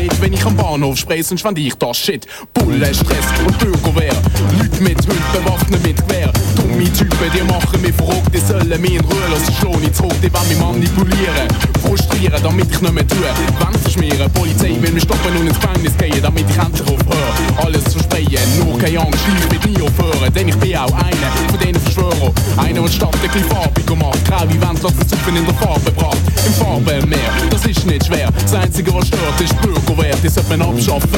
Bahnhof 0.72 0.98
spray, 0.98 1.22
sonst 1.22 1.42
fand 1.42 1.60
ich 1.60 1.76
das 1.76 1.98
Shit. 1.98 2.26
Bulle, 2.54 2.94
Stress 2.94 3.28
und 3.46 3.58
Bürgerwehr. 3.60 4.14
Leute 4.58 4.82
mit 4.82 4.98
Hund 5.06 5.34
bewaffnet 5.34 5.84
mit 5.84 5.98
Gewehr. 6.08 6.32
Dumme 6.56 6.86
Typen, 6.94 7.30
die 7.36 7.44
machen 7.44 7.82
mich 7.82 7.94
verrückt, 7.94 8.34
die 8.34 8.40
sollen 8.40 8.80
mich 8.80 8.94
in 8.94 9.02
Ruhe 9.02 9.28
lassen. 9.30 9.54
Schlau 9.60 9.76
nicht 9.80 9.94
zurück, 9.94 10.16
die 10.24 10.32
wollen 10.32 10.48
mich 10.48 10.58
manipulieren. 10.60 11.48
Frustrieren, 11.84 12.42
damit 12.42 12.72
ich 12.72 12.82
nicht 12.82 12.94
mehr 12.94 13.06
tue. 13.06 13.20
Wand 13.60 13.78
verschmieren, 13.80 14.32
Polizei 14.32 14.78
will 14.80 14.94
mich 14.94 15.04
stoppen 15.04 15.36
und 15.36 15.48
ins 15.48 15.60
Gefängnis 15.60 15.98
gehen, 15.98 16.22
damit 16.22 16.46
ich 16.50 16.58
endlich 16.58 16.88
aufhöre. 16.88 17.66
Alles 17.66 17.84
zu 17.84 18.00
sprayen, 18.00 18.48
nur 18.64 18.78
keine 18.80 19.00
Angst, 19.02 19.20
ich 19.28 19.66
will 19.66 19.74
nie 19.74 19.82
aufhören. 19.82 20.34
Denn 20.34 20.48
ich 20.48 20.56
bin 20.56 20.78
auch 20.78 20.94
einer 20.94 21.32
von 21.50 21.60
denen 21.60 21.82
Verschwörer. 22.02 22.34
Einer, 22.58 22.82
der 22.82 22.84
die 22.84 22.96
Stadt 22.96 23.16
ein 23.16 23.22
bisschen 23.22 23.44
farbiger 23.44 23.96
macht. 23.96 24.26
Graue 24.26 24.50
Wände 24.50 24.82
lassen 24.82 25.08
Zuffen 25.08 25.36
in 25.36 25.46
der 25.46 25.54
Farbe 25.56 25.92
bracht. 25.92 26.18
Im 26.46 26.54
Farbenmeer, 26.54 27.20
das 27.50 27.66
ist 27.66 27.86
nicht 27.86 28.06
schwer. 28.06 28.30
Das 28.42 28.54
Einzige, 28.54 28.94
was 28.94 29.08
stört, 29.08 29.40
ist 29.40 29.62
Bürgerwert. 29.62 30.18
Die 30.24 30.30
sollte 30.30 30.58
man 30.58 30.62
abschaffen. 30.70 31.10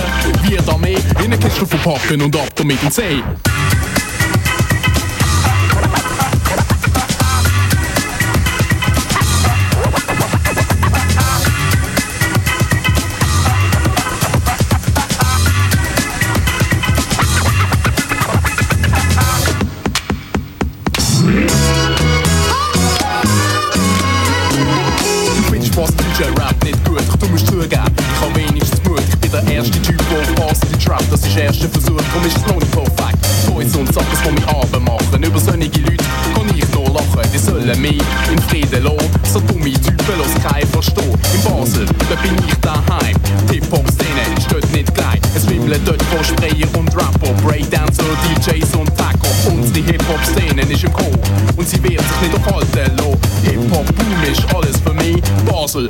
Wir 0.44 0.62
da 0.62 0.78
mehr 0.78 1.00
in 1.20 1.26
eine 1.26 1.38
Kiste 1.38 1.66
verpacken 1.66 2.22
und 2.22 2.36
ab 2.36 2.50
damit 2.56 2.82
ins 2.84 2.96
See. 2.96 3.24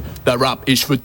Basel, 0.03 0.23
der 0.25 0.39
Rap 0.39 0.67
ist 0.67 0.83
für 0.83 0.97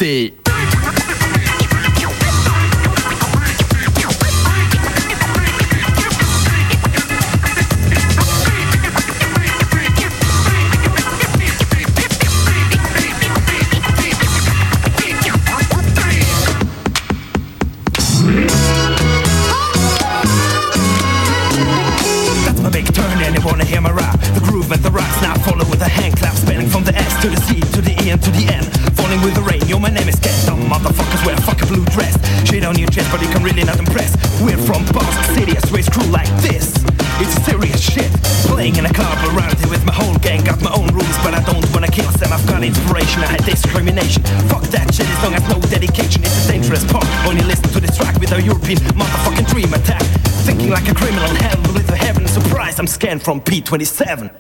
27. 53.69 54.31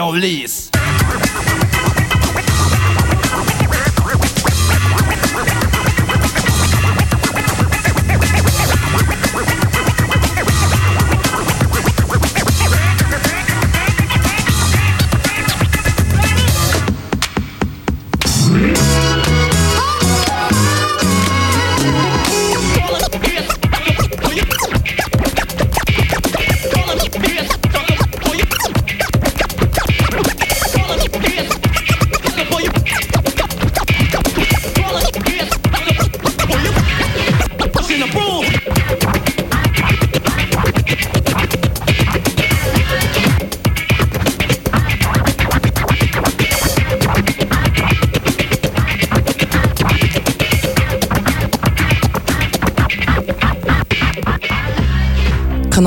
about 0.00 0.12
the 0.12 0.69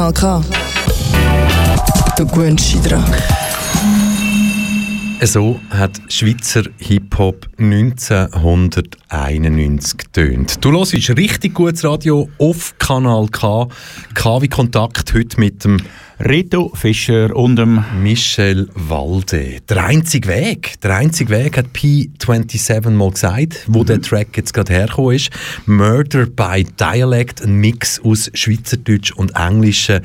Kanal 0.04 0.14
K. 0.14 0.42
Du 2.18 2.26
gewöhnst 2.28 2.74
dich 2.74 2.82
dran. 2.82 3.06
So 5.22 5.62
hat 5.70 5.92
Schweizer 6.10 6.64
Hip-Hop 6.78 7.48
1991 9.24 9.98
getönt. 9.98 10.66
Du 10.66 10.72
hörst 10.72 10.94
richtig 10.94 11.54
gutes 11.54 11.86
Radio 11.86 12.30
auf 12.40 12.78
Kanal 12.78 13.28
K. 13.30 13.70
K 14.14 14.42
wie 14.42 14.50
Kontakt 14.50 15.14
heute 15.14 15.40
mit 15.40 15.64
dem 15.64 15.78
Rito 16.20 16.72
Fischer 16.76 17.36
und 17.36 17.56
dem 17.56 17.84
Michel 18.02 18.70
Walde. 18.76 19.62
Der 19.68 19.86
einzige 19.86 20.28
Weg, 20.28 20.80
der 20.82 20.96
einzige 20.96 21.30
Weg 21.32 21.58
hat 21.58 21.68
P27 21.74 22.90
mal 22.90 23.12
gesagt, 23.12 23.66
wo 23.68 23.84
der 23.84 24.02
Track 24.02 24.36
jetzt 24.36 24.54
gerade 24.54 24.74
hergekommen 24.74 25.16
ist. 25.16 25.30
Murder 25.66 26.26
by 26.26 26.66
Dialect, 26.80 27.42
ein 27.42 27.56
Mix 27.56 28.02
aus 28.04 28.30
Schweizerdeutsch 28.34 29.12
und 29.14 29.36
englischen 29.36 30.02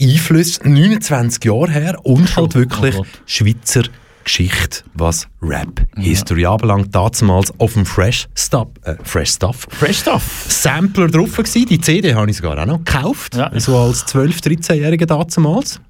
Einflüssen. 0.00 0.72
29 0.74 1.44
Jahre 1.44 1.70
her 1.70 1.98
und 2.04 2.36
halt 2.36 2.54
wirklich 2.54 2.96
Gott. 2.96 3.08
Schweizer 3.26 3.82
Geschichte, 4.24 4.84
was 4.94 5.26
Rap-History 5.42 6.46
anbelangt. 6.46 6.94
Damals 6.94 7.52
auf 7.58 7.74
dem 7.74 7.86
Fresh 7.86 8.28
Stuff, 8.34 8.68
äh, 8.82 8.94
Fresh 9.02 9.30
Stuff 9.32 9.66
Fresh 9.70 10.00
Stuff. 10.00 10.46
Sampler 10.48 11.08
drauf 11.08 11.36
gewesen. 11.36 11.66
Die 11.66 11.80
CD 11.80 12.14
habe 12.14 12.30
ich 12.30 12.36
sogar 12.36 12.58
auch 12.58 12.66
noch 12.66 12.78
gekauft. 12.78 13.36
Ja. 13.36 13.50
So 13.58 13.76
als 13.76 14.06
12-, 14.06 14.40
13-Jähriger 14.42 15.06
damals. 15.06 15.80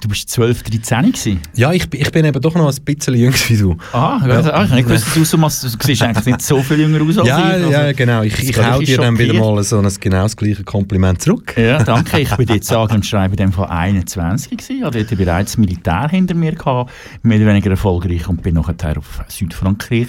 Du 0.00 0.08
bist 0.08 0.28
12, 0.28 0.62
13 0.62 1.02
gewesen. 1.06 1.40
Ja, 1.54 1.72
ich, 1.72 1.88
bin- 1.88 2.02
ich 2.02 2.12
bin 2.12 2.24
eben 2.26 2.38
doch 2.40 2.54
noch 2.54 2.68
ein 2.70 2.84
bisschen 2.84 3.14
jünger 3.14 3.34
wie 3.48 3.56
du. 3.56 3.76
Ah, 3.94 4.20
ja. 4.26 4.40
ah, 4.52 4.64
ich 4.76 4.84
gewusst, 4.84 5.06
dass 5.06 5.14
du 5.14 5.24
so 5.24 5.38
machst. 5.38 5.64
Du 5.64 5.68
siehst 5.86 6.02
eigentlich 6.02 6.26
nicht 6.26 6.42
so 6.42 6.62
viel 6.62 6.80
jünger 6.80 7.02
aus 7.02 7.16
als 7.18 7.28
Ja, 7.28 7.38
ich. 7.38 7.44
Also, 7.54 7.70
ja, 7.70 7.92
genau. 7.92 8.22
Ich, 8.22 8.38
ich 8.38 8.58
hau 8.62 8.78
dir 8.78 8.98
dann 8.98 9.18
wieder 9.18 9.32
mal 9.34 9.62
so 9.64 9.78
ein 9.78 9.88
genau 9.98 10.24
das 10.24 10.36
gleiche 10.36 10.64
Kompliment 10.64 11.22
zurück. 11.22 11.54
Ja, 11.56 11.82
danke. 11.82 12.18
Ich 12.20 12.36
bin 12.36 12.48
jetzt 12.48 12.66
sage 12.68 12.92
und 12.94 13.06
schreibe 13.06 13.32
in 13.32 13.36
dem 13.38 13.52
Fall 13.52 13.68
21 13.68 14.50
gewesen. 14.58 14.76
Ich 14.78 14.84
hatte 14.84 15.16
bereits 15.16 15.56
Militär 15.56 16.08
hinter 16.10 16.34
mir 16.34 16.52
gehabt, 16.52 16.90
mehr 17.22 17.38
oder 17.38 17.46
weniger 17.46 17.70
erfolgreich 17.70 18.28
und 18.28 18.42
bin 18.42 18.56
nachher 18.56 18.98
auf 18.98 19.22
Südfrankreich 19.28 20.08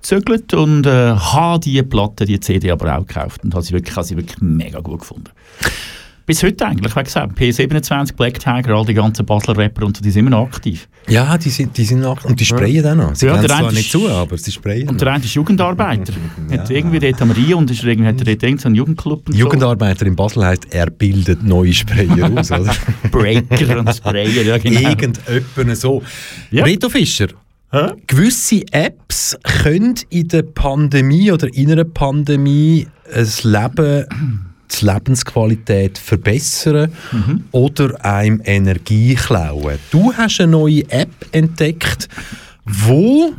gezögert 0.00 0.54
und 0.54 0.86
äh, 0.86 1.14
habe 1.16 1.58
die 1.60 1.82
Platte, 1.82 2.24
die 2.24 2.38
CD 2.38 2.70
aber 2.70 2.96
auch 2.96 3.06
gekauft 3.06 3.42
und 3.42 3.52
habe 3.54 3.64
sie 3.64 3.72
wirklich, 3.74 3.96
habe 3.96 4.06
sie 4.06 4.16
wirklich 4.16 4.40
mega 4.40 4.78
gut 4.78 5.00
gefunden. 5.00 5.30
Bis 6.28 6.42
heute 6.42 6.66
eigentlich, 6.66 6.94
wie 6.94 7.02
gesagt, 7.02 7.38
P27, 7.38 8.14
Black 8.14 8.38
Tiger, 8.38 8.74
all 8.76 8.84
die 8.84 8.92
ganzen 8.92 9.24
Basler 9.24 9.56
Rapper 9.56 9.86
und 9.86 9.96
so, 9.96 10.02
die 10.02 10.10
sind 10.10 10.20
immer 10.26 10.30
noch 10.36 10.46
aktiv. 10.46 10.86
Ja, 11.08 11.38
die 11.38 11.48
sind, 11.48 11.74
die 11.78 11.84
sind 11.84 12.00
nach, 12.00 12.22
und 12.26 12.38
die 12.38 12.44
sprayen 12.44 12.82
dann 12.82 12.98
noch. 12.98 13.14
Sie 13.14 13.24
Ja, 13.24 13.36
ja, 13.36 13.40
der 13.40 13.48
zwar 13.48 13.58
eine 13.60 13.68
nicht 13.68 13.80
ist- 13.86 13.90
zu, 13.92 14.06
aber 14.10 14.36
sie 14.36 14.52
sprayen. 14.52 14.90
Und 14.90 15.00
der 15.00 15.08
eine 15.10 15.24
ist 15.24 15.32
Jugendarbeiter. 15.34 16.12
Hat 16.50 16.68
irgendwie 16.68 16.98
dort 16.98 17.22
am 17.22 17.30
Rhein 17.30 17.54
und 17.54 17.70
ist 17.70 17.82
irgendwie, 17.82 18.08
hat 18.08 18.18
er 18.20 18.26
dort 18.26 18.42
irgendeinen 18.42 18.74
Jugendclub 18.74 19.34
Jugendarbeiter 19.34 20.04
in 20.04 20.14
Basel 20.16 20.44
heisst, 20.44 20.66
er 20.70 20.90
bildet 20.90 21.42
neue 21.42 21.72
Sprayer 21.72 22.30
aus, 22.38 22.50
oder? 22.52 22.64
so. 22.74 23.08
Breaker 23.10 23.78
und 23.78 23.94
Sprayer, 23.94 24.42
ja 24.42 24.58
genau. 24.58 24.80
Irgendjemand 24.80 25.78
so. 25.78 26.02
Ja. 26.50 26.62
Reto 26.64 26.90
Fischer, 26.90 27.28
Hä? 27.72 27.92
gewisse 28.06 28.62
Apps 28.70 29.34
können 29.62 29.94
in 30.10 30.28
der 30.28 30.42
Pandemie 30.42 31.32
oder 31.32 31.48
in 31.54 31.72
einer 31.72 31.84
Pandemie 31.84 32.86
ein 33.14 33.26
Leben, 33.44 34.44
die 34.68 34.84
Lebensqualität 34.84 35.98
verbessern 35.98 36.92
Mhm. 37.12 37.44
oder 37.52 38.04
einem 38.04 38.40
Energie 38.44 39.14
klauen. 39.14 39.78
Du 39.90 40.12
hast 40.12 40.40
eine 40.40 40.52
neue 40.52 40.88
App 40.90 41.10
entdeckt, 41.32 42.08
wo 42.64 43.32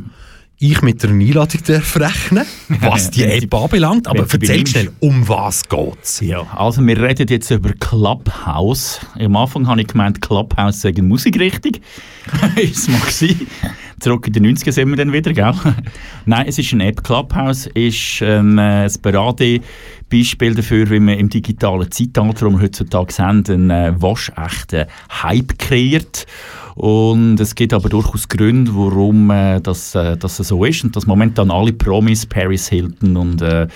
ich 0.62 0.82
mit 0.82 1.02
einer 1.06 1.14
Einladung 1.14 1.62
darf 1.66 1.96
rechnen 1.98 2.46
was 2.82 3.10
die 3.12 3.24
App 3.24 3.54
anbelangt. 3.54 4.08
Aber 4.10 4.26
erzähl 4.30 4.68
schnell, 4.68 4.92
um 5.00 5.26
was 5.28 5.64
geht's? 5.70 6.20
Ja, 6.20 6.42
also 6.54 6.86
wir 6.86 7.02
reden 7.02 7.28
jetzt 7.30 7.50
über 7.50 7.72
Clubhouse. 7.74 9.00
Am 9.18 9.36
Anfang 9.38 9.68
habe 9.68 9.80
ich 9.82 9.88
gemeint, 9.88 10.22
Clubhouse 10.22 10.84
eine 10.86 11.02
Musikrichtung. 11.02 11.74
es 12.62 12.90
mag 12.90 13.10
sein. 13.10 13.40
Zurück 14.02 14.28
in 14.28 14.34
den 14.34 14.46
90er 14.58 14.72
sind 14.72 14.90
wir 14.90 14.96
dann 14.98 15.14
wieder, 15.14 15.32
gell? 15.34 15.54
Nein, 16.26 16.46
es 16.48 16.58
ist 16.60 16.74
eine 16.74 16.88
App. 16.88 17.04
Clubhouse 17.04 17.68
ist 17.68 18.22
ähm, 18.22 18.58
äh, 18.58 18.84
ein 18.86 18.92
Paradebeispiel 20.10 20.56
dafür, 20.56 20.90
wie 20.90 21.00
man 21.00 21.18
im 21.18 21.30
digitalen 21.30 21.90
Zeitalter, 21.92 22.48
wo 22.48 22.52
wir 22.52 22.62
heutzutage 22.64 23.14
haben, 23.20 23.44
einen 23.48 23.70
äh, 23.70 23.94
waschechten 24.02 24.86
Hype 25.22 25.58
kreiert. 25.58 26.26
Und 26.76 27.40
es 27.40 27.56
gibt 27.56 27.74
aber 27.74 27.90
durchaus 27.90 28.28
Gründe, 28.28 28.72
warum 28.74 29.30
äh, 29.32 29.62
das, 29.62 29.96
äh, 29.96 30.18
das 30.18 30.38
so 30.38 30.66
ist 30.66 30.84
und 30.84 30.96
dass 30.96 31.06
momentan 31.06 31.52
alle 31.52 31.74
Promis, 31.74 32.26
Paris 32.26 32.68
Hilton 32.70 33.18
und 33.18 33.42
äh, 33.42 33.68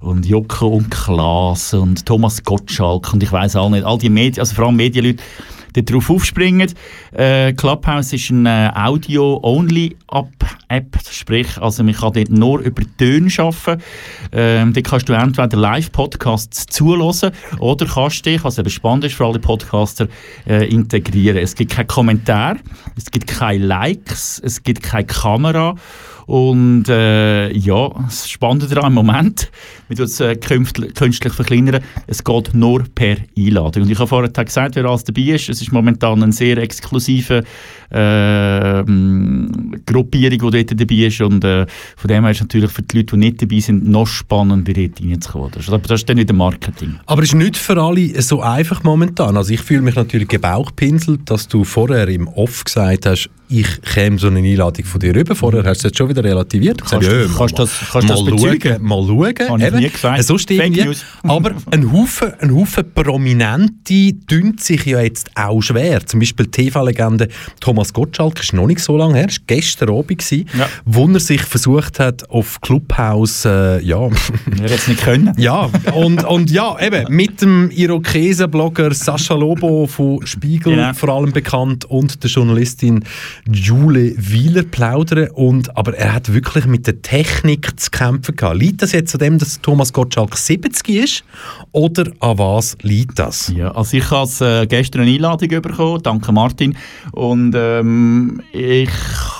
und 0.00 0.24
Jocke 0.24 0.64
und 0.64 0.90
Klaas 0.90 1.74
und 1.74 2.06
Thomas 2.06 2.42
Gottschalk 2.42 3.12
und 3.12 3.22
ich 3.22 3.30
weiß 3.30 3.56
auch 3.56 3.68
nicht, 3.68 3.84
all 3.84 3.98
die 3.98 4.08
Medien, 4.08 4.40
also 4.40 4.54
vor 4.54 4.64
allem 4.64 4.76
Medienleute, 4.76 5.18
die 5.18 5.59
darauf 5.74 6.10
aufspringen. 6.10 6.72
Äh, 7.12 7.52
Clubhouse 7.52 8.12
ist 8.12 8.30
eine 8.30 8.72
Audio-Only-App, 8.76 10.98
sprich, 11.10 11.58
also 11.58 11.84
man 11.84 11.94
kann 11.94 12.12
dort 12.12 12.30
nur 12.30 12.60
über 12.60 12.82
Töne 12.98 13.30
arbeiten. 13.38 13.82
Ähm, 14.32 14.72
dort 14.72 14.86
kannst 14.86 15.08
du 15.08 15.12
entweder 15.12 15.56
Live-Podcasts 15.56 16.66
zulassen 16.66 17.30
oder 17.58 17.86
kannst 17.86 18.26
dich, 18.26 18.42
was 18.44 18.58
eben 18.58 18.70
spannend 18.70 19.04
ist 19.04 19.14
für 19.14 19.26
alle 19.26 19.38
Podcaster, 19.38 20.08
äh, 20.46 20.68
integrieren. 20.68 21.38
Es 21.38 21.54
gibt 21.54 21.72
keinen 21.72 21.86
Kommentar, 21.86 22.56
es 22.96 23.10
gibt 23.10 23.26
keine 23.26 23.64
Likes, 23.64 24.40
es 24.44 24.62
gibt 24.62 24.82
keine 24.82 25.06
Kamera 25.06 25.74
und 26.26 26.88
äh, 26.88 27.52
ja, 27.52 27.88
das 27.88 28.30
Spannende 28.30 28.68
daran 28.68 28.92
im 28.92 28.94
Moment, 28.94 29.50
wir 29.90 29.96
tun 29.96 30.06
es 30.06 30.20
äh, 30.20 30.36
künstlich, 30.36 31.32
verkleinern, 31.32 31.82
es 32.06 32.22
geht 32.22 32.54
nur 32.54 32.84
per 32.94 33.16
Einladung. 33.36 33.82
Und 33.82 33.90
ich 33.90 33.98
habe 33.98 34.06
vorher 34.06 34.30
gesagt, 34.30 34.76
wer 34.76 34.84
alles 34.84 35.04
dabei 35.04 35.22
ist, 35.22 35.48
es 35.48 35.60
ist 35.60 35.72
momentan 35.72 36.22
eine 36.22 36.32
sehr 36.32 36.58
exklusive 36.58 37.42
äh, 37.90 38.84
Gruppierung, 39.84 40.50
die 40.52 40.64
dort 40.64 40.80
dabei 40.80 40.94
ist 40.94 41.20
und 41.20 41.44
äh, 41.44 41.66
von 41.96 42.08
dem 42.08 42.22
her 42.22 42.30
ist 42.30 42.40
natürlich 42.40 42.70
für 42.70 42.82
die 42.82 42.98
Leute, 42.98 43.16
die 43.16 43.16
nicht 43.16 43.42
dabei 43.42 43.58
sind, 43.58 43.88
noch 43.88 44.06
spannender 44.06 44.72
dort 44.72 45.00
reinzukommen. 45.00 45.50
Das 45.52 45.66
das 45.66 46.00
ist 46.00 46.08
dann 46.08 46.18
wieder 46.18 46.34
Marketing. 46.34 47.00
Aber 47.06 47.22
es 47.22 47.30
ist 47.30 47.34
nicht 47.34 47.56
für 47.56 47.80
alle 47.82 48.22
so 48.22 48.40
einfach 48.42 48.84
momentan. 48.84 49.36
Also 49.36 49.52
ich 49.52 49.60
fühle 49.60 49.82
mich 49.82 49.96
natürlich 49.96 50.28
gebauchpinselt, 50.28 51.28
dass 51.28 51.48
du 51.48 51.64
vorher 51.64 52.06
im 52.08 52.28
Off 52.28 52.64
gesagt 52.64 53.06
hast, 53.06 53.28
ich 53.50 53.82
käme 53.82 54.18
so 54.18 54.28
eine 54.28 54.38
Einladung 54.38 54.84
von 54.84 55.00
dir 55.00 55.14
rüber. 55.14 55.34
Vorher 55.34 55.64
hast 55.64 55.82
du 55.82 55.88
es 55.88 55.90
jetzt 55.90 55.98
schon 55.98 56.08
wieder 56.08 56.22
relativiert. 56.24 56.82
Kannst 56.84 57.06
du- 57.08 57.28
kannst 57.36 57.38
mal, 57.38 57.64
das- 57.64 57.72
kannst 57.92 58.08
das 58.10 58.20
mal 58.22 58.30
bezeugen? 58.30 58.60
schauen, 58.72 58.82
mal 58.82 59.06
schauen. 59.06 59.48
Habe 59.48 59.66
ich 59.66 59.72
nie 59.74 59.88
gesagt. 59.90 60.50
Irgendwie. 60.50 60.84
News. 60.84 61.04
Aber 61.24 61.52
ein 61.70 61.92
Haufen, 61.92 62.32
ein 62.40 62.54
Haufen 62.54 62.84
Prominente 62.94 64.12
tun 64.28 64.56
sich 64.58 64.84
ja 64.86 65.00
jetzt 65.00 65.30
auch 65.34 65.60
schwer. 65.60 66.04
Zum 66.06 66.20
Beispiel 66.20 66.46
die 66.46 66.50
TV-Legende 66.70 67.28
Thomas 67.60 67.92
Gottschalk 67.92 68.40
ist 68.40 68.52
noch 68.52 68.66
nicht 68.66 68.80
so 68.80 68.96
lange 68.96 69.16
her, 69.16 69.28
ist 69.28 69.46
gestern 69.46 69.90
Abend 69.90 70.18
gewesen, 70.18 70.46
Ja. 70.58 70.68
wo 70.84 71.08
er 71.08 71.20
sich 71.20 71.42
versucht 71.42 71.98
hat, 71.98 72.28
auf 72.30 72.60
Clubhouse, 72.60 73.44
äh, 73.44 73.80
ja, 73.82 73.98
Er 74.60 74.70
es 74.70 74.88
nicht 74.88 75.02
können. 75.02 75.32
ja, 75.38 75.68
und, 75.94 76.24
und 76.24 76.50
ja, 76.50 76.76
eben, 76.80 77.12
mit 77.14 77.42
dem 77.42 77.70
Irokesen-Blogger 77.70 78.92
Sascha 78.94 79.34
Lobo 79.34 79.86
von 79.86 80.24
Spiegel 80.26 80.74
Genau. 80.76 80.92
vor 80.92 81.08
allem 81.10 81.32
bekannt 81.32 81.84
und 81.84 82.22
der 82.22 82.30
Journalistin 82.30 83.04
Jule 83.50 84.14
Wieler 84.16 84.62
plaudern. 84.62 85.30
Und, 85.30 85.76
aber 85.76 85.96
er 85.96 86.14
hat 86.14 86.32
wirklich 86.32 86.66
mit 86.66 86.86
der 86.86 87.02
Technik 87.02 87.78
zu 87.78 87.90
kämpfen 87.90 88.36
gehabt. 88.36 88.56
Liegt 88.56 88.82
das 88.82 88.92
jetzt 88.92 89.14
an 89.14 89.20
dem, 89.20 89.38
dass 89.38 89.60
Thomas 89.60 89.92
Gottschalk 89.92 90.36
70 90.36 90.88
ist? 90.88 91.24
Oder 91.72 92.10
an 92.20 92.38
was 92.38 92.76
liegt 92.82 93.18
das? 93.18 93.52
Ja, 93.54 93.72
also 93.72 93.96
ich 93.96 94.10
habe 94.10 94.30
äh, 94.62 94.66
gestern 94.66 95.02
eine 95.02 95.12
Einladung 95.12 95.48
bekommen, 95.48 96.02
danke 96.02 96.32
Martin. 96.32 96.76
Und 97.12 97.54
ähm, 97.56 98.42
ich 98.52 98.90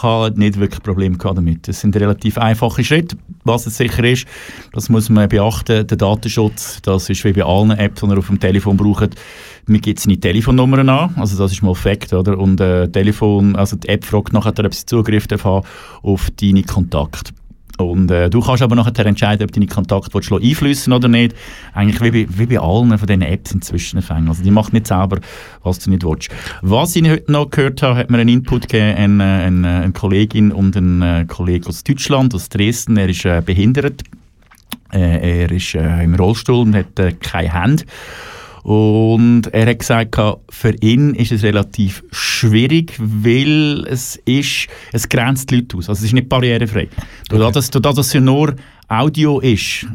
habe 0.03 0.39
nicht 0.39 0.59
wirklich 0.59 0.83
Probleme 0.83 1.17
gehabt 1.17 1.39
damit. 1.39 1.69
Es 1.69 1.81
sind 1.81 1.97
relativ 1.97 2.39
einfache 2.39 2.85
Schritte. 2.85 3.17
Was 3.45 3.67
es 3.67 3.79
sicher 3.79 4.05
ist, 4.05 4.27
das 4.73 4.91
muss 4.91 5.09
man 5.09 5.29
beachten, 5.29 5.87
der 5.87 5.97
Datenschutz, 5.97 6.83
das 6.83 7.09
ist 7.09 7.25
wie 7.25 7.33
bei 7.33 7.43
allen 7.43 7.71
Apps, 7.71 8.03
die 8.03 8.07
ihr 8.07 8.19
auf 8.19 8.27
dem 8.27 8.39
Telefon 8.39 8.77
braucht. 8.77 9.17
Mir 9.71 9.79
gibt 9.79 10.01
es 10.01 10.09
nicht 10.09 10.23
Telefonnummern 10.23 10.89
an, 10.89 11.15
also 11.15 11.39
das 11.39 11.53
ist 11.53 11.63
mal 11.63 11.77
Fakt, 11.77 12.13
oder? 12.13 12.37
Und 12.37 12.61
äh, 12.61 12.89
Telefon, 12.89 13.55
also 13.55 13.77
die 13.77 13.89
App 13.89 14.05
fragt 14.05 14.33
nachher, 14.33 14.53
ob 14.65 14.75
sie 14.75 14.85
Zugriff 14.85 15.29
haben 15.45 15.65
auf 16.03 16.29
deine 16.41 16.65
Kontakte. 16.65 17.33
Und 17.79 18.11
äh, 18.11 18.29
du 18.29 18.41
kannst 18.41 18.65
aber 18.65 18.75
nachher 18.75 19.07
entscheiden, 19.07 19.45
ob 19.45 19.53
deine 19.53 19.69
Kontakte 19.69 20.13
willst, 20.13 20.33
einfließen 20.33 20.93
oder 20.93 21.07
nicht. 21.07 21.37
Eigentlich 21.73 22.01
wie 22.01 22.25
bei, 22.25 22.33
wie 22.37 22.47
bei 22.47 22.59
allen 22.59 22.99
von 22.99 23.07
diesen 23.07 23.23
Apps 23.23 23.53
inzwischen. 23.53 24.03
Also 24.11 24.43
die 24.43 24.51
macht 24.51 24.73
nicht 24.73 24.89
selber, 24.89 25.21
was 25.63 25.79
du 25.79 25.91
nicht 25.91 26.05
willst. 26.05 26.31
Was 26.63 26.97
ich 26.97 27.09
heute 27.09 27.31
noch 27.31 27.49
gehört 27.49 27.81
habe, 27.83 27.95
hat 27.95 28.11
mir 28.11 28.19
einen 28.19 28.29
Input 28.29 28.63
gegeben, 28.63 28.97
eine, 28.97 29.23
eine, 29.23 29.69
eine 29.83 29.93
Kollegin 29.93 30.51
und 30.51 30.75
ein 30.75 31.01
äh, 31.01 31.27
Kollege 31.29 31.69
aus 31.69 31.85
Deutschland, 31.85 32.35
aus 32.35 32.49
Dresden. 32.49 32.97
Er 32.97 33.09
ist 33.09 33.25
äh, 33.25 33.41
behindert. 33.41 34.03
Äh, 34.93 35.43
er 35.43 35.53
ist 35.53 35.77
äh, 35.77 36.03
im 36.03 36.17
Rollstuhl 36.17 36.67
und 36.67 36.75
hat 36.75 36.99
äh, 36.99 37.13
keine 37.13 37.53
Hände. 37.53 37.85
Und 38.63 39.47
er 39.53 39.67
hat 39.71 39.79
gesagt, 39.79 40.17
für 40.51 40.75
ihn 40.81 41.15
ist 41.15 41.33
es 41.33 41.43
relativ 41.43 42.03
schwierig, 42.11 42.95
weil 42.99 43.87
es 43.87 44.17
ist, 44.25 44.69
es 44.93 45.09
grenzt 45.09 45.51
die 45.51 45.57
Leute 45.57 45.77
aus. 45.79 45.89
Also 45.89 46.01
es 46.01 46.07
ist 46.07 46.13
nicht 46.13 46.29
barrierefrei. 46.29 46.89
Dadurch, 47.29 47.53
dass, 47.53 47.71
dadurch, 47.71 47.97
dass 47.97 48.07
es 48.09 48.13
ja 48.13 48.21
nur 48.21 48.55
Audio 48.89 49.41
ist, 49.41 49.87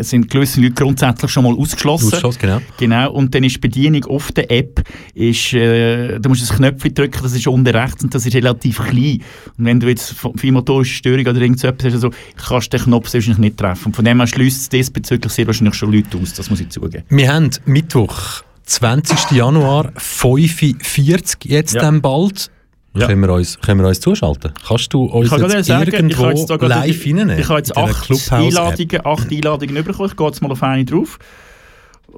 sind 0.00 0.30
gewisse 0.30 0.60
Leute 0.60 0.74
grundsätzlich 0.74 1.30
schon 1.30 1.44
mal 1.44 1.54
ausgeschlossen. 1.54 2.06
Ausgeschlossen, 2.06 2.38
genau. 2.40 2.60
Genau, 2.78 3.12
und 3.12 3.34
dann 3.34 3.44
ist 3.44 3.56
die 3.56 3.58
Bedienung 3.60 4.04
auf 4.04 4.30
der 4.32 4.50
App, 4.50 4.82
ist, 5.14 5.52
äh, 5.54 6.18
da 6.20 6.28
musst 6.28 6.48
du 6.48 6.52
ein 6.52 6.56
Knöpfchen 6.58 6.94
drücken, 6.94 7.18
das 7.22 7.32
ist 7.34 7.46
unten 7.46 7.66
rechts 7.74 8.04
und 8.04 8.14
das 8.14 8.24
ist 8.24 8.34
relativ 8.34 8.78
klein. 8.78 9.22
Und 9.58 9.64
wenn 9.64 9.80
du 9.80 9.88
jetzt 9.88 10.12
von- 10.12 10.36
für 10.38 10.52
motorische 10.52 10.94
Störung 10.94 11.26
oder 11.26 11.40
irgend 11.40 11.58
so 11.58 11.66
etwas 11.68 11.86
hast, 11.86 11.94
also, 12.04 12.10
kannst 12.36 12.72
du 12.72 12.76
den 12.78 12.84
Knopf 12.84 13.12
wahrscheinlich 13.12 13.38
nicht 13.38 13.56
treffen. 13.56 13.86
Und 13.86 13.96
von 13.96 14.04
dem 14.04 14.18
her 14.18 14.26
schließt 14.26 14.60
es 14.62 14.68
diesbezüglich 14.68 15.32
sehr 15.32 15.46
wahrscheinlich 15.48 15.74
schon 15.74 15.92
Leute 15.92 16.16
aus, 16.16 16.32
das 16.34 16.48
muss 16.48 16.60
ich 16.60 16.68
zugeben. 16.68 17.02
Wir 17.08 17.32
haben 17.32 17.50
Mittwoch, 17.64 18.42
20. 18.66 19.32
Januar, 19.32 19.90
5.40 19.96 21.44
jetzt 21.48 21.74
Ja. 21.74 21.80
dann 21.80 22.00
bald. 22.00 22.51
Ja. 22.94 23.06
Können, 23.06 23.22
wir 23.22 23.32
uns, 23.32 23.58
können 23.58 23.80
wir 23.80 23.88
uns 23.88 24.00
zuschalten? 24.00 24.52
Kannst 24.66 24.92
du 24.92 25.04
uns 25.04 25.32
Ich 25.32 25.38
kann 25.38 25.50
jetzt 25.50 25.66
sagen, 25.66 25.88
ich 25.88 25.94
irgendwo 25.94 26.28
jetzt 26.28 26.50
live 26.50 27.06
reinnehmen? 27.06 27.38
Ich 27.38 27.48
habe 27.48 27.58
jetzt 27.58 27.74
acht? 27.74 28.32
Einladungen, 28.32 29.06
acht 29.06 29.30
Einladungen 29.32 29.84
bekommen. 29.84 30.08
Ich 30.10 30.16
gehe 30.16 30.26
jetzt 30.26 30.42
mal 30.42 30.52
auf 30.52 30.62
eine 30.62 30.84
drauf. 30.84 31.18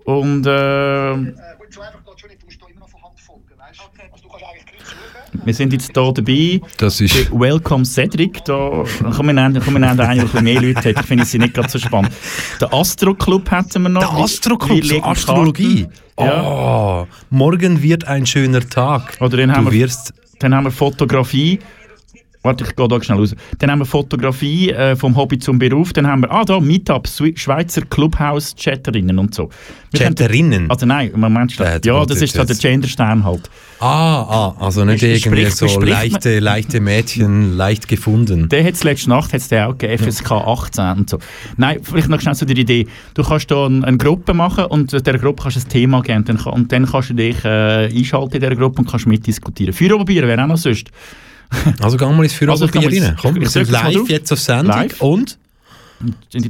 Und 0.04 0.44
äh, 0.46 1.16
wir 5.44 5.54
sind 5.54 5.72
jetzt 5.72 5.92
hier 5.94 6.12
dabei. 6.12 6.60
Das 6.78 7.00
ist... 7.00 7.30
Welcome 7.32 7.84
Cedric. 7.84 8.44
Da 8.44 8.84
kommen 9.14 9.28
wir 9.28 9.32
nennen, 9.32 9.64
wir 9.64 9.72
nennen 9.72 10.00
einen, 10.00 10.28
der 10.28 10.38
ein 10.38 10.44
mehr 10.44 10.60
Leute 10.60 10.88
hat. 10.88 11.00
Ich 11.00 11.06
finde 11.06 11.24
sie 11.24 11.38
nicht 11.38 11.54
ganz 11.54 11.72
so 11.72 11.78
spannend. 11.78 12.12
Der 12.60 12.72
Astro 12.74 13.14
Club 13.14 13.48
hätten 13.50 13.82
wir 13.82 13.88
noch. 13.88 14.00
Der 14.00 14.24
Astro 14.24 14.58
Wir 14.60 14.80
Club, 14.80 14.84
so 14.84 15.02
Astrologie. 15.02 15.86
Karten. 16.16 16.32
Ja. 16.32 16.42
Oh, 16.42 17.06
morgen 17.30 17.82
wird 17.82 18.06
ein 18.06 18.26
schöner 18.26 18.68
Tag. 18.68 19.16
Oder 19.20 19.46
haben 19.46 19.66
du 19.66 19.70
wir- 19.72 19.86
wirst... 19.86 20.14
Dann 20.38 20.54
haben 20.54 20.64
wir 20.64 20.70
Fotografie. 20.70 21.60
Warte, 22.44 22.62
ich 22.64 22.76
gehe 22.76 22.86
da 22.86 23.02
schnell 23.02 23.16
raus. 23.16 23.34
Dann 23.58 23.70
haben 23.70 23.78
wir 23.78 23.86
Fotografie 23.86 24.68
äh, 24.70 24.96
vom 24.96 25.16
Hobby 25.16 25.38
zum 25.38 25.58
Beruf. 25.58 25.94
Dann 25.94 26.06
haben 26.06 26.20
wir, 26.20 26.30
ah 26.30 26.44
da, 26.44 26.60
Meetup, 26.60 27.08
Schweizer 27.08 27.80
Clubhouse-Chatterinnen 27.86 29.18
und 29.18 29.34
so. 29.34 29.48
Wir 29.92 30.00
Chatterinnen? 30.00 30.70
Also 30.70 30.84
nein, 30.84 31.10
Moment 31.16 31.58
Äh, 31.58 31.80
ja, 31.82 32.04
das 32.04 32.20
ist 32.20 32.34
so 32.34 32.44
der 32.44 32.54
Gender-Stern 32.54 33.24
halt. 33.24 33.48
Ah, 33.80 33.86
ah, 34.22 34.56
also 34.60 34.84
nicht 34.84 34.98
Sprich- 34.98 35.24
irgendwie 35.24 35.46
sprich- 35.46 35.54
so 35.54 35.68
sprich- 35.68 35.88
leichte, 35.90 36.38
leichte 36.40 36.80
Mädchen, 36.80 37.56
leicht 37.56 37.88
gefunden. 37.88 38.50
Der 38.50 38.62
hat 38.62 38.74
es 38.74 38.84
letzte 38.84 39.08
Nacht 39.08 39.32
hat's 39.32 39.48
den 39.48 39.62
auch 39.64 39.78
gegeben, 39.78 40.02
FSK 40.04 40.32
18 40.32 40.98
und 40.98 41.08
so. 41.10 41.18
Nein, 41.56 41.78
vielleicht 41.82 42.10
noch 42.10 42.20
schnell 42.20 42.34
zu 42.34 42.44
der 42.44 42.58
Idee. 42.58 42.86
Du 43.14 43.22
kannst 43.22 43.50
da 43.50 43.64
eine, 43.64 43.86
eine 43.86 43.96
Gruppe 43.96 44.34
machen 44.34 44.66
und 44.66 44.92
dieser 44.92 45.18
Gruppe 45.18 45.44
kannst 45.44 45.56
du 45.56 45.60
ein 45.62 45.68
Thema 45.70 46.02
geben 46.02 46.18
und 46.18 46.28
dann, 46.28 46.36
und 46.52 46.70
dann 46.72 46.84
kannst 46.86 47.08
du 47.08 47.14
dich 47.14 47.42
äh, 47.42 47.86
einschalten 47.86 48.34
in 48.34 48.40
dieser 48.42 48.54
Gruppe 48.54 48.80
und 48.82 48.90
kannst 48.90 49.06
mitdiskutieren. 49.06 49.72
Feuerprobieren 49.72 50.28
wäre 50.28 50.42
auch 50.42 50.48
noch 50.48 50.58
sonst. 50.58 50.88
Also 51.80 51.96
geh 51.96 52.04
mal 52.04 52.22
ins 52.24 52.32
Also, 52.42 52.66
Führerpapier 52.68 52.90
ich 52.90 52.98
kann 53.00 53.04
rein. 53.06 53.16
Komm, 53.20 53.36
ich 53.36 53.42
wir 53.42 53.48
sind 53.48 53.70
live 53.70 53.94
drauf. 53.94 54.08
jetzt 54.08 54.32
auf 54.32 54.40
Sendung 54.40 54.66
Live. 54.76 55.00
und 55.00 55.38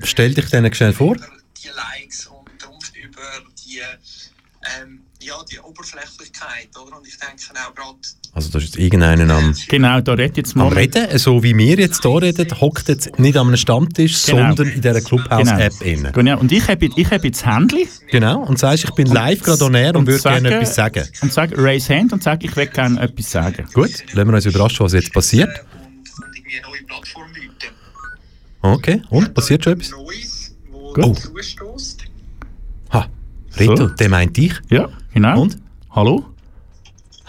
stell 0.05 0.35
dich 0.35 0.47
denen 0.47 0.73
schnell 0.75 0.93
vor. 0.93 1.15
die 1.17 1.69
Likes 1.69 2.27
und 2.27 2.49
darum 2.61 2.79
über 2.95 3.23
die, 3.65 3.81
ähm, 4.83 5.01
ja, 5.25 5.35
die 5.51 5.59
Oberflächlichkeit, 5.59 6.69
oder? 6.77 6.97
Und 6.99 7.07
ich 7.07 7.17
denke 7.19 7.35
auch 7.67 7.75
gerade, 7.75 7.99
Also 8.33 8.51
da 8.51 8.59
ist 8.59 8.65
jetzt 8.65 8.77
irgendeinen 8.79 9.31
am, 9.31 9.55
Genau, 9.69 10.01
da 10.01 10.13
redet 10.13 10.37
jetzt 10.37 10.57
am 10.57 10.69
mal. 10.69 10.73
Reden, 10.73 11.19
so 11.19 11.43
wie 11.43 11.57
wir 11.57 11.77
jetzt 11.79 12.03
hier 12.03 12.23
reden, 12.23 12.61
hockt 12.61 12.89
jetzt 12.89 13.19
nicht 13.19 13.37
an 13.37 13.49
einem 13.49 13.57
Stammtisch, 13.57 14.25
Genau. 14.27 14.49
sondern 14.49 14.69
in 14.69 14.81
dieser 14.81 15.01
Clubhouse-App 15.01 15.81
inne. 15.83 16.13
Genau. 16.13 16.39
Und 16.39 16.53
ich 16.53 16.67
habe 16.69 16.85
ich 16.87 17.11
hab 17.11 17.25
jetzt 17.25 17.41
das 17.43 17.47
Handy 17.47 17.89
Genau, 18.11 18.43
und 18.43 18.59
sagst, 18.59 18.85
ich 18.85 18.91
bin 18.93 19.07
live 19.07 19.41
gerade 19.43 19.65
on 19.65 19.75
air 19.75 19.95
und, 19.97 20.07
würde 20.07 20.23
gerne 20.23 20.55
etwas 20.57 20.75
sagen. 20.75 21.05
und 21.23 21.33
sage 21.33 21.55
Raise 21.59 21.95
Hand 21.95 22.13
und 22.13 22.23
sage, 22.23 22.47
ich 22.47 22.55
will 22.57 22.67
gerne 22.67 23.01
etwas 23.01 23.31
sagen. 23.31 23.67
Gut, 23.73 23.91
lassen 24.13 24.29
wir 24.29 24.35
uns 24.35 24.47
überraschen, 24.47 24.81
was 24.85 24.93
jetzt 24.93 25.13
passiert. 25.13 25.49
und 25.49 26.37
irgendwie 26.37 26.59
eine 26.59 26.67
neue 26.69 26.83
Plattform 26.85 27.33
bieten. 27.33 27.75
Okay, 28.63 29.03
und, 29.11 29.35
passiert 29.35 29.65
schon 29.65 29.75
etwas? 29.75 29.91
Neues, 29.91 30.55
wo 30.71 30.93
Gut. 30.93 31.19
zustößt. 31.19 32.05
Ha, 32.93 33.09
Reto, 33.57 33.77
So. 33.77 33.87
der 33.89 34.09
meint 34.09 34.37
dich. 34.37 34.55
Ja, 34.71 34.89
genau. 35.15 35.43
Und? 35.43 35.59
Hallo? 35.91 36.25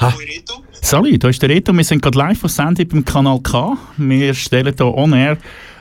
Ha, 0.01 0.07
Reto, 0.07 0.55
Salut, 0.81 1.23
da 1.23 1.29
ist 1.29 1.41
der 1.41 1.49
Reto. 1.49 1.71
Wir 1.71 1.83
sind 1.85 2.01
gerade 2.01 2.17
live 2.17 2.43
auf 2.43 2.51
Sendung 2.51 2.87
beim 2.89 3.05
Kanal 3.05 3.39
K. 3.39 3.77
Wir 3.95 4.33
stellen 4.33 4.73
hier 4.77 4.93
on-air 4.93 5.37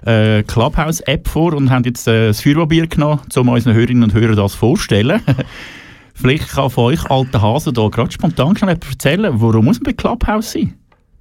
äh, 0.07 0.45
Clubhouse-App 0.45 1.27
vor 1.27 1.55
und 1.55 1.71
haben 1.71 1.83
jetzt 1.85 2.07
äh, 2.07 2.29
das 2.29 2.41
Feuerbier 2.41 2.87
genommen, 2.87 3.21
um 3.35 3.49
unseren 3.49 3.75
Hörerinnen 3.75 4.05
und 4.05 4.15
Hörern 4.15 4.37
das 4.37 4.55
vorzustellen. 4.55 5.21
Vielleicht 6.15 6.49
kann 6.49 6.71
von 6.71 6.85
euch, 6.85 7.11
alten 7.11 7.43
Hasen, 7.43 7.75
hier 7.75 7.91
gerade 7.91 8.13
spontan 8.13 8.57
schnell 8.57 8.77
etwas 8.77 8.93
erzählen, 8.93 9.33
warum 9.35 9.65
muss 9.65 9.81
man 9.81 9.85
bei 9.85 9.93
Clubhouse 9.95 10.53
sein? 10.53 10.75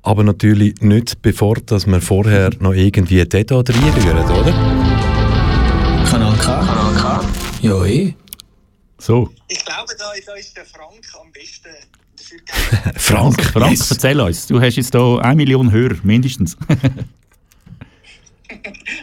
aber 0.04 0.24
natürlich 0.24 0.82
nicht, 0.82 1.22
bevor 1.22 1.56
dass 1.56 1.88
wir 1.88 2.02
vorher 2.02 2.52
noch 2.60 2.74
irgendwie 2.74 3.24
den 3.24 3.46
hier 3.48 3.58
reinrühren, 3.58 4.26
oder? 4.26 4.54
Kanal 6.10 6.36
K. 6.38 6.60
Kanal 6.60 6.94
K. 6.96 7.22
Ja, 7.62 7.86
eh. 7.86 8.14
So, 9.04 9.30
ich 9.50 9.66
glaube, 9.66 9.94
da, 10.00 10.14
da 10.26 10.34
ist 10.36 10.56
der 10.56 10.64
Frank 10.64 11.06
am 11.20 11.30
besten 11.34 11.76
dafür 12.16 12.40
geeignet. 12.40 13.02
Frank, 13.02 13.44
Frank, 13.44 13.72
yes. 13.72 13.92
erzähl 13.92 14.18
uns. 14.18 14.48
Du 14.48 14.62
hast 14.62 14.78
jetzt 14.78 14.96
hier 14.96 15.20
eine 15.22 15.36
Million 15.36 15.70
Hörer, 15.70 15.98
mindestens. 16.04 16.56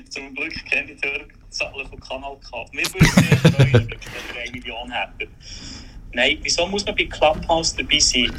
Zum 0.08 0.34
Glück 0.34 0.54
kenne 0.64 0.92
ich 0.92 1.00
die 1.02 1.06
Hörerzahlen 1.06 1.86
von 1.86 2.00
Kanal 2.00 2.38
K. 2.50 2.64
Wir 2.72 2.86
würden 2.94 3.08
sehr 3.12 3.36
freuen, 3.52 3.72
wenn 3.74 3.90
wir 3.90 4.40
eine 4.40 4.50
Million 4.52 4.90
hätten. 4.90 5.28
Nein, 6.14 6.38
wieso 6.40 6.66
muss 6.66 6.86
man 6.86 6.96
bei 6.96 7.04
Clubhouse 7.04 7.76
dabei 7.76 7.98
sein? 7.98 8.32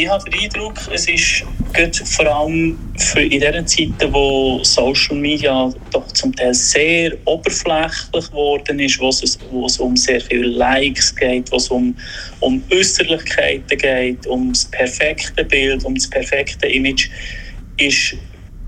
Ich 0.00 0.08
habe 0.08 0.30
den 0.30 0.42
Eindruck, 0.42 0.78
es 0.92 1.08
ist 1.08 1.44
gerade 1.72 2.04
vor 2.04 2.24
allem 2.24 2.78
für 2.98 3.20
in 3.20 3.40
diesen 3.40 3.66
Zeiten, 3.66 4.12
wo 4.12 4.62
Social 4.62 5.16
Media 5.16 5.74
doch 5.90 6.06
zum 6.12 6.32
Teil 6.36 6.54
sehr 6.54 7.16
oberflächlich 7.24 8.30
geworden 8.30 8.78
ist, 8.78 9.00
wo 9.00 9.08
es, 9.08 9.36
wo 9.50 9.66
es 9.66 9.76
um 9.78 9.96
sehr 9.96 10.20
viele 10.20 10.46
Likes 10.46 11.16
geht, 11.16 11.50
wo 11.50 11.56
es 11.56 11.66
um, 11.66 11.96
um 12.38 12.62
Äußerlichkeiten 12.70 13.76
geht, 13.76 14.24
um 14.28 14.52
das 14.52 14.66
perfekte 14.66 15.42
Bild, 15.42 15.84
um 15.84 15.96
das 15.96 16.08
perfekte 16.08 16.68
Image, 16.68 17.10
ist 17.78 18.14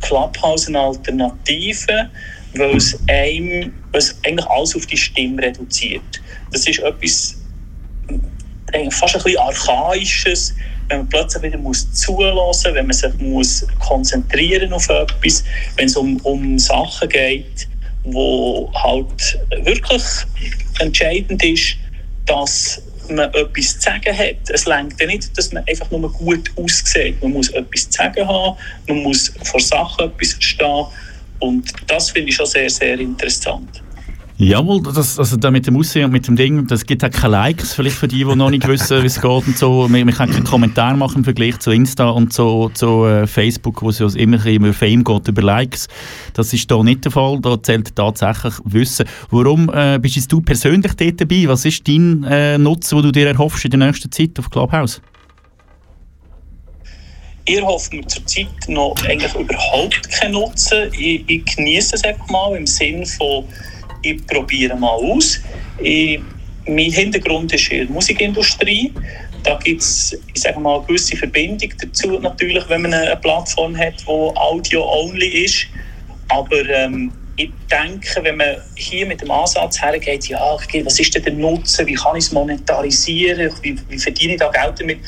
Clubhouse 0.01 0.67
eine 0.67 0.81
Alternative, 0.81 2.11
weil 2.55 2.77
es, 2.77 2.99
einem, 3.07 3.73
weil 3.93 4.01
es 4.01 4.19
eigentlich 4.27 4.47
alles 4.49 4.75
auf 4.75 4.85
die 4.87 4.97
Stimme 4.97 5.41
reduziert. 5.41 6.03
Das 6.51 6.67
ist 6.67 6.81
etwas 6.81 7.37
fast 8.91 9.15
ein 9.15 9.23
bisschen 9.23 9.39
Archaisches, 9.39 10.55
wenn 10.91 10.99
man 10.99 11.09
plötzlich 11.09 11.43
wieder 11.45 11.59
muss 11.59 11.91
zulassen, 11.93 12.75
wenn 12.75 12.87
man 12.87 12.95
sich 12.95 13.15
muss 13.19 13.67
konzentrieren 13.79 14.73
auf 14.73 14.89
etwas, 14.89 15.45
wenn 15.77 15.87
es 15.87 15.97
um, 15.97 16.17
um 16.25 16.59
Sachen 16.59 17.09
geht, 17.09 17.69
wo 18.05 18.71
halt 18.75 19.39
wirklich 19.63 20.03
entscheidend 20.81 21.43
ist, 21.45 21.77
dass 22.27 22.83
man 23.09 23.33
etwas 23.35 23.75
zu 23.75 23.81
sagen 23.81 24.17
hat. 24.17 24.37
Es 24.49 24.67
reicht 24.67 25.01
ja 25.01 25.07
nicht, 25.07 25.37
dass 25.37 25.53
man 25.53 25.65
einfach 25.69 25.91
nur 25.91 26.13
gut 26.13 26.51
aussieht. 26.57 27.23
Man 27.23 27.33
muss 27.33 27.51
etwas 27.51 27.89
zu 27.89 27.99
sagen 27.99 28.27
haben, 28.27 28.57
man 28.89 29.03
muss 29.03 29.33
vor 29.45 29.61
Sachen 29.61 30.07
etwas 30.07 30.33
verstehen 30.33 30.87
und 31.39 31.73
das 31.87 32.11
finde 32.11 32.31
ich 32.31 32.37
schon 32.37 32.47
sehr, 32.47 32.69
sehr 32.69 32.99
interessant. 32.99 33.83
Jawohl, 34.43 34.83
das, 34.83 35.19
also 35.19 35.37
da 35.37 35.51
mit 35.51 35.67
dem 35.67 35.77
Aussehen 35.77 36.07
und 36.07 36.13
mit 36.13 36.27
dem 36.27 36.35
Ding, 36.35 36.67
das 36.67 36.87
gibt 36.87 37.05
auch 37.05 37.11
keine 37.11 37.33
Likes, 37.33 37.75
vielleicht 37.75 37.97
für 37.97 38.09
die, 38.09 38.25
die 38.25 38.37
noch 38.37 38.49
nicht 38.49 38.67
wissen, 38.67 39.03
wie 39.03 39.07
es 39.07 39.21
geht 39.21 39.47
und 39.47 39.59
so. 39.59 39.87
Wir, 39.93 40.07
wir 40.07 40.15
können 40.15 40.33
keinen 40.33 40.45
Kommentar 40.45 40.97
machen 40.97 41.19
im 41.19 41.25
Vergleich 41.25 41.59
zu 41.59 41.71
Insta 41.71 42.09
und 42.09 42.33
zu, 42.33 42.71
zu 42.73 43.05
äh, 43.05 43.27
Facebook, 43.27 43.83
wo 43.83 43.91
es 43.91 43.99
ja 43.99 44.09
immer 44.15 44.43
über 44.47 44.73
Fame 44.73 45.05
geht, 45.05 45.29
über 45.29 45.43
Likes. 45.43 45.89
Das 46.33 46.55
ist 46.55 46.71
da 46.71 46.83
nicht 46.83 47.05
der 47.05 47.13
Fall, 47.13 47.39
da 47.43 47.63
zählt 47.63 47.95
tatsächlich 47.95 48.55
Wissen. 48.65 49.05
Warum 49.31 49.71
äh, 49.75 49.99
bist 50.01 50.33
du 50.33 50.41
persönlich 50.41 50.95
dort 50.95 51.21
dabei? 51.21 51.45
Was 51.47 51.67
ist 51.67 51.87
dein 51.87 52.25
äh, 52.25 52.57
Nutzen, 52.57 52.97
den 52.97 53.03
du 53.03 53.13
dir 53.13 53.27
erhoffst 53.27 53.67
in 53.67 53.73
der 53.73 53.81
nächsten 53.81 54.11
Zeit 54.11 54.39
auf 54.39 54.49
Clubhouse? 54.49 55.03
Ihr 57.47 57.61
hofft 57.61 57.93
mir 57.93 58.07
zurzeit 58.07 58.47
noch 58.69 58.95
eigentlich 59.07 59.35
überhaupt 59.35 60.11
keinen 60.13 60.33
Nutzen. 60.33 60.91
Ich, 60.99 61.25
ich 61.27 61.45
genieße 61.45 61.97
es 61.97 62.05
einfach 62.05 62.27
mal 62.31 62.57
im 62.57 62.67
Sinn 62.67 63.05
von, 63.05 63.45
ich 64.03 64.27
probiere 64.27 64.77
mal 64.77 64.91
aus. 64.91 65.41
Ich, 65.79 66.21
mein 66.67 66.91
Hintergrund 66.91 67.53
ist 67.53 67.71
in 67.71 67.87
der 67.87 67.95
Musikindustrie. 67.95 68.93
Da 69.43 69.59
gibt 69.65 69.81
es, 69.81 70.17
eine 70.45 70.83
gewisse 70.87 71.17
Verbindung 71.17 71.73
dazu, 71.81 72.19
natürlich, 72.21 72.69
wenn 72.69 72.83
man 72.83 72.93
eine 72.93 73.17
Plattform 73.17 73.77
hat, 73.77 73.95
die 74.01 74.07
Audio-only 74.07 75.45
ist. 75.45 75.67
Aber 76.29 76.69
ähm, 76.69 77.11
ich 77.37 77.51
denke, 77.71 78.23
wenn 78.23 78.37
man 78.37 78.57
hier 78.77 79.07
mit 79.07 79.23
dem 79.23 79.31
Ansatz 79.31 79.81
hergeht, 79.81 80.29
ja, 80.29 80.57
was 80.85 81.01
ist 81.01 81.15
denn 81.15 81.23
der 81.23 81.33
Nutzen, 81.33 81.87
wie 81.87 81.95
kann 81.95 82.17
ich 82.17 82.25
es 82.25 82.33
monetarisieren, 82.33 83.51
wie, 83.63 83.77
wie 83.89 83.99
verdiene 83.99 84.35
ich 84.35 84.41
da 84.41 84.51
Geld 84.51 84.79
damit, 84.79 84.99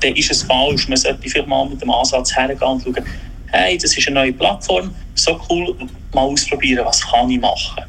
dann 0.00 0.16
ist 0.16 0.30
es 0.30 0.42
falsch. 0.42 0.88
Man 0.88 0.96
sollte 0.96 1.28
vielleicht 1.28 1.48
mal 1.48 1.68
mit 1.68 1.82
dem 1.82 1.90
Ansatz 1.90 2.34
hergehen 2.34 2.58
und 2.62 2.82
schauen, 2.82 3.04
hey, 3.48 3.76
das 3.76 3.96
ist 3.96 4.08
eine 4.08 4.14
neue 4.14 4.32
Plattform, 4.32 4.94
so 5.14 5.38
cool, 5.50 5.76
mal 6.14 6.22
ausprobieren, 6.22 6.84
was 6.86 7.06
kann 7.06 7.30
ich 7.30 7.40
machen. 7.40 7.84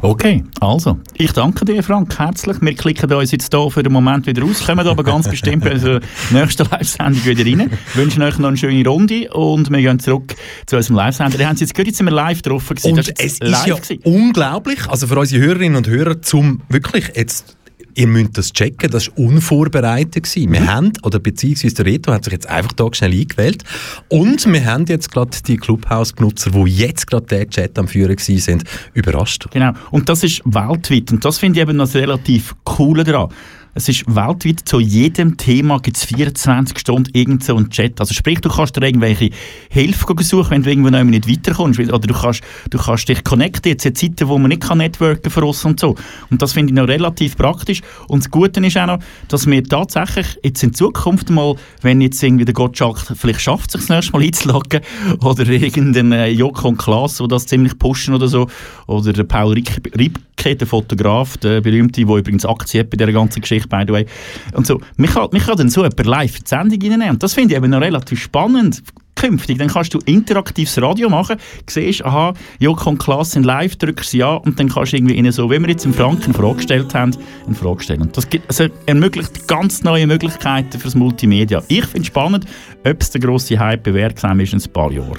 Okay, 0.00 0.44
also, 0.60 0.98
ich 1.14 1.32
danke 1.32 1.64
dir, 1.64 1.82
Frank, 1.82 2.18
herzlich. 2.18 2.56
Wir 2.60 2.74
klicken 2.74 3.12
uns 3.12 3.32
jetzt 3.32 3.52
hier 3.54 3.70
für 3.70 3.82
den 3.82 3.92
Moment 3.92 4.26
wieder 4.26 4.42
raus, 4.42 4.64
kommen 4.64 4.86
aber 4.86 5.04
ganz 5.04 5.28
bestimmt 5.28 5.64
bei 5.64 5.72
unserer 5.72 6.00
nächsten 6.30 6.66
Live-Sendung 6.70 7.24
wieder 7.24 7.44
rein. 7.44 7.70
wünschen 7.94 8.22
euch 8.22 8.38
noch 8.38 8.48
eine 8.48 8.56
schöne 8.56 8.86
Runde 8.88 9.32
und 9.32 9.70
wir 9.70 9.80
gehen 9.80 9.98
zurück 9.98 10.34
zu 10.66 10.76
unserem 10.76 10.96
Live-Sender. 10.96 11.38
Ihr 11.38 11.46
habt 11.46 11.54
es 11.54 11.60
jetzt 11.60 11.74
gehört, 11.74 11.88
jetzt 11.88 11.98
sind 11.98 12.06
wir 12.06 12.12
live 12.12 12.42
gewesen. 12.42 12.92
Und 12.92 12.98
es 12.98 13.40
ist 13.40 13.42
ja 13.66 13.74
gewesen. 13.76 14.00
unglaublich, 14.04 14.88
also 14.88 15.06
für 15.06 15.18
unsere 15.18 15.44
Hörerinnen 15.44 15.76
und 15.76 15.88
Hörer, 15.88 16.22
zum 16.22 16.62
wirklich 16.68 17.12
jetzt 17.14 17.56
Ihr 17.94 18.06
müsst 18.06 18.38
das 18.38 18.52
checken, 18.52 18.90
das 18.90 19.08
war 19.08 19.18
unvorbereitet. 19.18 20.24
Gewesen. 20.24 20.52
Wir 20.52 20.66
haben, 20.66 20.92
oder 21.02 21.18
beziehungsweise 21.18 21.74
der 21.76 21.86
Reto 21.86 22.12
hat 22.12 22.24
sich 22.24 22.32
jetzt 22.32 22.48
einfach 22.48 22.72
da 22.72 22.88
schnell 22.92 23.12
eingewählt. 23.12 23.64
Und 24.08 24.50
wir 24.50 24.64
haben 24.64 24.86
jetzt 24.86 25.10
gerade 25.12 25.30
die 25.46 25.56
Clubhouse-Benutzer, 25.56 26.50
die 26.50 26.64
jetzt 26.64 27.06
gerade 27.06 27.26
den 27.26 27.50
Chat 27.50 27.78
am 27.78 27.88
Führen 27.88 28.18
sind, 28.18 28.64
überrascht. 28.94 29.46
Genau. 29.50 29.72
Und 29.90 30.08
das 30.08 30.22
ist 30.24 30.42
weltweit. 30.44 31.12
Und 31.12 31.24
das 31.24 31.38
finde 31.38 31.58
ich 31.58 31.62
eben 31.62 31.76
noch 31.76 31.84
das 31.84 31.94
relativ 31.94 32.54
Coole 32.64 33.04
daran. 33.04 33.28
Es 33.74 33.88
ist 33.88 34.04
weltweit 34.06 34.60
zu 34.64 34.80
jedem 34.80 35.36
Thema 35.38 35.78
gibt 35.78 35.96
es 35.96 36.04
24 36.04 36.78
Stunden 36.78 37.10
irgend 37.14 37.42
so 37.42 37.56
einen 37.56 37.70
Chat. 37.70 38.00
Also 38.00 38.12
sprich, 38.12 38.40
du 38.40 38.50
kannst 38.50 38.76
dir 38.76 38.82
irgendwelche 38.82 39.30
Hilfe 39.70 40.14
suchen, 40.20 40.50
wenn 40.50 40.62
du 40.62 40.70
irgendwo 40.70 40.90
nicht 40.90 41.28
weiterkommst. 41.28 41.80
Oder 41.80 41.98
du 41.98 42.12
kannst, 42.12 42.42
du 42.68 42.78
kannst 42.78 43.08
dich 43.08 43.24
connecten. 43.24 43.70
Jetzt 43.70 43.86
in 43.86 43.94
Zeiten, 43.94 44.28
wo 44.28 44.36
man 44.38 44.50
nicht 44.50 44.62
kann 44.62 44.78
networken 44.78 45.30
für 45.30 45.44
uns 45.44 45.64
und 45.64 45.80
so. 45.80 45.94
Und 46.30 46.42
das 46.42 46.52
finde 46.52 46.72
ich 46.72 46.76
noch 46.76 46.86
relativ 46.86 47.36
praktisch. 47.36 47.80
Und 48.08 48.24
das 48.24 48.30
Gute 48.30 48.64
ist 48.64 48.76
auch 48.76 48.86
noch, 48.86 48.98
dass 49.28 49.46
wir 49.46 49.64
tatsächlich 49.64 50.38
jetzt 50.42 50.62
in 50.62 50.74
Zukunft 50.74 51.30
mal, 51.30 51.56
wenn 51.80 52.02
jetzt 52.02 52.22
irgendwie 52.22 52.44
der 52.44 52.54
Gottschalk 52.54 52.98
vielleicht 53.16 53.40
schafft, 53.40 53.70
sich 53.70 53.80
das 53.80 53.88
nächste 53.88 54.12
Mal 54.12 54.22
einzuloggen, 54.22 54.82
oder 55.22 55.48
irgendein 55.48 56.12
äh, 56.12 56.28
Joko 56.28 56.68
und 56.68 56.76
Klaas, 56.76 57.16
der 57.16 57.28
das 57.28 57.46
ziemlich 57.46 57.78
pushen 57.78 58.14
oder 58.14 58.28
so, 58.28 58.48
oder 58.86 59.14
der 59.14 59.24
Paul 59.24 59.54
Ripke, 59.54 60.56
der 60.56 60.66
Fotograf, 60.66 61.36
der 61.38 61.60
berühmte, 61.60 62.04
der 62.04 62.16
übrigens 62.16 62.44
Aktien 62.44 62.84
hat 62.84 62.90
bei 62.90 62.96
dieser 62.96 63.12
ganzen 63.12 63.40
Geschichte, 63.40 63.61
by 63.68 63.84
the 63.86 63.92
way. 63.92 64.06
Und 64.54 64.66
so, 64.66 64.80
mich 64.96 65.12
kann, 65.12 65.28
mich 65.32 65.44
kann 65.44 65.56
dann 65.56 65.70
so 65.70 65.82
jemand 65.82 66.06
live 66.06 66.36
in 66.36 66.44
die 66.44 66.48
Sendung 66.48 66.80
reinnehmen. 66.82 67.10
Und 67.10 67.22
das 67.22 67.34
finde 67.34 67.54
ich 67.54 67.58
eben 67.58 67.70
noch 67.70 67.80
relativ 67.80 68.20
spannend 68.22 68.82
künftig. 69.14 69.58
Dann 69.58 69.68
kannst 69.68 69.94
du 69.94 69.98
interaktives 70.04 70.80
Radio 70.80 71.08
machen, 71.08 71.36
siehst, 71.68 72.04
aha, 72.04 72.34
Joko 72.58 72.90
und 72.90 72.98
Klaas 72.98 73.32
sind 73.32 73.44
live, 73.44 73.76
drückst 73.76 74.14
ja 74.14 74.34
und 74.34 74.58
dann 74.58 74.68
kannst 74.68 74.92
du 74.92 74.96
irgendwie 74.96 75.14
ihnen 75.14 75.32
so, 75.32 75.50
wie 75.50 75.60
wir 75.60 75.68
jetzt 75.68 75.84
im 75.84 75.94
Franken 75.94 76.24
eine 76.24 76.34
Frage 76.34 76.56
gestellt 76.56 76.94
haben, 76.94 77.12
eine 77.46 77.54
Frage 77.54 77.82
stellen. 77.82 78.02
Und 78.02 78.16
das 78.16 78.28
gibt, 78.28 78.48
also 78.48 78.66
ermöglicht 78.86 79.46
ganz 79.46 79.84
neue 79.84 80.06
Möglichkeiten 80.06 80.78
fürs 80.78 80.94
Multimedia. 80.94 81.62
Ich 81.68 81.84
finde 81.84 82.00
es 82.00 82.06
spannend, 82.08 82.46
ob 82.84 83.00
es 83.00 83.10
der 83.10 83.20
grosse 83.20 83.58
Hype 83.58 83.84
bewirksam 83.84 84.40
ist 84.40 84.54
in 84.54 84.60
ein 84.60 84.72
paar 84.72 84.90
Jahren. 84.90 85.18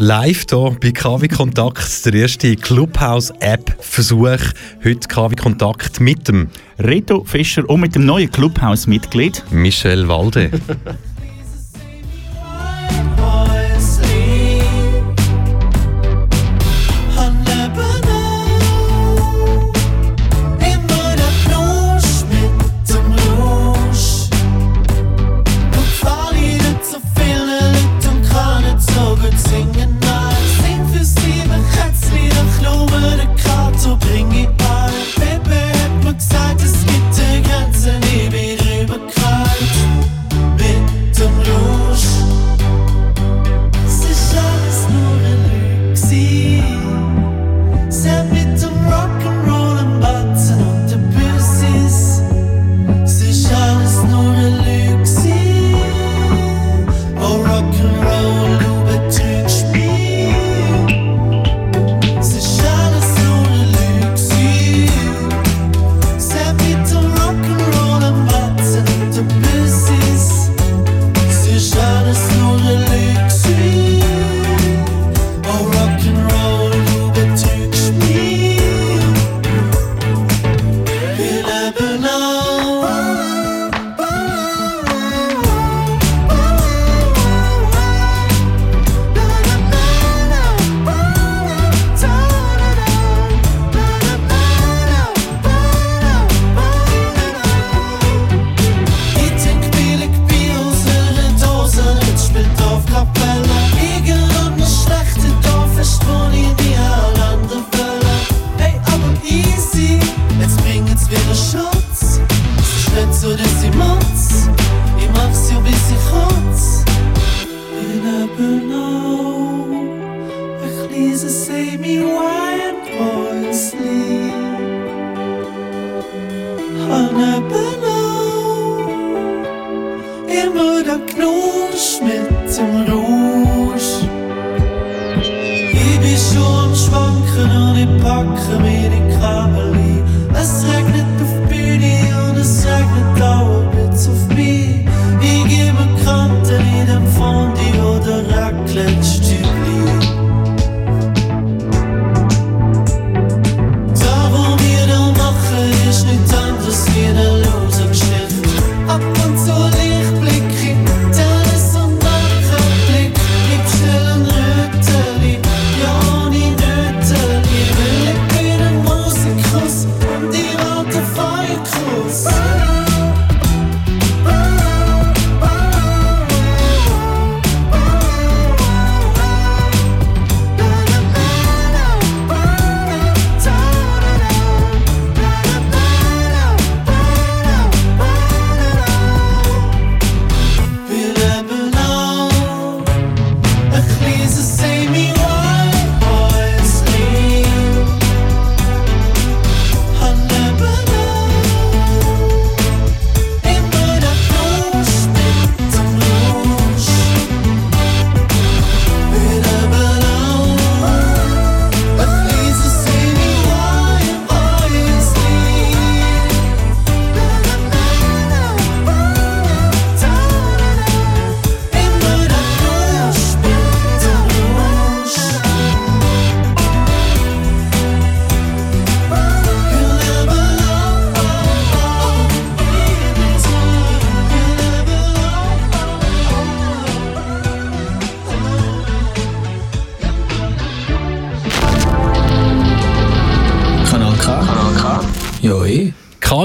Live 0.00 0.44
hier 0.48 0.76
bei 0.80 0.92
KW 0.92 1.26
Kontakt, 1.26 2.06
der 2.06 2.14
erste 2.14 2.54
Clubhouse-App-Versuch. 2.54 4.38
Heute 4.84 5.08
KW 5.08 5.34
Kontakt 5.34 5.98
mit 5.98 6.28
dem 6.28 6.50
Reto 6.78 7.24
Fischer 7.24 7.68
und 7.68 7.80
mit 7.80 7.96
dem 7.96 8.06
neuen 8.06 8.30
Clubhouse-Mitglied 8.30 9.42
Michel 9.50 10.06
Walde. 10.06 10.52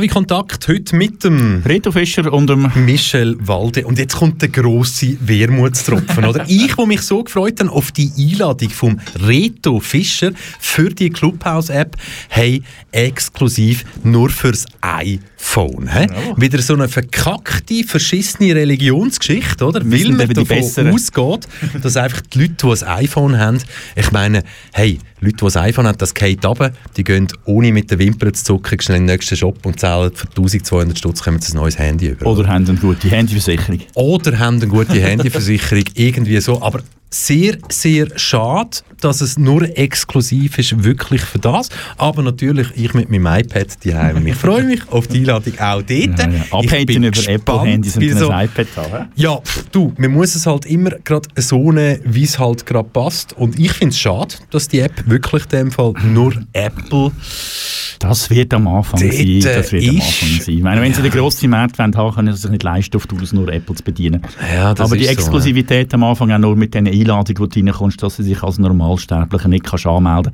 KW-Kontakt 0.04 0.68
heute 0.68 0.96
mit 0.98 1.24
dem 1.24 1.64
Reto 1.66 1.92
Fischer 1.92 2.32
und 2.34 2.50
dem 2.50 2.70
Michel 2.76 3.38
Walde. 3.40 3.86
Und 3.86 3.98
jetzt 3.98 4.16
kommt 4.16 4.42
der 4.42 4.50
grosse 4.50 5.16
Wermutstropfen, 5.22 6.26
oder? 6.26 6.46
Ich, 6.54 6.78
wo 6.78 6.86
mich 6.86 7.02
so 7.02 7.24
gefreut 7.24 7.60
habe 7.62 7.72
auf 7.72 7.92
die 7.92 8.12
Einladung 8.18 8.70
vom 8.70 9.00
Reto 9.26 9.80
Fischer 9.80 10.32
für 10.60 10.90
die 10.90 11.10
Clubhouse-App, 11.10 11.96
hey, 12.28 12.62
exklusiv 12.92 13.86
nur 14.04 14.30
fürs 14.30 14.66
iPhone. 14.82 15.90
He? 15.90 16.08
Wieder 16.36 16.62
so 16.62 16.74
eine 16.74 16.90
verkackte, 16.90 17.84
verschissene 17.86 18.56
Religionsgeschichte, 18.56 19.66
oder? 19.66 19.82
Weil 19.86 20.12
man 20.12 20.28
davon 20.28 20.94
ausgeht, 20.94 21.48
dass 21.82 21.96
einfach 21.96 22.22
die 22.22 22.40
Leute, 22.40 22.56
die 22.62 22.86
ein 22.86 23.04
iPhone 23.06 23.38
haben, 23.40 23.60
ich 23.96 24.12
meine, 24.12 24.44
hey, 24.74 25.00
Leute, 25.24 25.38
die 25.38 25.58
ein 25.58 25.64
iPhone 25.66 25.88
haben, 25.88 25.98
das 25.98 26.14
geht 26.14 26.46
runter, 26.46 26.72
die 26.98 27.04
gehen 27.04 27.28
ohne 27.46 27.72
mit 27.72 27.90
den 27.92 28.00
Wimpern 28.00 28.34
zu 28.34 28.44
zucken 28.44 28.80
schnell 28.80 28.98
in 28.98 29.08
den 29.08 29.16
nächsten 29.16 29.36
Shop 29.36 29.66
und 29.66 29.80
zahlen 29.80 30.12
für 30.14 30.28
1200 30.28 30.98
Stutz 30.98 31.24
kommen 31.24 31.42
sie 31.42 31.54
ein 31.54 31.58
neues 31.58 31.78
Handy 31.78 32.08
über. 32.08 32.26
Oder 32.26 32.48
haben 32.48 32.68
eine 32.68 32.78
gute 32.78 33.08
Handyversicherung. 33.10 33.80
Oder 33.94 34.40
haben 34.40 34.58
eine 34.58 34.68
gute 34.68 35.00
Handyversicherung, 35.00 35.86
irgendwie 35.96 36.40
so. 36.40 36.62
Aber 36.62 36.82
sehr, 37.14 37.58
sehr 37.70 38.08
schade, 38.18 38.78
dass 39.00 39.22
es 39.22 39.38
nur 39.38 39.78
exklusiv 39.78 40.58
ist, 40.58 40.84
wirklich 40.84 41.22
für 41.22 41.40
das. 41.40 41.70
Aber 41.98 42.24
natürlich, 42.24 42.68
ich 42.76 42.94
mit 42.94 43.10
meinem 43.12 43.28
iPad 43.42 43.68
daheim. 43.86 44.26
Ich 44.26 44.36
freue 44.36 44.64
mich 44.64 44.82
auf 44.90 45.08
die 45.08 45.20
Einladung 45.20 45.54
auch 45.60 45.82
dort. 45.82 45.90
Ja, 45.90 46.30
ja. 46.62 46.84
Bin 46.86 47.04
über 47.04 47.30
Apple-Handys 47.30 47.98
und 47.98 48.10
so- 48.18 48.30
ein 48.30 48.46
iPad 48.46 48.68
haben. 48.78 49.10
ja, 49.16 49.38
pff, 49.40 49.66
du, 49.72 49.94
man 49.98 50.12
muss 50.12 50.36
es 50.36 50.46
halt 50.46 50.66
immer 50.66 50.92
gerade 51.04 51.28
so 51.36 51.72
nehmen, 51.72 52.00
wie 52.06 52.24
es 52.24 52.40
halt 52.40 52.66
gerade 52.66 52.90
passt. 52.90 53.34
Und 53.34 53.60
ich 53.60 53.72
finde 53.74 53.92
es 53.94 54.00
schade, 54.00 54.36
dass 54.52 54.68
die 54.68 54.80
App 54.80 55.04
wirklich 55.06 55.44
in 55.44 55.50
dem 55.50 55.72
Fall 55.72 55.94
nur 56.14 56.34
Apple 56.54 57.12
Das 58.00 58.30
wird 58.30 58.54
am 58.54 58.68
Anfang 58.68 59.00
Dort, 59.02 59.14
sein. 59.14 59.40
Das 59.42 59.72
wird 59.72 59.84
am 59.90 59.96
ist- 59.98 60.04
Anfang 60.06 60.30
sein. 60.42 60.56
Ich 60.58 60.64
meine, 60.64 60.82
wenn 60.82 60.94
sie 60.94 61.02
den 61.02 61.12
grossen 61.12 61.50
Markt 61.50 61.78
wollen 61.80 61.96
haben, 61.96 62.16
können 62.16 62.34
sie 62.34 62.42
sich 62.42 62.52
nicht 62.52 62.64
leisten, 62.64 62.98
auf 62.98 63.08
Tools 63.08 63.32
nur 63.34 63.48
Apple 63.52 63.76
zu 63.76 63.84
bedienen. 63.84 64.22
Ja, 64.54 64.74
das 64.74 64.86
Aber 64.88 64.98
die 64.98 65.04
ist 65.04 65.10
so, 65.10 65.14
Exklusivität 65.14 65.94
am 65.94 66.04
Anfang 66.04 66.32
auch 66.32 66.38
nur 66.40 66.56
mit 66.56 66.74
den 66.74 66.86
Einladungen, 67.04 67.40
wo 67.40 67.46
du 67.46 67.60
reinkommst, 67.60 68.02
dass 68.02 68.18
du 68.18 68.24
dich 68.24 68.42
als 68.44 68.58
Normalsterblicher 68.60 69.48
nicht 69.48 69.64
kannst 69.64 69.86
anmelden 69.86 70.32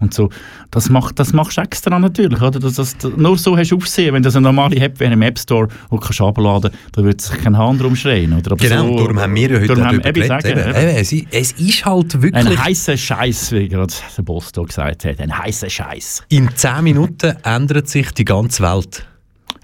und 0.00 0.14
so. 0.14 0.30
Das, 0.70 0.88
macht, 0.88 1.18
das 1.18 1.32
machst 1.32 1.56
du 1.56 1.62
extra 1.62 1.98
natürlich. 1.98 2.40
Oder? 2.40 2.60
Das, 2.60 2.74
das, 2.74 2.96
nur 3.16 3.36
so 3.36 3.56
hast 3.56 3.70
du 3.72 3.76
Aufsehen. 3.76 4.14
Wenn 4.14 4.22
das 4.22 4.36
eine 4.36 4.44
normale 4.44 4.76
App 4.76 5.00
wäre 5.00 5.12
im 5.12 5.22
App 5.22 5.38
Store, 5.38 5.68
wo 5.88 5.96
du 5.96 6.02
kannst 6.02 6.18
kannst, 6.20 6.70
dann 6.92 7.04
würde 7.04 7.22
sich 7.22 7.38
kein 7.42 7.56
Hahn 7.58 7.78
drum 7.78 7.96
schreien. 7.96 8.32
Oder? 8.32 8.52
Aber 8.52 8.56
Genau, 8.56 8.86
so, 8.88 8.96
darum 8.98 9.18
haben 9.20 9.34
wir 9.34 9.50
ja 9.50 9.56
heute 9.58 9.66
darüber 9.68 9.86
haben- 9.86 10.00
eben, 10.04 10.22
Eben, 10.22 10.58
eben. 10.58 10.74
es, 10.96 11.12
es 11.12 11.52
ist 11.52 11.84
halt 11.84 12.22
wirklich... 12.22 12.46
Ein 12.46 12.64
heißer 12.64 12.96
Scheiß, 12.96 13.52
wie 13.52 13.68
gerade 13.68 13.92
der 14.16 14.22
Boss 14.22 14.52
da 14.52 14.62
gesagt 14.62 15.04
hat. 15.04 15.20
Ein 15.20 15.36
heißer 15.36 15.68
Scheiß. 15.70 16.24
In 16.28 16.48
10 16.54 16.84
Minuten 16.84 17.34
ändert 17.42 17.88
sich 17.88 18.12
die 18.12 18.24
ganze 18.24 18.62
Welt. 18.62 19.06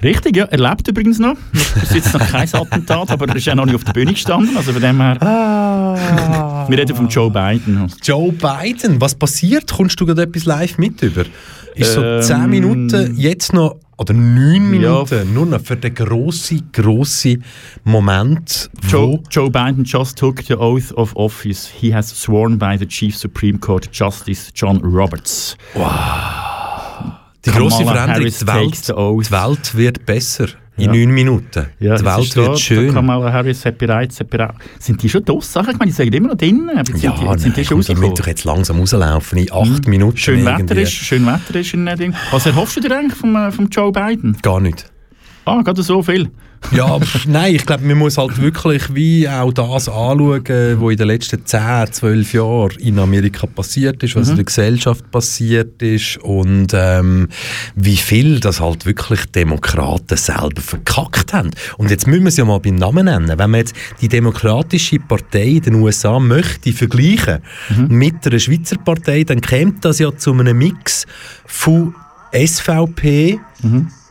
Richtig, 0.02 0.36
ja. 0.36 0.44
Er 0.44 0.58
lebt 0.58 0.86
übrigens 0.88 1.18
noch. 1.18 1.36
Bis 1.52 1.94
jetzt 1.94 2.12
noch 2.12 2.20
kein 2.30 2.52
Attentat, 2.54 3.10
aber 3.10 3.28
er 3.28 3.36
ist 3.36 3.46
ja 3.46 3.54
noch 3.54 3.64
nicht 3.64 3.74
auf 3.74 3.84
der 3.84 3.92
Bühne 3.92 4.12
gestanden. 4.12 4.56
Also 4.56 4.72
von 4.72 4.82
dem 4.82 5.00
her. 5.00 5.22
Ah. 5.22 6.66
Wir 6.68 6.78
reden 6.78 6.94
von 6.94 7.08
Joe 7.08 7.30
Biden. 7.30 7.90
Joe 8.02 8.30
Biden, 8.32 9.00
was 9.00 9.14
passiert? 9.14 9.72
Kommst 9.72 9.98
du 10.00 10.06
gerade 10.06 10.22
etwas 10.22 10.44
live 10.44 10.78
mit 10.78 11.02
über? 11.02 11.24
Ist 11.74 11.92
so 11.94 12.02
Ähm, 12.02 12.22
10 12.22 12.50
Minuten 12.50 13.14
jetzt 13.16 13.52
noch, 13.52 13.76
oder 13.98 14.12
9 14.14 14.54
Ja. 14.54 14.60
Minuten, 14.60 15.34
nur 15.34 15.46
noch 15.46 15.60
für 15.60 15.76
den 15.76 15.94
grossen, 15.94 16.68
grossen 16.72 17.42
Moment, 17.84 18.70
Joe. 18.88 19.20
Joe 19.30 19.50
Biden 19.50 19.84
just 19.84 20.18
took 20.18 20.42
the 20.42 20.54
oath 20.54 20.92
of 20.94 21.14
office. 21.16 21.70
He 21.80 21.94
has 21.94 22.08
sworn 22.08 22.58
by 22.58 22.76
the 22.78 22.86
Chief 22.86 23.16
Supreme 23.16 23.58
Court 23.58 23.88
Justice 23.92 24.50
John 24.54 24.78
Roberts. 24.82 25.56
Die 27.46 27.50
grosse 27.50 27.84
Veränderung, 27.84 28.26
die 28.26 28.46
Welt, 28.46 28.88
die 28.88 29.30
Welt 29.30 29.76
wird 29.76 30.06
besser 30.06 30.48
in. 30.76 30.90
9 30.90 31.10
Minuten. 31.10 31.66
Ja, 31.78 31.96
die 31.96 32.04
Welt 32.04 32.32
da, 32.32 32.36
wird 32.36 32.48
der 32.48 32.56
schön. 32.56 32.92
Kamala 32.92 33.32
Harris 33.32 33.64
hat 33.64 33.78
bereits, 33.78 34.20
hat 34.20 34.30
bereits. 34.30 34.56
Sind 34.78 35.02
die 35.02 35.08
schon 35.08 35.24
draussen? 35.24 35.62
Ich 35.62 35.78
meine, 35.78 35.90
die 35.90 35.92
sagen 35.92 36.12
immer 36.12 36.28
noch 36.28 36.36
drinnen. 36.36 36.70
Ja, 36.76 36.84
sind 36.84 37.02
die, 37.02 37.06
jetzt 37.06 37.42
sind 37.42 37.56
die 37.56 37.60
nein, 37.60 37.64
schon 37.64 37.76
komm, 37.78 37.86
die 37.86 37.94
müssen 37.94 38.14
doch 38.14 38.26
jetzt 38.26 38.44
langsam 38.44 38.80
rauslaufen 38.80 39.38
in 39.38 39.52
8 39.52 39.88
Minuten. 39.88 40.16
Schön 40.16 40.44
Wetter 40.44 40.76
ist, 40.76 40.92
schön 40.92 41.26
Wetter 41.26 41.58
ist 41.58 41.72
in 41.72 41.86
dem 41.86 41.98
Ding. 41.98 42.14
Was 42.30 42.46
erhoffst 42.46 42.76
du 42.76 42.80
dir 42.80 42.96
eigentlich 42.96 43.18
vom, 43.18 43.34
äh, 43.36 43.50
vom 43.50 43.68
Joe 43.68 43.90
Biden? 43.92 44.36
Gar 44.42 44.60
nicht. 44.60 44.90
Ah, 45.44 45.62
gerade 45.62 45.82
so 45.82 46.02
viel. 46.02 46.30
Ja, 46.72 46.98
pf, 46.98 47.26
nein, 47.26 47.54
ich 47.54 47.64
glaube, 47.64 47.84
man 47.84 47.98
muss 47.98 48.18
halt 48.18 48.40
wirklich 48.40 48.92
wie 48.94 49.28
auch 49.28 49.52
das 49.52 49.88
anschauen, 49.88 50.42
was 50.44 50.90
in 50.90 50.96
den 50.96 51.06
letzten 51.06 51.46
10, 51.46 51.92
12 51.92 52.32
Jahren 52.34 52.70
in 52.78 52.98
Amerika 52.98 53.46
passiert 53.46 54.02
ist, 54.02 54.16
was 54.16 54.30
in 54.30 54.36
der 54.36 54.44
Gesellschaft 54.44 55.10
passiert 55.10 55.80
ist 55.80 56.18
und 56.18 56.68
ähm, 56.74 57.28
wie 57.76 57.96
viel 57.96 58.40
das 58.40 58.60
halt 58.60 58.84
wirklich 58.84 59.24
Demokraten 59.26 60.16
selber 60.16 60.60
verkackt 60.60 61.32
haben. 61.32 61.50
Und 61.78 61.90
jetzt 61.90 62.06
müssen 62.06 62.24
wir 62.24 62.28
es 62.28 62.36
ja 62.36 62.44
mal 62.44 62.58
beim 62.58 62.76
Namen 62.76 63.06
nennen. 63.06 63.28
Wenn 63.28 63.50
man 63.50 63.60
jetzt 63.60 63.74
die 64.00 64.08
Demokratische 64.08 64.98
Partei 64.98 65.48
in 65.48 65.60
den 65.62 65.74
USA 65.76 66.18
möchte 66.18 66.72
vergleichen 66.72 67.38
mit 67.88 68.26
einer 68.26 68.38
Schweizer 68.38 68.76
Partei, 68.76 69.22
dann 69.24 69.40
käme 69.40 69.74
das 69.80 69.98
ja 70.00 70.16
zu 70.16 70.32
einem 70.32 70.58
Mix 70.58 71.06
von 71.46 71.94
SVP, 72.32 73.38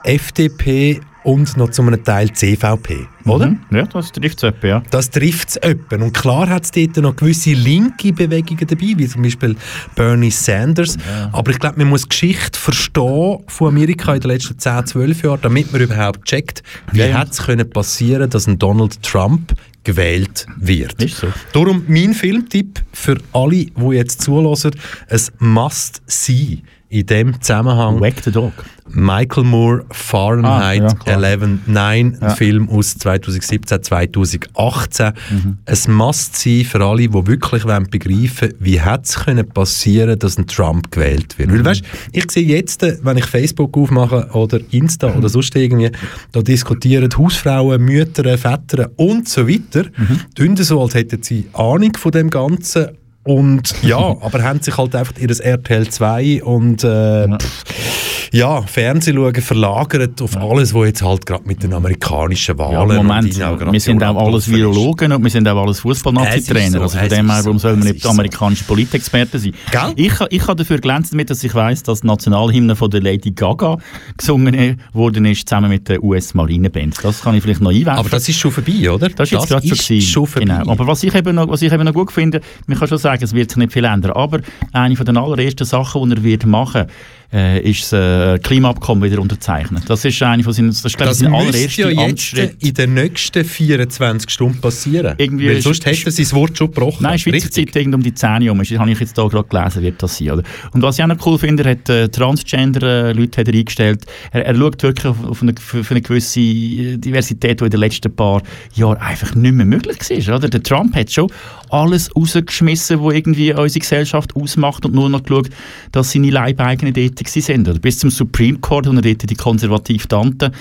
FDP 0.03 1.01
und 1.25 1.57
noch 1.57 1.71
zu 1.71 1.81
einem 1.81 2.03
Teil 2.03 2.31
CVP, 2.31 3.07
oder? 3.25 3.47
Mhm. 3.47 3.59
Ja, 3.71 3.85
das 3.87 4.11
trifft 4.11 4.43
es 4.43 4.53
ja. 4.61 4.83
Das 4.91 5.09
trifft 5.09 5.49
es 5.49 5.63
öppen. 5.63 6.03
Und 6.03 6.13
klar 6.13 6.47
hat 6.47 6.65
es 6.65 6.71
dort 6.71 6.97
noch 6.97 7.15
gewisse 7.15 7.53
linke 7.53 8.13
Bewegungen 8.13 8.67
dabei, 8.67 8.93
wie 8.95 9.07
zum 9.07 9.23
Beispiel 9.23 9.55
Bernie 9.95 10.29
Sanders. 10.29 10.97
Aber 11.31 11.49
ich 11.49 11.57
glaube, 11.57 11.79
man 11.79 11.89
muss 11.89 12.03
die 12.03 12.09
Geschichte 12.09 12.59
verstehen 12.59 13.39
von 13.47 13.67
Amerika 13.69 14.13
in 14.13 14.21
den 14.21 14.31
letzten 14.31 14.59
10, 14.59 14.85
12 14.85 15.23
Jahren, 15.23 15.39
damit 15.41 15.71
man 15.71 15.81
überhaupt 15.81 16.25
checkt, 16.25 16.61
wie 16.91 16.99
Ja, 16.99 17.07
ja. 17.07 17.17
hat 17.17 17.31
es 17.31 17.69
passieren, 17.69 18.29
dass 18.29 18.47
ein 18.47 18.59
Donald 18.59 19.01
Trump 19.01 19.53
gewählt 19.83 20.45
wird. 20.57 21.01
Ist 21.01 21.17
so. 21.17 21.27
Darum 21.53 21.85
mein 21.87 22.13
Filmtipp 22.13 22.83
für 22.93 23.17
alle, 23.33 23.65
die 23.65 23.95
jetzt 23.95 24.21
zulassen, 24.21 24.71
es 25.07 25.31
must 25.39 26.03
see 26.05 26.61
in 26.99 27.05
dem 27.07 27.41
Zusammenhang. 27.41 27.99
Wack 27.99 28.15
the 28.23 28.31
Dog. 28.31 28.53
Michael 28.87 29.43
Moore, 29.45 29.83
Fahrenheit 29.91 30.81
Ah, 30.81 30.85
ja, 30.85 30.93
klar. 30.93 31.17
11.9, 31.17 31.75
ein 31.75 32.17
Ja. 32.21 32.29
Film 32.29 32.69
aus 32.69 32.95
2017, 32.97 33.81
2018. 33.81 35.13
Mhm. 35.31 35.57
Es 35.65 35.87
must 35.87 36.35
sein 36.37 36.63
für 36.63 36.81
alle, 36.85 37.07
die 37.09 37.27
wirklich 37.27 37.65
wollen 37.65 37.87
begreifen 37.89 38.53
wie 38.59 38.79
hat 38.79 39.05
es 39.05 39.15
können 39.15 39.47
passieren, 39.49 40.17
dass 40.19 40.37
ein 40.37 40.45
Trump 40.47 40.91
gewählt 40.91 41.37
wird. 41.39 41.49
Mhm. 41.49 41.55
Weil 41.55 41.65
weißt, 41.65 41.83
ich 42.11 42.31
sehe 42.31 42.45
jetzt, 42.47 42.83
äh, 42.83 42.97
wenn 43.01 43.17
ich 43.17 43.25
Facebook 43.25 43.75
aufmache 43.75 44.29
oder 44.33 44.59
Insta 44.71 45.13
oder 45.15 45.29
sonst 45.29 45.55
irgendwie, 45.55 45.91
da 46.31 46.41
diskutieren 46.41 47.09
Hausfrauen, 47.17 47.83
Mütter, 47.83 48.37
Väter 48.37 48.91
und 48.97 49.27
so 49.27 49.47
weiter, 49.47 49.85
Mhm. 49.97 50.19
tun 50.35 50.55
so, 50.57 50.81
als 50.81 50.93
hätten 50.93 51.21
sie 51.23 51.47
Ahnung 51.53 51.93
von 51.97 52.11
dem 52.11 52.29
Ganzen 52.29 52.89
und 53.25 53.73
ja, 53.81 53.97
aber 53.97 54.43
haben 54.43 54.61
sich 54.61 54.77
halt 54.77 54.95
einfach 54.95 55.13
ihr 55.17 55.27
RTL 55.39 55.89
2 55.89 56.43
und 56.43 56.83
äh, 56.83 57.27
pff, 57.27 58.24
ja, 58.31 58.61
Fernsehen 58.61 59.17
schauen 59.17 59.35
verlagert 59.35 60.21
auf 60.21 60.37
alles, 60.37 60.73
was 60.73 60.87
jetzt 60.87 61.01
halt 61.01 61.25
gerade 61.25 61.47
mit 61.47 61.63
den 61.63 61.73
amerikanischen 61.73 62.57
Ja, 62.57 62.71
Wahlen 62.71 62.97
Moment, 62.97 63.43
auch 63.43 63.57
gerade 63.57 63.71
wir 63.71 63.79
sind 63.79 64.03
auch 64.03 64.15
alles. 64.17 64.49
Virologen 64.49 65.11
und 65.11 65.23
wir 65.23 65.31
sind 65.31 65.47
auch 65.47 65.61
alles 65.61 65.77
Es 65.77 65.81
Fußballnazi-Trainer. 65.81 66.77
so, 66.77 66.81
also 66.81 66.97
von 66.99 67.09
dem 67.09 67.31
her, 67.31 67.39
warum 67.43 67.59
so, 67.59 67.67
sollen 67.67 67.83
wir 67.83 67.91
nicht 67.91 68.03
ist 68.03 68.09
amerikanische 68.09 68.63
Politexperten 68.63 69.39
sein? 69.39 69.53
Gell? 69.71 69.93
Ich, 69.95 70.13
ich 70.29 70.47
habe 70.47 70.55
dafür 70.55 70.79
glänzt 70.79 71.13
damit, 71.13 71.29
dass 71.29 71.43
ich 71.43 71.53
weiss, 71.53 71.83
dass 71.83 72.01
die 72.01 72.07
Nationalhymne 72.07 72.75
von 72.75 72.89
der 72.89 73.01
Lady 73.01 73.31
Gaga 73.31 73.77
gesungen 74.17 74.81
worden 74.93 75.25
ist, 75.25 75.47
zusammen 75.47 75.69
mit 75.69 75.87
der 75.89 76.03
US-Marineband. 76.03 77.03
Das 77.03 77.21
kann 77.21 77.35
ich 77.35 77.43
vielleicht 77.43 77.61
noch 77.61 77.71
einwerfen. 77.71 77.99
Aber 77.99 78.09
das 78.09 78.27
ist 78.27 78.37
schon 78.37 78.51
vorbei, 78.51 78.89
oder? 78.91 79.09
Das 79.09 79.31
ist 79.31 79.31
jetzt 79.31 79.47
gerade 79.47 79.67
schon, 79.67 79.97
ist 79.97 80.09
schon 80.09 80.25
vorbei. 80.25 80.45
Genau. 80.45 80.71
Aber 80.71 80.87
was 80.87 81.03
ich, 81.03 81.13
eben 81.13 81.35
noch, 81.35 81.47
was 81.47 81.61
ich 81.61 81.71
eben 81.71 81.83
noch 81.83 81.93
gut 81.93 82.11
finde, 82.11 82.41
man 82.67 82.77
kann 82.77 82.87
schon 82.87 82.97
sagen, 82.97 83.23
es 83.23 83.33
wird 83.33 83.51
sich 83.51 83.57
nicht 83.57 83.73
viel 83.73 83.85
ändern, 83.85 84.11
aber 84.11 84.39
eine 84.73 84.95
von 84.95 85.05
den 85.05 85.17
allerersten 85.17 85.65
Sachen, 85.65 86.09
die 86.09 86.15
er 86.15 86.23
wird 86.23 86.45
machen 86.45 86.85
äh, 87.33 87.61
ist 87.61 87.91
das 87.91 87.93
äh, 87.93 88.39
Klimaabkommen 88.39 89.03
wieder 89.03 89.21
unterzeichnen. 89.21 89.81
Das 89.87 90.05
ist 90.05 90.21
eine 90.23 90.43
von 90.43 90.53
seinen, 90.53 90.69
das 90.69 90.83
ist, 90.85 90.97
glaube 90.97 91.11
ich, 91.13 91.19
sein 91.19 91.33
allererster 91.33 91.91
ja 91.91 92.03
Amtsschritt. 92.03 92.63
in 92.63 92.73
den 92.73 92.93
nächsten 92.93 93.43
24 93.43 94.29
Stunden 94.29 94.61
passieren. 94.61 95.15
Irgendwie 95.17 95.47
Weil 95.47 95.61
sonst 95.61 95.85
hätte 95.85 96.05
er 96.05 96.11
sein 96.11 96.31
Wort 96.31 96.57
schon 96.57 96.67
gebrochen. 96.67 97.03
Nein, 97.03 97.19
Schweizer. 97.19 97.51
Zeit 97.51 97.75
irgend 97.75 97.95
um 97.95 98.03
die 98.03 98.13
10 98.13 98.47
Uhr. 98.47 98.55
Das 98.55 98.71
habe 98.71 98.91
ich 98.91 98.99
jetzt 98.99 99.15
hier 99.15 99.29
gerade 99.29 99.47
gelesen, 99.47 99.81
wird 99.81 100.01
das 100.01 100.17
sein. 100.17 100.31
Oder? 100.31 100.43
Und 100.71 100.81
was 100.81 100.97
ich 100.97 101.03
auch 101.03 101.07
noch 101.07 101.25
cool 101.25 101.37
finde, 101.37 101.63
er 101.63 101.71
hat 101.71 101.89
äh, 101.89 102.09
Transgender-Leute 102.09 103.41
er 103.41 103.53
eingestellt. 103.53 104.05
Er, 104.31 104.45
er 104.45 104.55
schaut 104.55 104.83
wirklich 104.83 105.05
auf, 105.05 105.23
auf 105.23 105.41
eine, 105.41 105.53
für 105.57 105.83
eine 105.89 106.01
gewisse 106.01 106.39
äh, 106.39 106.97
Diversität, 106.97 107.61
die 107.61 107.65
in 107.65 107.71
den 107.71 107.79
letzten 107.79 108.15
paar 108.15 108.41
Jahren 108.73 108.97
einfach 108.97 109.35
nicht 109.35 109.53
mehr 109.53 109.65
möglich 109.65 109.97
war. 109.99 110.37
Oder? 110.37 110.49
Der 110.49 110.63
Trump 110.63 110.95
hat 110.95 111.11
schon 111.11 111.29
alles 111.69 112.15
rausgeschmissen, 112.15 113.03
was 113.03 113.13
irgendwie 113.13 113.53
unsere 113.53 113.79
Gesellschaft 113.79 114.35
ausmacht 114.35 114.85
und 114.85 114.93
nur 114.93 115.09
noch 115.09 115.23
geschaut, 115.23 115.49
dass 115.91 116.11
seine 116.11 116.29
Leibeigenen 116.29 116.93
dort 116.93 117.14
tätig 117.15 117.43
sind. 117.43 117.67
Oder 117.67 117.79
bis 117.79 117.99
zum 117.99 118.09
Supreme 118.09 118.59
Court, 118.59 118.87
wo 118.87 118.91
er 118.91 119.01
dort 119.01 119.29
die 119.29 119.35
konservative 119.35 120.07
Tante 120.07 120.51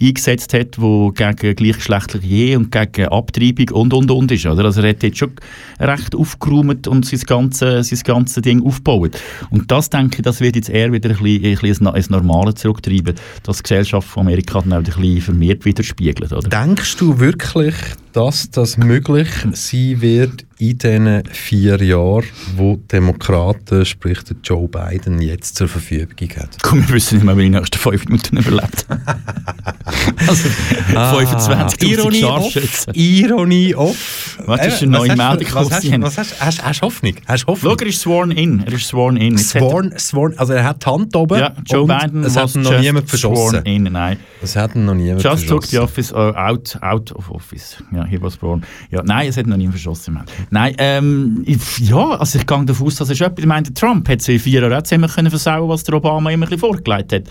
eingesetzt 0.00 0.54
hat, 0.54 0.76
die 0.76 1.10
gegen 1.14 1.56
gleichgeschlechtliche 1.56 2.26
Ehe 2.26 2.58
und 2.58 2.70
gegen 2.70 3.08
Abtreibung 3.08 3.70
und, 3.70 3.92
und, 3.92 4.10
und 4.10 4.32
ist. 4.32 4.46
Oder? 4.46 4.64
Also 4.64 4.82
er 4.82 4.90
hat 4.90 5.02
dort 5.02 5.16
schon 5.16 5.32
recht 5.80 6.14
aufgeräumt 6.14 6.86
und 6.88 7.06
sein 7.06 7.20
ganzes 7.20 7.88
sein 7.88 8.42
Ding 8.42 8.64
aufgebaut. 8.64 9.20
Und 9.50 9.70
das, 9.70 9.90
denke 9.90 10.18
ich, 10.18 10.22
das 10.22 10.40
wird 10.40 10.56
jetzt 10.56 10.68
eher 10.68 10.92
wieder 10.92 11.10
ein 11.10 11.16
bisschen, 11.16 11.44
ein 11.44 11.58
bisschen 11.58 11.94
ins 11.94 12.10
Normale 12.10 12.54
zurücktreiben, 12.54 13.14
dass 13.42 13.58
die 13.58 13.62
Gesellschaft 13.64 14.08
von 14.08 14.22
Amerika 14.22 14.60
dann 14.60 14.72
auch 14.72 14.76
ein 14.78 14.84
bisschen 14.84 15.20
vermehrt 15.20 15.64
widerspiegelt. 15.64 16.32
Oder? 16.32 16.48
Denkst 16.48 16.96
du 16.96 17.18
wirklich, 17.18 17.74
dass 18.14 18.48
das 18.50 18.76
möglich 18.78 19.28
sein 19.54 20.00
wird 20.00 20.46
in 20.58 20.78
diesen 20.78 21.24
vier 21.32 21.82
Jahren, 21.82 22.24
wo 22.56 22.76
die 22.76 22.86
Demokraten, 22.88 23.84
sprich 23.84 24.22
der 24.22 24.36
Joe 24.42 24.68
Biden, 24.68 25.20
jetzt 25.20 25.56
zur 25.56 25.66
Verfügung 25.66 26.28
hat? 26.36 26.50
Komm, 26.62 26.86
wir 26.86 26.94
wissen 26.94 27.16
nicht 27.16 27.24
mehr, 27.24 27.36
wie 27.36 27.42
die 27.42 27.50
nächsten 27.50 27.76
fünf 27.76 28.04
Minuten 28.06 28.36
überlebt. 28.36 28.86
also, 30.28 30.48
25 30.88 31.82
Ironie 31.90 32.24
off, 32.24 32.86
Ironie 32.94 33.74
off. 33.74 34.38
Was 34.46 34.66
ist 34.66 34.82
eine 34.82 34.92
neue 34.92 35.08
was 35.10 35.18
hast 35.18 35.28
Meldung 35.38 35.48
du- 35.48 35.54
Was 35.54 35.70
hast, 35.72 36.00
was 36.02 36.18
hast, 36.18 36.40
hast, 36.40 36.64
hast 36.64 36.80
du 36.80 36.86
Hoffnung? 36.86 37.14
Hast 37.26 37.42
du 37.42 37.46
Hoffnung? 37.48 37.72
Schau, 37.76 37.84
er 37.84 37.88
ist 37.88 38.00
sworn 38.00 38.30
in. 38.30 38.60
Er 38.64 38.72
ist 38.72 38.86
sworn 38.88 39.16
in. 39.16 39.36
Jetzt 39.36 39.54
hat 39.56 39.62
er- 39.62 39.68
Sworn, 39.68 39.92
sworn, 39.98 40.34
also 40.38 40.52
er 40.52 40.64
hat 40.64 40.84
die 40.86 40.90
Hand 40.90 41.16
oben 41.16 41.38
Ja, 41.40 41.52
Joe 41.66 41.86
Biden 41.86 42.22
es 42.24 42.36
hat 42.36 42.54
noch 42.54 42.70
just 42.70 42.80
niemand 42.84 43.08
verschossen. 43.08 43.50
sworn 43.50 43.66
in. 43.66 43.82
Nein. 43.84 44.18
Es 44.40 44.54
hat 44.56 44.76
noch 44.76 44.94
niemand 44.94 45.22
Just 45.24 45.48
took 45.48 45.64
the 45.66 45.78
verschossen. 45.78 46.14
office 46.14 46.36
uh, 46.36 46.38
out, 46.38 46.78
out 46.80 47.12
of 47.12 47.28
office. 47.30 47.76
Ja, 47.92 48.03
he 48.04 48.20
was 48.20 48.36
born. 48.36 48.62
Ja, 48.90 49.02
nein, 49.02 49.28
es 49.28 49.36
hat 49.36 49.46
noch 49.46 49.56
niemand 49.56 49.74
verschossen. 49.74 50.14
Mann. 50.14 50.24
Nein, 50.50 50.74
ähm, 50.78 51.44
ja, 51.78 52.10
also 52.10 52.38
ich 52.38 52.46
gehe 52.46 52.64
davon 52.64 52.86
aus, 52.86 52.96
dass 52.96 53.10
es 53.10 53.20
etwas, 53.20 53.38
ich 53.38 53.46
meine, 53.46 53.72
Trump 53.74 54.08
hat 54.08 54.22
sich 54.22 54.36
in 54.36 54.40
vier 54.40 54.60
Jahren 54.62 54.72
auch 54.74 54.82
ziemlich 54.82 55.14
können 55.14 55.30
versauen, 55.30 55.68
was 55.68 55.84
der 55.84 55.94
Obama 55.94 56.30
immer 56.30 56.46
ein 56.46 56.50
bisschen 56.50 56.60
vorgelegt 56.60 57.12
hat. 57.12 57.24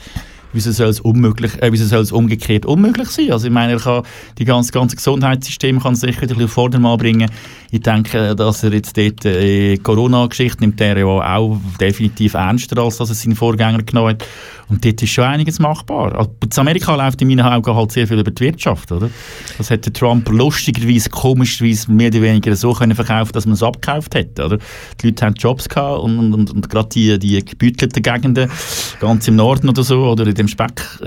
Wieso 0.54 0.72
soll 0.72 0.90
es 0.90 1.00
unmöglich, 1.00 1.62
äh, 1.62 1.72
wieso 1.72 1.86
soll 1.86 2.02
es 2.02 2.12
umgekehrt 2.12 2.66
unmöglich 2.66 3.10
sein? 3.10 3.32
Also 3.32 3.48
ich 3.48 3.54
meine, 3.54 3.74
er 3.74 3.80
kann 3.80 4.04
die 4.38 4.46
ganze, 4.46 4.72
ganze 4.72 4.96
Gesundheitssystem 4.96 5.82
kann 5.82 5.96
sich 5.96 6.16
wieder 6.22 6.34
ein 6.34 6.38
bisschen 6.38 6.48
Vordermann 6.48 6.98
bringen. 6.98 7.30
Ich 7.72 7.82
denke, 7.82 8.36
dass 8.36 8.64
er 8.64 8.72
jetzt 8.72 8.96
dort 8.96 9.26
äh, 9.26 9.78
Corona-Geschichte 9.78 10.60
nimmt 10.62 10.80
er 10.80 10.98
ja 10.98 11.06
auch 11.06 11.60
definitiv 11.80 12.36
ernster, 12.36 12.78
als 12.78 12.98
dass 12.98 13.10
er 13.10 13.16
seinen 13.16 13.36
Vorgänger 13.36 13.82
genommen 13.82 14.12
hat. 14.12 14.26
Und 14.70 14.84
dort 14.86 15.02
ist 15.02 15.10
schon 15.10 15.26
einiges 15.26 15.60
machbar. 15.60 16.16
Also, 16.16 16.32
in 16.44 16.60
Amerika 16.60 16.96
läuft 16.96 17.22
in 17.22 17.28
meinen 17.28 17.42
Augen 17.42 17.76
halt 17.76 17.92
sehr 17.92 18.08
viel 18.08 18.20
über 18.20 18.32
die 18.32 18.44
Wirtschaft, 18.44 18.92
oder? 18.92 19.10
Das 19.58 19.70
hat 19.70 19.86
der 19.86 19.94
Trump 19.94 20.30
lustigerweise, 20.30 21.10
komischerweise 21.10 21.92
mehr 21.92 22.08
oder 22.08 22.22
weniger 22.22 22.56
so 22.56 22.74
können 22.74 22.96
verkaufen, 22.96 23.34
dass 23.34 23.46
man 23.46 23.54
es 23.54 23.64
abgekauft 23.64 24.16
hat, 24.16 24.40
oder? 24.40 24.58
Die 25.02 25.08
Leute 25.08 25.26
haben 25.26 25.36
Jobs 25.36 25.68
gehabt 25.68 26.02
und, 26.02 26.34
und, 26.34 26.52
und, 26.52 26.70
gerade 26.70 26.90
die, 26.90 27.20
die 27.20 27.44
gebeutelten 27.44 28.02
Gegenden, 28.02 28.50
ganz 29.00 29.28
im 29.28 29.36
Norden 29.36 29.70
oder 29.70 29.84
so, 29.84 30.06
oder 30.06 30.26
in 30.26 30.34
dem 30.44 30.48
Speckring 30.48 31.04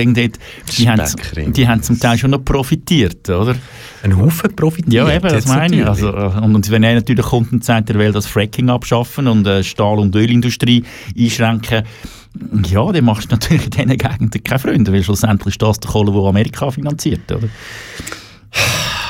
Ring 0.00 0.14
dort, 0.14 0.38
die 0.78 0.88
haben, 0.88 1.06
Speckring. 1.06 1.52
die 1.52 1.68
haben 1.68 1.82
zum 1.82 1.98
Teil 1.98 2.18
schon 2.18 2.30
noch 2.30 2.44
profitiert, 2.44 3.28
oder? 3.28 3.54
Ein 4.02 4.16
Haufen 4.16 4.54
profitiert. 4.54 4.92
Ja, 4.92 5.12
eben, 5.12 5.28
das 5.28 5.46
meine 5.46 5.76
ich. 5.76 5.86
Also, 5.86 6.08
äh, 6.08 6.40
und, 6.40 6.70
wenn 6.70 6.82
er 6.82 6.94
natürlich 6.94 7.26
kommt 7.26 7.52
und 7.52 7.64
sagt, 7.64 7.90
er 7.90 7.98
will 7.98 8.12
das 8.12 8.26
Fracking 8.26 8.70
abschaffen 8.70 9.26
und 9.28 9.46
äh, 9.46 9.62
Stahl- 9.62 9.98
und 9.98 10.14
Ölindustrie 10.14 10.84
einschränken, 11.18 11.84
ja, 12.64 12.92
dann 12.92 13.04
machst 13.04 13.30
du 13.30 13.34
natürlich 13.34 13.64
in 13.64 13.70
diesen 13.70 13.98
Gegenden 13.98 14.44
keine 14.44 14.58
Freunde, 14.58 14.92
weil 14.92 15.02
schlussendlich 15.02 15.54
ist 15.54 15.62
das 15.62 15.80
der 15.80 15.90
Kohle, 15.90 16.12
der 16.12 16.22
Amerika 16.22 16.70
finanziert, 16.70 17.30
oder? 17.30 17.48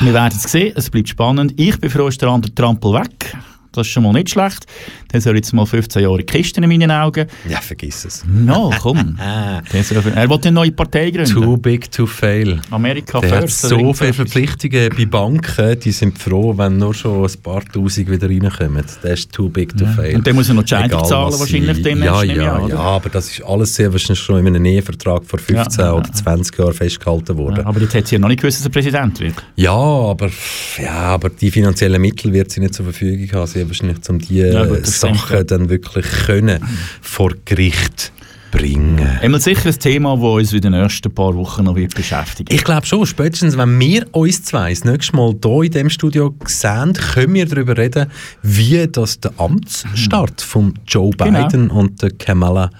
Wir 0.00 0.14
werden 0.14 0.34
es 0.34 0.50
sehen, 0.50 0.72
es 0.76 0.88
bleibt 0.90 1.10
spannend. 1.10 1.52
Ich 1.56 1.78
bin 1.78 1.90
froh, 1.90 2.08
ist 2.08 2.22
der 2.22 2.30
andere 2.30 2.54
Trampel 2.54 2.94
weg. 2.94 3.36
Das 3.72 3.86
ist 3.86 3.92
schon 3.92 4.02
mal 4.02 4.12
nicht 4.12 4.30
schlecht. 4.30 4.66
Der 5.12 5.20
soll 5.20 5.36
jetzt 5.36 5.52
mal 5.52 5.64
15 5.66 6.02
Jahre 6.02 6.22
Kisten 6.24 6.62
in 6.64 6.68
meinen 6.70 6.90
Augen. 6.90 7.26
Ja, 7.48 7.60
vergiss 7.60 8.04
es. 8.04 8.24
No, 8.26 8.70
komm. 8.80 9.16
Soll, 9.82 9.98
er 10.14 10.28
will 10.28 10.38
eine 10.42 10.52
neue 10.52 10.72
Partei 10.72 11.10
gründen. 11.10 11.32
Too 11.32 11.56
big 11.56 11.90
to 11.90 12.06
fail. 12.06 12.60
Amerika 12.70 13.20
Der 13.20 13.30
hat 13.30 13.40
first. 13.42 13.64
oder 13.66 13.78
so 13.80 13.92
viele. 13.94 14.12
Verpflichtungen 14.12 14.90
bei 14.96 15.06
Banken, 15.06 15.78
die 15.80 15.92
sind 15.92 16.18
froh, 16.18 16.52
wenn 16.56 16.78
nur 16.78 16.94
schon 16.94 17.24
ein 17.24 17.42
paar 17.42 17.64
Tausend 17.64 18.10
wieder 18.10 18.28
reinkommen. 18.28 18.84
Der 19.02 19.12
ist 19.14 19.32
too 19.32 19.48
big 19.48 19.76
to 19.76 19.86
fail. 19.86 20.16
Und 20.16 20.26
dann 20.26 20.34
muss 20.34 20.48
er 20.48 20.54
noch 20.54 20.64
Egal, 20.64 20.88
zahlen, 21.04 21.32
was 21.32 21.40
wahrscheinlich 21.40 21.76
sie- 21.76 21.82
demnächst, 21.82 22.12
Ja, 22.14 22.22
ja, 22.24 22.58
oder? 22.58 22.74
ja, 22.74 22.80
aber 22.80 23.08
das 23.08 23.30
ist 23.30 23.42
alles 23.44 23.74
sehr 23.74 23.92
wahrscheinlich 23.92 24.20
schon 24.20 24.38
in 24.46 24.48
einem 24.54 24.64
Ehevertrag 24.64 25.24
vor 25.24 25.38
15 25.38 25.80
Ja, 25.80 25.86
ja, 25.86 25.92
oder 25.94 26.12
20 26.12 26.58
Jahren 26.58 26.74
festgehalten 26.74 27.36
worden. 27.36 27.58
Ja, 27.58 27.66
aber 27.66 27.80
jetzt 27.80 27.94
hat 27.94 28.06
sie 28.08 28.16
ja 28.16 28.18
noch 28.20 28.28
nicht 28.28 28.40
gewusst, 28.40 28.58
dass 28.58 28.66
er 28.66 28.70
Präsident 28.72 29.20
wird. 29.20 29.34
Ja, 29.56 29.72
aber, 29.74 30.28
ja, 30.82 30.92
aber 30.92 31.30
die 31.30 31.50
finanziellen 31.50 32.00
Mittel 32.00 32.32
wird 32.32 32.50
sie 32.50 32.60
nicht 32.60 32.74
zur 32.74 32.84
Verfügung 32.86 33.30
haben. 33.38 33.46
Sie 33.46 33.59
wahrscheinlich, 33.66 33.98
um 34.08 34.18
die 34.18 34.36
Ja, 34.38 34.64
gut, 34.66 34.78
äh, 34.78 34.84
Sachen 34.86 35.46
dann 35.46 35.68
wirklich 35.68 36.06
können 36.26 36.60
vor 37.00 37.32
Gericht 37.44 38.12
bringen. 38.50 38.98
Einmal 39.22 39.40
sicher 39.40 39.68
ein 39.68 39.78
Thema, 39.78 40.16
das 40.16 40.24
uns 40.24 40.52
in 40.52 40.60
den 40.60 40.72
nächsten 40.72 41.12
paar 41.14 41.34
Wochen 41.36 41.64
noch 41.64 41.76
wird 41.76 41.94
beschäftigen 41.94 42.52
Ich 42.52 42.64
glaube 42.64 42.84
schon, 42.86 43.06
spätestens 43.06 43.56
wenn 43.56 43.78
wir 43.78 44.06
uns 44.12 44.42
zwei 44.42 44.70
das 44.70 44.84
nächste 44.84 45.16
Mal 45.16 45.34
hier 45.40 45.62
in 45.64 45.70
diesem 45.70 45.90
Studio 45.90 46.34
sehen, 46.44 46.92
können 46.94 47.34
wir 47.34 47.46
darüber 47.46 47.76
reden, 47.76 48.10
wie 48.42 48.86
das 48.88 49.20
der 49.20 49.32
Amtsstart 49.36 50.40
von 50.40 50.74
Joe 50.86 51.10
Genau. 51.16 51.46
Biden 51.48 51.70
und 51.70 52.02
der 52.02 52.10
Kamala 52.10 52.70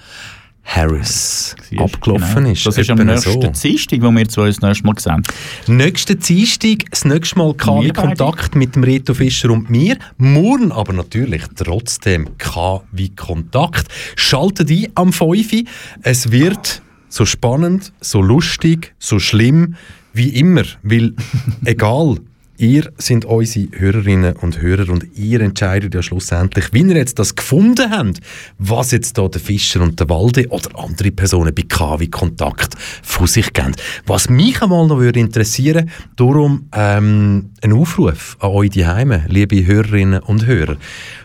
Harris 0.63 1.55
abgelaufen 1.77 2.35
Genau. 2.35 2.51
ist. 2.51 2.65
Das 2.65 2.77
ist 2.77 2.89
am 2.89 2.99
nächsten 2.99 3.31
so. 3.41 3.51
Dienstag, 3.51 4.01
wo 4.01 4.11
wir 4.11 4.27
zwei 4.29 4.47
das 4.47 4.61
nächste 4.61 4.85
Mal 4.85 4.93
sehen. 4.99 5.23
Nächsten 5.67 6.19
Dienstag, 6.19 6.89
das 6.91 7.03
nächste 7.05 7.37
Mal 7.37 7.53
KW 7.55 7.85
Wir 7.85 7.93
beide. 7.93 8.15
Kontakt 8.15 8.55
mit 8.55 8.75
dem 8.75 8.83
Reto 8.83 9.13
Fischer 9.13 9.49
und 9.51 9.69
mir. 9.69 9.97
Morgen 10.17 10.71
aber 10.71 10.93
natürlich 10.93 11.43
trotzdem 11.55 12.37
KW 12.37 13.09
Kontakt. 13.15 13.87
Schaltet 14.15 14.69
ein 14.69 14.87
am 14.95 15.11
5. 15.11 15.53
Uhr. 15.53 15.63
Es 16.03 16.31
wird 16.31 16.81
so 17.09 17.25
spannend, 17.25 17.91
so 17.99 18.21
lustig, 18.21 18.93
so 18.99 19.19
schlimm 19.19 19.75
wie 20.13 20.29
immer. 20.29 20.63
Weil 20.83 21.13
egal, 21.65 22.17
ihr 22.61 22.91
sind 22.97 23.25
unsere 23.25 23.67
Hörerinnen 23.71 24.35
und 24.35 24.61
Hörer 24.61 24.89
und 24.89 25.17
ihr 25.17 25.41
entscheidet 25.41 25.95
ja 25.95 26.03
schlussendlich, 26.03 26.71
wie 26.71 26.83
ihr 26.83 26.95
jetzt 26.95 27.17
das 27.17 27.35
gefunden 27.35 27.89
habt, 27.89 28.19
was 28.59 28.91
jetzt 28.91 29.17
da 29.17 29.27
der 29.27 29.41
Fischer 29.41 29.81
und 29.81 29.99
der 29.99 30.07
Walde 30.09 30.47
oder 30.49 30.77
andere 30.77 31.11
Personen 31.11 31.53
bei 31.55 31.63
KW 31.63 32.07
Kontakt 32.07 32.75
von 33.01 33.25
sich 33.25 33.51
geben. 33.51 33.73
Was 34.05 34.29
mich 34.29 34.61
einmal 34.61 34.87
noch 34.87 34.99
würde 34.99 35.19
interessieren, 35.19 35.89
darum 36.15 36.67
ähm, 36.73 37.49
ein 37.61 37.73
Aufruf 37.73 38.37
an 38.39 38.51
euch 38.51 38.69
die 38.69 38.85
Heime, 38.85 39.25
liebe 39.27 39.65
Hörerinnen 39.65 40.21
und 40.21 40.45
Hörer. 40.45 40.77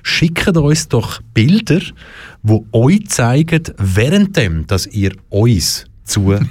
Schickt 0.03 0.57
uns 0.57 0.89
doch 0.89 1.20
Bilder, 1.34 1.80
wo 2.43 2.66
euch 2.72 3.09
zeigen, 3.09 3.62
währenddem, 3.76 4.66
dass 4.66 4.87
ihr 4.87 5.12
uns 5.28 5.84
zuhört. 6.07 6.42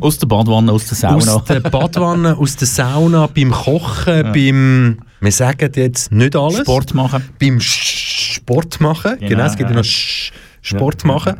Aus 0.00 0.18
der 0.18 0.26
Badwanne, 0.26 0.72
aus 0.72 0.86
der 0.86 0.96
Sauna. 0.96 1.34
Aus 1.34 1.44
der 1.44 1.60
Badwanne, 1.60 2.36
aus 2.36 2.56
der 2.56 2.66
Sauna, 2.68 3.26
beim 3.26 3.50
Kochen, 3.50 4.22
beim, 4.32 4.98
wir 5.20 5.32
sagen 5.32 5.70
jetzt 5.74 6.10
nicht 6.12 6.34
alles. 6.36 6.58
Sport 6.60 6.94
machen. 6.94 7.24
Beim 7.40 7.58
Sch- 7.58 8.34
Sport 8.34 8.80
machen, 8.80 9.16
genau, 9.18 9.28
Genau, 9.30 9.44
es 9.44 9.56
gibt 9.56 9.70
ja 9.70 9.76
ja. 9.76 9.82
noch 9.82 9.86
Sch- 9.88 10.32
Sport 10.62 11.04
machen. 11.04 11.34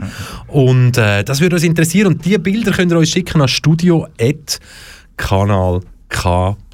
Und 0.49 0.99
äh, 0.99 1.25
das 1.25 1.41
würde 1.41 1.57
uns 1.57 1.65
interessieren. 1.65 2.09
Und 2.09 2.25
diese 2.25 2.39
Bilder 2.39 2.73
könnt 2.73 2.93
ihr 2.93 2.99
uns 2.99 3.09
schicken 3.11 3.41
an 3.41 3.49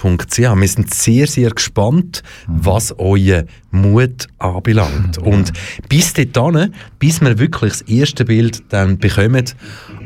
studio.kanalk.ch. 0.01 0.39
Wir 0.61 0.69
sind 0.69 0.95
sehr, 0.95 1.27
sehr 1.27 1.51
gespannt, 1.51 2.23
was 2.47 2.95
euer 2.99 3.45
Mut 3.71 4.27
anbelangt. 4.39 5.19
Und 5.19 5.53
bis 5.89 6.13
dahin, 6.15 6.75
bis 6.99 7.21
wir 7.21 7.39
wirklich 7.39 7.73
das 7.73 7.83
erste 7.83 8.25
Bild 8.25 8.63
dann 8.71 8.99
bekommen 8.99 9.45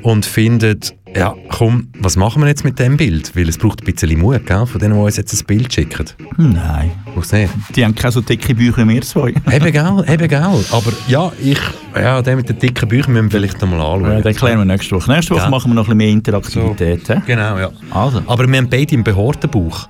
und 0.02 0.26
findet, 0.26 0.94
ja, 1.16 1.34
komm, 1.48 1.88
was 2.00 2.16
machen 2.16 2.42
wir 2.42 2.48
jetzt 2.48 2.64
mit 2.64 2.78
dem 2.80 2.96
Bild? 2.96 3.36
Weil 3.36 3.48
es 3.48 3.56
braucht 3.56 3.80
ein 3.82 3.92
bisschen 3.92 4.18
Mut, 4.18 4.44
gell, 4.46 4.66
von 4.66 4.80
denen, 4.80 4.94
die 4.94 5.00
uns 5.00 5.16
jetzt 5.16 5.32
ein 5.32 5.46
Bild 5.46 5.72
schicken. 5.72 6.06
Nein. 6.36 6.90
Muss 7.14 7.30
nicht. 7.32 7.52
Die 7.76 7.84
haben 7.84 7.94
keine 7.94 8.10
so 8.10 8.20
dicke 8.20 8.54
Bücher 8.54 8.86
wie 8.88 8.94
wir 8.94 9.02
zwei. 9.02 9.28
Eben 9.28 9.72
geil, 9.72 10.04
eben 10.08 10.28
geil. 10.28 10.64
Aber 10.72 10.92
ja, 11.06 11.32
ich, 11.40 11.60
ja, 11.94 12.20
den 12.20 12.36
mit 12.36 12.48
den 12.48 12.58
dicken 12.58 12.88
Büchern 12.88 13.12
müssen 13.12 13.26
wir 13.32 13.38
vielleicht 13.40 13.60
noch 13.62 13.68
mal 13.68 13.80
anschauen. 13.80 14.12
Ja, 14.12 14.20
den 14.20 14.34
klären 14.34 14.58
wir 14.58 14.64
nächste 14.64 14.96
Woche. 14.96 15.10
Nächste 15.12 15.34
Woche 15.34 15.44
Ja. 15.44 15.50
machen 15.50 15.70
wir 15.70 15.74
noch 15.76 15.82
ein 15.84 15.86
bisschen 15.86 15.96
mehr 15.98 16.08
Interaktivität. 16.08 17.08
hä? 17.08 17.22
Genau, 17.26 17.56
ja. 17.58 17.70
Also, 17.92 18.22
Aber 18.26 18.48
wir 18.48 18.58
haben 18.58 18.68
beide 18.68 18.94
im 18.94 19.04
Behordenbauch. 19.04 19.83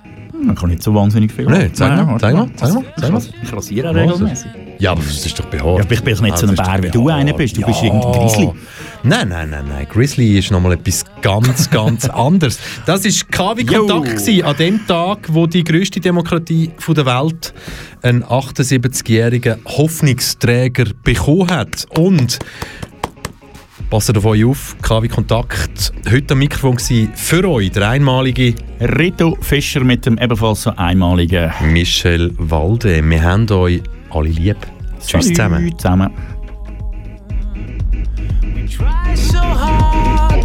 Man 0.44 0.56
kann 0.56 0.70
nicht 0.70 0.82
so 0.82 0.94
wahnsinnig 0.94 1.32
viel. 1.32 1.46
Nee, 1.46 1.70
zeig 1.72 1.96
mal, 1.96 2.18
zeig 2.18 2.34
mal, 2.34 2.48
zeig 2.56 2.72
mal, 2.74 2.84
zeig 2.98 3.12
mal. 3.12 3.22
Ich 3.42 3.52
rasiere 3.52 3.90
auch 3.90 3.94
regelmäßig. 3.94 4.50
Ja, 4.78 4.92
aber 4.92 5.02
das 5.02 5.24
ist 5.24 5.38
doch 5.38 5.46
behaart. 5.46 5.84
Ja, 5.84 5.90
ich 5.90 6.02
bin 6.02 6.20
nicht 6.20 6.38
so 6.38 6.46
ein 6.46 6.54
Bär, 6.54 6.82
wie 6.82 6.90
du 6.90 7.08
einer 7.08 7.32
bist. 7.32 7.56
Du 7.56 7.62
bist 7.62 7.82
irgendein 7.82 8.12
Grizzly. 8.12 8.50
Nein, 9.02 9.28
nein, 9.28 9.50
nein, 9.50 9.64
nein. 9.68 9.86
Grizzly 9.90 10.38
ist 10.38 10.50
nochmal 10.50 10.72
etwas 10.72 11.04
ganz, 11.22 11.70
ganz 11.70 12.08
anderes. 12.08 12.58
Das 12.86 13.04
war 13.04 13.54
KW 13.54 13.64
Kontakt 13.64 14.16
gewesen, 14.18 14.44
an 14.44 14.56
dem 14.56 14.86
Tag, 14.86 15.28
wo 15.32 15.46
die 15.46 15.64
grösste 15.64 16.00
Demokratie 16.00 16.70
der 16.86 17.06
Welt 17.06 17.54
einen 18.02 18.24
78-jährigen 18.24 19.56
Hoffnungsträger 19.64 20.86
bekommen 21.02 21.50
hat. 21.50 21.86
Und 21.96 22.38
Passt 23.94 24.16
auf 24.16 24.24
euch 24.24 24.44
auf, 24.44 24.76
KW 24.82 25.06
Kontakt. 25.06 25.92
Heute 26.10 26.34
am 26.34 26.40
Mikrofon 26.40 26.76
war 26.76 27.08
für 27.14 27.48
euch 27.48 27.70
der 27.70 27.90
einmalige 27.90 28.56
Rito 28.80 29.38
Fischer 29.40 29.84
mit 29.84 30.04
dem 30.04 30.18
ebenfalls 30.18 30.62
so 30.62 30.70
einmaligen 30.70 31.52
Michel 31.70 32.34
Walde. 32.36 33.08
Wir 33.08 33.22
haben 33.22 33.48
euch 33.52 33.80
alle 34.10 34.30
lieb. 34.30 34.56
Tschüss 34.98 35.28
zusammen. 35.28 35.78
zusammen. 35.78 36.10
We 38.56 38.66
Try 38.66 39.14
so 39.14 39.38
hard, 39.38 40.44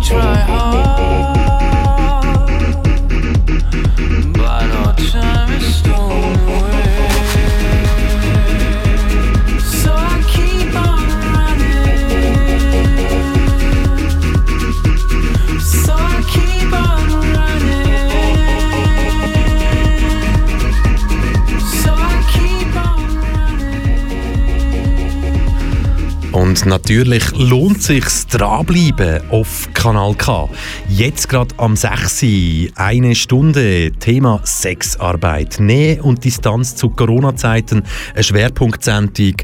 Und 26.61 26.69
natürlich 26.69 27.31
lohnt 27.37 27.81
sich's 27.81 28.27
dranbleiben 28.27 29.21
auf 29.29 29.69
Kanal 29.73 30.13
K. 30.15 30.49
Jetzt 30.89 31.29
gerade 31.29 31.55
am 31.57 31.75
6. 31.75 32.23
Uhr, 32.23 32.69
eine 32.75 33.15
Stunde, 33.15 33.91
Thema 33.99 34.41
Sexarbeit. 34.43 35.59
Nähe 35.59 36.01
und 36.01 36.25
Distanz 36.25 36.75
zu 36.75 36.89
Corona-Zeiten, 36.89 37.83
eine 38.13 38.23
Schwerpunktsendung 38.23 39.35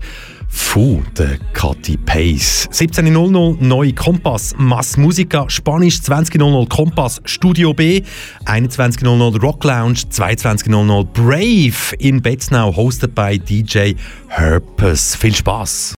von 0.50 1.06
der 1.18 1.38
Katy 1.54 1.98
Pace. 1.98 2.68
17.00 2.72 3.58
neu 3.60 3.94
Kompass, 3.94 4.54
Mass 4.58 4.98
Musica, 4.98 5.50
Spanisch 5.50 6.00
20.00 6.00 6.68
Kompass, 6.68 7.22
Studio 7.26 7.74
B, 7.74 8.02
21.00 8.46 9.42
Rock 9.42 9.64
Lounge, 9.64 10.00
22.00 10.12 11.04
Brave 11.14 11.96
in 12.00 12.22
Betznau, 12.22 12.76
hosted 12.76 13.14
by 13.16 13.38
DJ 13.38 13.94
Herpes. 14.28 15.16
Viel 15.16 15.36
Spaß! 15.36 15.94